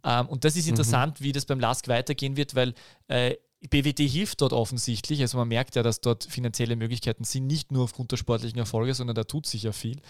[0.04, 2.74] Ähm, und das ist interessant, wie das beim LASK weitergehen wird, weil
[3.08, 3.36] äh,
[3.68, 5.20] BWD hilft dort offensichtlich.
[5.20, 8.94] Also man merkt ja, dass dort finanzielle Möglichkeiten sind, nicht nur aufgrund der sportlichen Erfolge,
[8.94, 10.00] sondern da tut sich ja viel.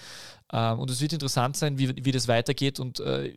[0.52, 2.78] Ähm, und es wird interessant sein, wie, wie das weitergeht.
[2.78, 3.32] Und äh,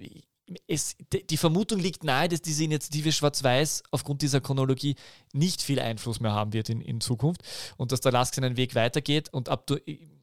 [0.67, 4.95] es, die Vermutung liegt nahe, dass diese Initiative Schwarz-Weiß aufgrund dieser Chronologie
[5.31, 7.41] nicht viel Einfluss mehr haben wird in, in Zukunft
[7.77, 9.71] und dass der LASK seinen Weg weitergeht und ab,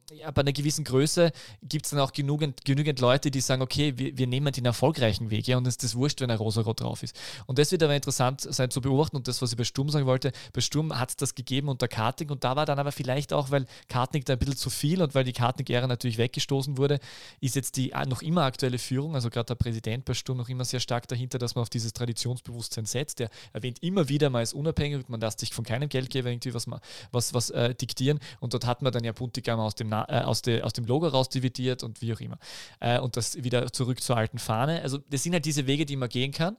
[0.09, 1.31] du- ab einer gewissen Größe
[1.63, 5.29] gibt es dann auch genügend, genügend Leute, die sagen, okay, wir, wir nehmen den erfolgreichen
[5.29, 7.15] Weg ja, und es ist das wurscht, wenn ein Rosarot drauf ist.
[7.45, 10.05] Und das wird aber interessant sein zu beobachten und das, was ich bei Sturm sagen
[10.05, 13.33] wollte, bei Sturm hat es das gegeben unter Kartnick und da war dann aber vielleicht
[13.33, 16.99] auch, weil Kartnick da ein bisschen zu viel und weil die Kartnick-Ära natürlich weggestoßen wurde,
[17.41, 20.49] ist jetzt die äh, noch immer aktuelle Führung, also gerade der Präsident bei Sturm noch
[20.49, 23.19] immer sehr stark dahinter, dass man auf dieses Traditionsbewusstsein setzt.
[23.19, 26.67] Der erwähnt immer wieder, man ist unabhängig, man lässt sich von keinem Geldgeber irgendwie was,
[27.11, 30.23] was, was äh, diktieren und dort hat man dann ja Buntigam aus dem, Na äh,
[30.23, 32.37] aus, de, aus dem Logo raus dividiert und wie auch immer.
[32.79, 34.81] Äh, und das wieder zurück zur alten Fahne.
[34.81, 36.57] Also das sind halt diese Wege, die man gehen kann.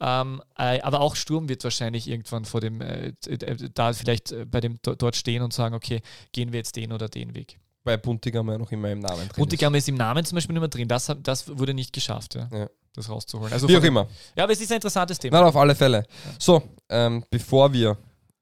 [0.00, 4.44] Ähm, äh, aber auch Sturm wird wahrscheinlich irgendwann vor dem, äh, äh, da vielleicht äh,
[4.44, 6.00] bei dem do- dort stehen und sagen, okay,
[6.32, 7.58] gehen wir jetzt den oder den Weg.
[7.84, 9.36] Bei Buntigam ja noch immer im Namen drin.
[9.36, 10.86] Buntigam ist im Namen zum Beispiel nicht mehr drin.
[10.88, 12.68] Das, das wurde nicht geschafft, ja, Ja.
[12.94, 13.52] das rauszuholen.
[13.52, 14.06] Also Wie auch immer.
[14.36, 15.38] Ja, aber es ist ein interessantes Thema.
[15.38, 16.04] Nein, auf alle Fälle.
[16.38, 17.96] So, ähm, bevor wir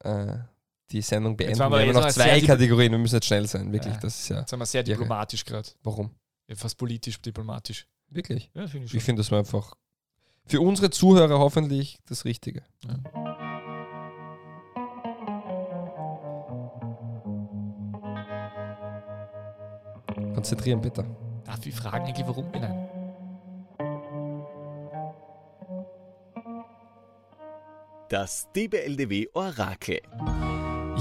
[0.04, 0.34] äh,
[0.90, 3.72] die Sendung beenden, wir waren wir haben noch zwei Kategorien, wir müssen jetzt schnell sein,
[3.72, 3.94] wirklich.
[3.94, 4.00] Ja.
[4.00, 4.40] Das ist ja.
[4.40, 5.68] Jetzt sind wir sehr diplomatisch gerade.
[5.82, 6.10] Warum?
[6.48, 7.86] Ja, fast politisch, diplomatisch.
[8.08, 8.50] Wirklich?
[8.54, 9.74] Ja, finde ich Ich finde, das war einfach
[10.46, 12.64] für unsere Zuhörer hoffentlich das Richtige.
[20.34, 21.04] Konzentrieren bitte.
[21.44, 22.50] Darf ich fragen eigentlich, warum?
[22.52, 22.88] Nein.
[28.08, 30.00] Das DBLDW Orakel.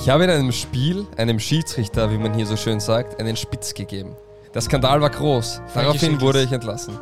[0.02, 3.74] Ich habe in einem Spiel einem Schiedsrichter, wie man hier so schön sagt, einen Spitz
[3.74, 4.16] gegeben.
[4.54, 5.62] Der Skandal war groß.
[5.74, 6.98] Daraufhin wurde ich entlassen.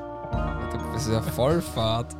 [0.93, 2.15] Das ist ja Vollfahrt.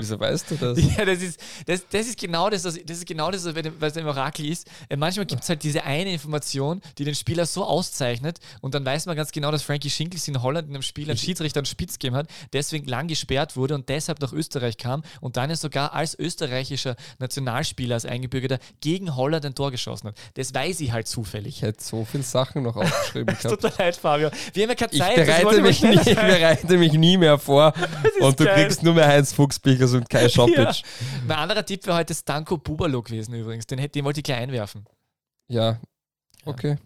[0.00, 0.78] Wieso weißt du das?
[0.98, 3.44] Ja, das ist, das, das ist genau das, das ist genau das,
[3.78, 4.66] was im Orakel ist.
[4.88, 8.84] Äh, Manchmal gibt es halt diese eine Information, die den Spieler so auszeichnet und dann
[8.84, 11.66] weiß man ganz genau, dass Frankie Schinkels in Holland in einem Spiel einen Schiedsrichter einen
[11.66, 15.56] Spitz gegeben hat, deswegen lang gesperrt wurde und deshalb nach Österreich kam und dann ja
[15.56, 20.16] sogar als österreichischer Nationalspieler, als Eingebürgerter, gegen Holland ein Tor geschossen hat.
[20.34, 21.62] Das weiß ich halt Ich zufällig.
[21.62, 23.60] hätte so viele Sachen noch aufgeschrieben Es gehabt.
[23.62, 24.30] tut mir leid, Fabio.
[24.54, 25.18] Wir haben ja keine Ich Zeit.
[25.18, 27.72] das bereite mich, nie, ich bereite mich nie mehr vor
[28.20, 28.64] und du geil.
[28.66, 30.56] kriegst nur mehr Heinz Fuchsbichers und Kai Schopic.
[30.56, 30.70] Ja.
[30.70, 30.74] Ja,
[31.26, 33.66] Mein anderer Tipp wäre heute Stanko Bubalo gewesen übrigens.
[33.66, 34.84] Den, hätte- den wollte ich gleich einwerfen.
[36.44, 36.70] okay.
[36.70, 36.76] Ja,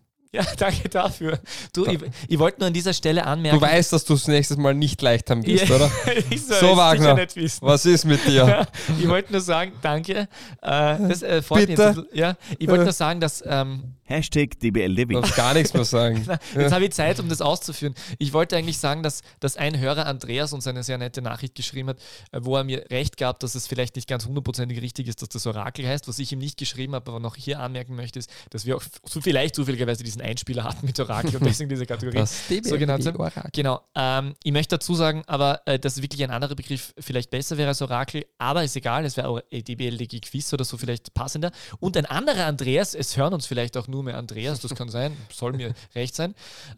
[0.58, 1.38] danke dafür.
[1.72, 3.58] Du, ich, ich wollte nur an dieser Stelle anmerken.
[3.58, 5.76] Du weißt, dass du es nächstes Mal nicht leicht haben wirst, Ja.
[5.76, 5.90] oder?
[6.30, 7.02] ich soll So, es Wagner.
[7.04, 7.66] sicher nicht wissen.
[7.66, 8.66] Was ist mit dir?
[9.00, 10.12] ich wollte nur sagen, danke.
[10.20, 10.26] Äh,
[10.62, 11.88] das äh, freut mich Bitte?
[12.02, 12.06] bisschen.
[12.12, 15.14] Ja, ich wollte nur sagen, dass ähm, Hashtag Du DBLDW.
[15.14, 16.26] darfst gar nichts mehr sagen.
[16.54, 17.94] Jetzt habe ich Zeit, um das auszuführen.
[18.18, 21.88] Ich wollte eigentlich sagen, dass, dass ein Hörer Andreas uns eine sehr nette Nachricht geschrieben
[21.90, 21.98] hat,
[22.32, 25.30] äh, wo er mir recht gab, dass es vielleicht nicht ganz hundertprozentig richtig ist, dass
[25.30, 26.06] das Orakel heißt.
[26.06, 28.82] Was ich ihm nicht geschrieben habe, aber noch hier anmerken möchte, ist, dass wir auch
[29.08, 33.06] so vielleicht zufälligerweise diesen Einspieler hatten mit Orakel und deswegen diese Kategorie Das so genannt.
[33.06, 33.50] Orakel.
[33.52, 33.80] Genau.
[33.94, 37.68] Ähm, ich möchte dazu sagen, aber äh, dass wirklich ein anderer Begriff vielleicht besser wäre
[37.68, 41.52] als Orakel, aber ist egal, es wäre auch äh, DBLDG Quiz oder so vielleicht passender.
[41.80, 45.16] Und ein anderer Andreas, es hören uns vielleicht auch nur mehr Andreas, das kann sein,
[45.32, 46.34] soll mir recht sein.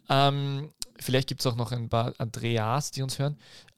[0.09, 0.69] Ähm,
[0.99, 3.37] vielleicht gibt es auch noch ein paar Andreas, die uns hören.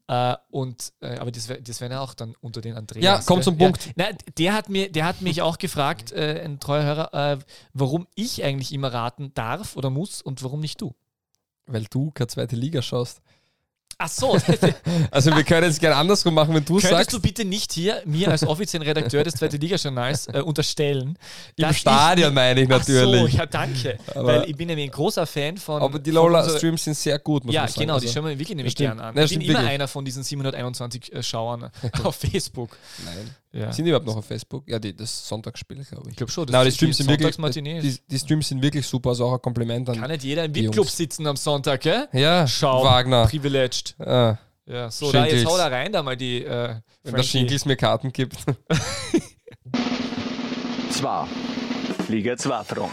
[0.09, 3.03] Äh, und, äh, aber das, das wären ja auch dann unter den Andreas.
[3.03, 3.85] Ja, komm zum Punkt.
[3.85, 3.91] Ja.
[3.95, 4.05] Na,
[4.39, 7.37] der, hat mir, der hat mich auch gefragt, äh, ein treuer Hörer, äh,
[7.73, 10.95] warum ich eigentlich immer raten darf oder muss und warum nicht du.
[11.67, 13.21] Weil du keine zweite Liga schaust.
[14.01, 14.37] Ach so,
[15.11, 17.11] Also wir können es gerne andersrum machen, wenn du Könntest sagst.
[17.13, 21.17] du bitte nicht hier mir als offiziellen Redakteur des Zweite Liga-Journals äh, unterstellen?
[21.57, 23.33] Im Stadion meine ich Ach so, natürlich.
[23.33, 23.97] ja, danke.
[24.15, 25.81] Aber- Weil ich bin nämlich ein großer Fan von.
[25.81, 27.79] Aber die Lola-Streams sind sehr gut, muss Ja, man sagen.
[27.81, 28.95] genau, die Also- schauen wir wirklich nämlich stimmt.
[28.95, 29.17] gern an.
[29.17, 29.69] Ja, ich bin immer wirklich.
[29.69, 31.69] einer von diesen 721 äh, Schauern
[32.03, 32.77] auf Facebook.
[33.03, 33.35] Nein.
[33.51, 33.71] Ja.
[33.71, 34.67] Sind die überhaupt noch auf Facebook?
[34.67, 36.11] Ja, die, das Sonntagsspiel, glaube ich.
[36.11, 38.85] Ich glaube schon, das Nein, die ist Streams sind wirklich, die, die Streams sind wirklich
[38.85, 42.07] super, also auch ein Kompliment an Kann nicht jeder im VIP-Club sitzen am Sonntag, gell?
[42.13, 43.25] ja, Schau, Wagner.
[43.25, 43.95] privileged.
[43.99, 46.43] Ah, Ja, so, da jetzt hau da rein, da mal die.
[46.45, 47.23] Äh, Wenn der.
[47.23, 48.37] Schinkels mir Karten gibt.
[50.91, 51.27] Zwar.
[52.07, 52.91] Liga 2 Front.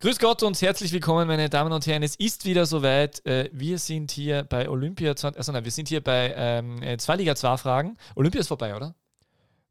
[0.00, 2.02] Grüß Gott und herzlich willkommen, meine Damen und Herren.
[2.02, 3.24] Es ist wieder soweit.
[3.26, 6.96] Äh, Wir sind hier bei Olympia 20, also nein, wir sind hier bei ähm, äh,
[6.96, 7.98] zwei Liga 2 Fragen.
[8.16, 8.94] Olympia ist vorbei, oder?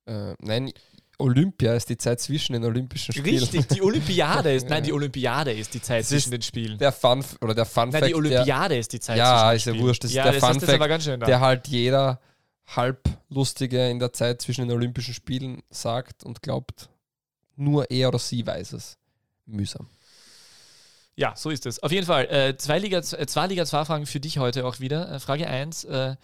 [0.06, 0.72] äh, nein,
[1.18, 3.40] Olympia ist die Zeit zwischen den Olympischen Spielen.
[3.40, 6.78] Richtig, die Olympiade ist, nein, die Olympiade ist die Zeit Das zwischen ist den Spielen.
[6.78, 9.66] Der Fun oder der Fun Nein, die Olympiade ist die Zeit Ja, zwischen den ist
[9.66, 9.88] ja Spielen.
[9.88, 11.26] wurscht, das ist ja, der das Fun Fact, ganz schön da.
[11.26, 12.22] der, der halt jeder
[12.68, 16.88] halblustige in der Zeit zwischen den Olympischen Spielen sagt und glaubt,
[17.56, 18.96] nur er oder sie weiß es.
[19.48, 19.88] Mühsam.
[21.20, 21.84] Ja, so ist es.
[21.84, 24.80] Auf jeden Fall, äh, zwei Liga, äh, zwei Liga 2 Fragen für dich heute auch
[24.80, 25.12] wieder.
[25.12, 26.16] Äh, Frage 1 äh,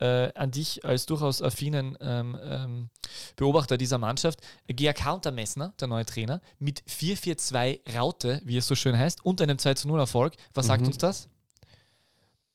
[0.00, 2.90] äh, an dich als durchaus affinen ähm, ähm,
[3.36, 4.40] Beobachter dieser Mannschaft.
[4.66, 9.40] GAK unter Messner, der neue Trainer, mit 4-4-2 Raute, wie es so schön heißt, und
[9.40, 10.34] einem 2 0 Erfolg.
[10.54, 10.88] Was sagt Mhm.
[10.88, 11.28] uns das?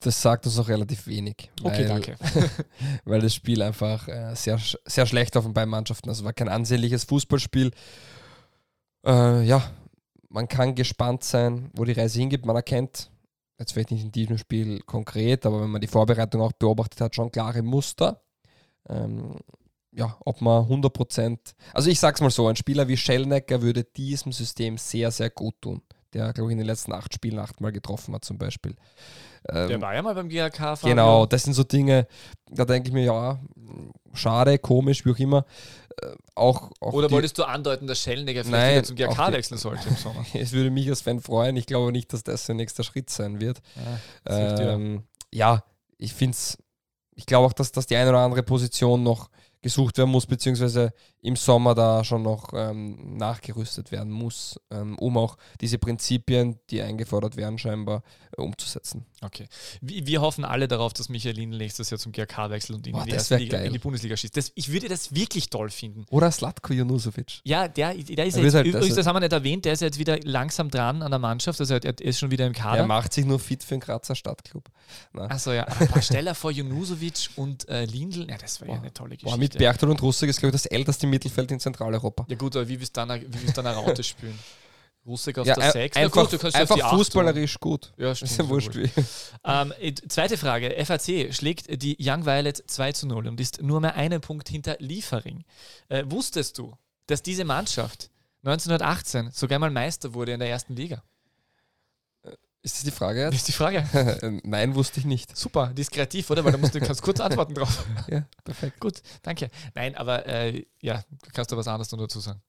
[0.01, 1.49] Das sagt uns noch relativ wenig.
[1.63, 2.17] Okay, weil, danke.
[3.05, 6.09] Weil das Spiel einfach äh, sehr, sehr schlecht auf den beiden Mannschaften.
[6.09, 7.71] Also war kein ansehnliches Fußballspiel.
[9.05, 9.71] Äh, ja,
[10.29, 12.45] man kann gespannt sein, wo die Reise hingeht.
[12.45, 13.09] Man erkennt,
[13.59, 17.15] jetzt vielleicht nicht in diesem Spiel konkret, aber wenn man die Vorbereitung auch beobachtet hat,
[17.15, 18.21] schon klare Muster.
[18.89, 19.35] Ähm,
[19.91, 21.37] ja, ob man 100%,
[21.73, 25.55] also ich sag's mal so, ein Spieler wie Schellnecker würde diesem System sehr, sehr gut
[25.61, 25.81] tun.
[26.13, 28.75] Der, glaube ich, in den letzten acht Spielen achtmal getroffen hat, zum Beispiel.
[29.49, 30.55] Ähm, Der war ja mal beim GAK.
[30.57, 30.89] Fabio.
[30.89, 32.07] Genau, das sind so Dinge,
[32.49, 33.39] da denke ich mir, ja,
[34.13, 35.45] schade, komisch, wie auch immer.
[36.01, 38.51] Äh, auch, auch Oder die- wolltest du andeuten, dass Schellnegger vielleicht
[38.89, 40.25] Nein, wieder zum auch die- wechseln sollte im Sommer?
[40.33, 41.55] Es würde mich als Fan freuen.
[41.57, 43.61] Ich glaube nicht, dass das sein nächster Schritt sein wird.
[44.27, 44.69] hilft dir.
[44.71, 45.03] Ähm,
[45.33, 45.63] ja,
[45.97, 46.57] ich finde es,
[47.15, 49.29] ich glaube auch, dass, dass die eine oder andere Position noch
[49.63, 55.17] gesucht werden muss, beziehungsweise im Sommer da schon noch ähm, nachgerüstet werden muss, ähm, um
[55.17, 58.03] auch diese Prinzipien, die eingefordert werden, scheinbar
[58.37, 59.07] äh, umzusetzen.
[59.21, 59.47] Okay.
[59.81, 62.93] Wir, wir hoffen alle darauf, dass Michael Lindl nächstes Jahr zum GRK wechselt und in,
[62.93, 64.37] Boah, die, erste wär Liga, in die Bundesliga schießt.
[64.37, 66.05] Das, ich würde das wirklich toll finden.
[66.11, 67.39] Oder Slatko Junusovic.
[67.43, 69.73] Ja, der, der ist Er ja jetzt, halt- übrigens, das haben wir nicht erwähnt, der
[69.73, 72.45] ist ja jetzt wieder langsam dran an der Mannschaft, also er, er ist schon wieder
[72.45, 72.85] im Er Kader.
[72.85, 74.69] macht sich nur fit für den Grazer Stadtclub.
[75.13, 75.65] Achso, ja.
[75.89, 78.83] Aber stell dir vor, Junusovic und äh, Lindl, ja, das wäre ja Boah.
[78.83, 79.39] eine tolle Boah, Geschichte.
[79.39, 82.25] mit Berchtold und Russig ist, glaube ich, das älteste Mittelfeld in Zentraleuropa.
[82.29, 84.37] ja gut, aber wie willst du dann, wie willst du dann eine Raute spielen?
[85.07, 85.95] Russik auf Ja, der ein- 6?
[85.95, 87.93] Na einfach, gut, einfach fußballerisch gut.
[87.97, 88.31] Ja, Ist stimmt.
[88.31, 88.89] ja so wurscht wie.
[89.45, 90.75] Ähm, äh, zweite Frage.
[90.85, 94.75] FAC schlägt die Young Violet 2 zu 0 und ist nur mehr einen Punkt hinter
[94.79, 95.45] Liefering.
[95.89, 96.75] Äh, wusstest du,
[97.07, 98.09] dass diese Mannschaft
[98.43, 101.01] 1918 sogar mal Meister wurde in der ersten Liga?
[102.63, 103.41] Ist das die Frage Das jetzt?
[103.41, 104.41] ist die Frage.
[104.43, 105.37] Nein, wusste ich nicht.
[105.37, 106.43] Super, die ist kreativ, oder?
[106.43, 107.85] Weil da musst du kannst kurz antworten drauf.
[108.09, 108.79] Ja, perfekt.
[108.81, 109.49] Gut, danke.
[109.73, 111.01] Nein, aber äh, ja,
[111.33, 112.41] kannst du was anderes noch dazu sagen?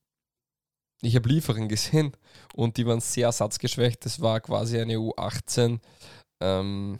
[1.01, 2.13] Ich habe Liefering gesehen
[2.55, 4.05] und die waren sehr satzgeschwächt.
[4.05, 5.79] Das war quasi eine U18.
[6.41, 6.99] Ähm,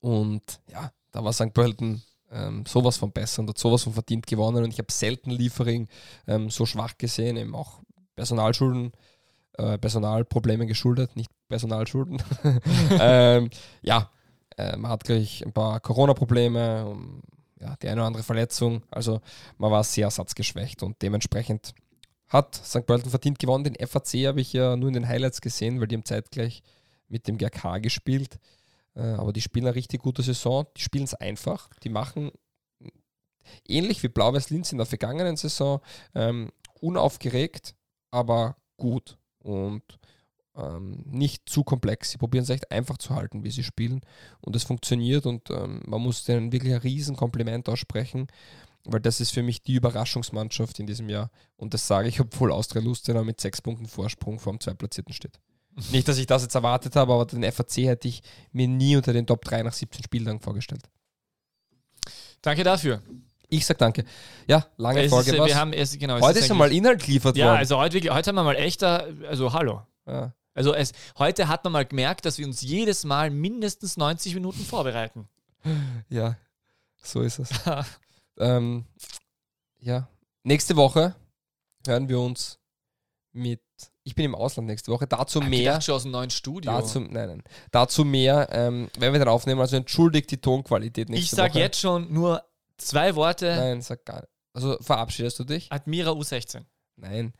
[0.00, 1.52] und ja, da war St.
[1.54, 4.64] Pölten ähm, sowas von besser und hat sowas von verdient gewonnen.
[4.64, 5.88] Und ich habe selten Liefering
[6.26, 7.80] ähm, so schwach gesehen, eben auch
[8.16, 8.92] Personalschulden,
[9.54, 12.22] äh, Personalprobleme geschuldet, nicht Personalschulden.
[13.00, 13.50] ähm,
[13.82, 14.10] ja,
[14.56, 16.96] äh, man hat gleich ein paar Corona-Probleme,
[17.60, 18.82] ja, die eine oder andere Verletzung.
[18.90, 19.20] Also
[19.58, 21.74] man war sehr satzgeschwächt und dementsprechend
[22.28, 22.86] hat St.
[22.86, 23.64] Pölten verdient gewonnen.
[23.64, 26.62] Den FAC habe ich ja nur in den Highlights gesehen, weil die haben zeitgleich
[27.08, 28.38] mit dem GRK gespielt.
[28.94, 30.66] Äh, aber die spielen eine richtig gute Saison.
[30.76, 31.68] Die spielen es einfach.
[31.84, 32.32] Die machen
[33.66, 35.80] ähnlich wie Blau-Weiß Linz in der vergangenen Saison
[36.14, 36.50] ähm,
[36.80, 37.74] unaufgeregt,
[38.10, 39.82] aber gut und
[40.56, 42.10] ähm, nicht zu komplex.
[42.10, 44.00] Sie probieren es echt einfach zu halten, wie sie spielen.
[44.40, 48.26] Und es funktioniert und ähm, man muss denen wirklich ein riesen Kompliment aussprechen,
[48.92, 51.30] weil das ist für mich die Überraschungsmannschaft in diesem Jahr.
[51.56, 55.38] Und das sage ich, obwohl Austria Lustenau mit sechs Punkten Vorsprung vor dem Zweitplatzierten steht.
[55.92, 58.22] Nicht, dass ich das jetzt erwartet habe, aber den FAC hätte ich
[58.52, 60.88] mir nie unter den Top 3 nach 17 Spieltagen vorgestellt.
[62.42, 63.02] Danke dafür.
[63.48, 64.04] Ich sag danke.
[64.48, 65.46] Ja, lange Es Folge ist, was.
[65.48, 67.58] wir haben es, genau, Heute ist eigentlich- einmal Inhalt geliefert Ja, worden.
[67.58, 69.82] also heute, wirklich, heute haben wir mal echter, also hallo.
[70.06, 70.32] ja.
[70.54, 74.64] Also es, heute hat man mal gemerkt, dass wir uns jedes Mal mindestens 90 Minuten
[74.64, 75.28] vorbereiten.
[76.08, 76.36] ja,
[77.02, 77.50] so ist es.
[78.38, 78.84] ähm,
[79.78, 80.08] ja,
[80.44, 81.14] nächste Woche
[81.86, 82.58] hören wir uns
[83.32, 83.60] mit.
[84.04, 85.06] Ich bin im Ausland nächste Woche.
[85.06, 85.80] Dazu Ich mehr.
[85.80, 86.70] schon aus dem neuen Studio.
[86.70, 87.42] Dazu, nein, nein.
[87.72, 89.60] Dazu mehr, ähm, wenn wir dann aufnehmen.
[89.60, 91.60] Also entschuldigt die Tonqualität nächste ich sage Woche.
[91.60, 92.42] jetzt schon nur
[92.76, 93.54] zwei Worte.
[93.56, 94.32] Nein, sag gar nicht.
[94.54, 95.70] Also verabschiedest du dich?
[95.70, 96.64] Admira U16.
[96.96, 97.34] Nein,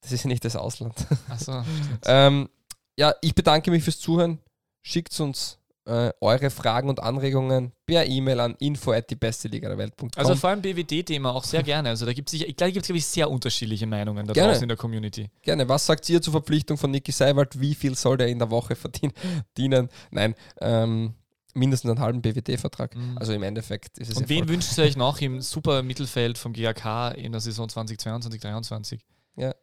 [0.00, 0.94] das ist ja nicht das Ausland.
[1.28, 1.64] Achso.
[2.04, 2.48] ähm,
[2.96, 4.38] ja, ich bedanke mich fürs Zuhören.
[4.82, 9.68] Schickt uns äh, eure Fragen und Anregungen per E-Mail an info at die beste Liga
[9.68, 10.10] der Welt.com.
[10.16, 11.88] Also vor allem BWD-Thema auch sehr gerne.
[11.88, 14.50] Also da gibt es, ich glaube, gibt es sehr unterschiedliche Meinungen da Gerne.
[14.50, 15.28] draußen in der Community.
[15.42, 15.68] Gerne.
[15.68, 17.60] Was sagt ihr zur Verpflichtung von Niki Seiwald?
[17.60, 19.12] Wie viel soll der in der Woche verdienen?
[19.56, 19.88] dienen?
[20.10, 21.14] Nein, ähm,
[21.54, 22.94] mindestens einen halben BWD-Vertrag.
[22.94, 23.18] Mhm.
[23.18, 26.52] Also im Endeffekt ist es Und wen wünscht ihr euch noch im super Mittelfeld vom
[26.52, 29.00] GAK in der Saison 2022, 2023?
[29.36, 29.54] Ja.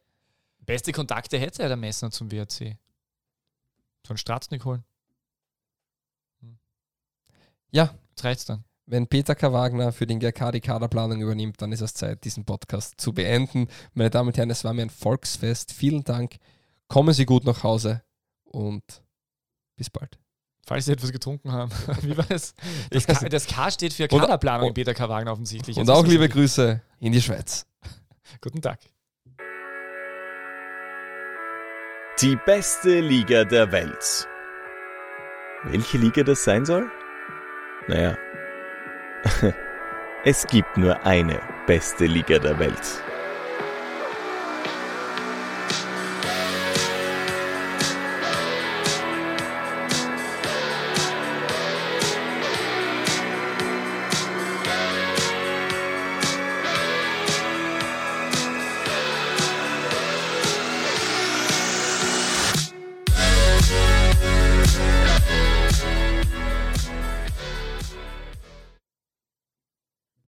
[0.65, 2.77] Beste Kontakte hätte er der Messner zum WRC.
[4.05, 4.83] Von Stratznik holen.
[7.71, 7.93] Ja.
[8.09, 8.63] Jetzt reicht's dann.
[8.85, 9.53] Wenn Peter K.
[9.53, 13.67] Wagner für den GRK die Kaderplanung übernimmt, dann ist es Zeit, diesen Podcast zu beenden.
[13.93, 15.71] Meine Damen und Herren, es war mir ein Volksfest.
[15.71, 16.37] Vielen Dank.
[16.87, 18.01] Kommen Sie gut nach Hause
[18.45, 18.83] und
[19.75, 20.17] bis bald.
[20.65, 21.71] Falls Sie etwas getrunken haben.
[22.01, 22.55] Wie war das?
[22.89, 25.07] Das K, das K steht für Kaderplanung in Peter K.
[25.07, 25.77] Wagner offensichtlich.
[25.77, 26.27] Und auch liebe.
[26.27, 27.67] Grüße in die Schweiz.
[28.41, 28.79] Guten Tag.
[32.21, 34.27] Die beste Liga der Welt.
[35.63, 36.89] Welche Liga das sein soll?
[37.89, 38.15] Naja,
[40.23, 43.01] es gibt nur eine beste Liga der Welt.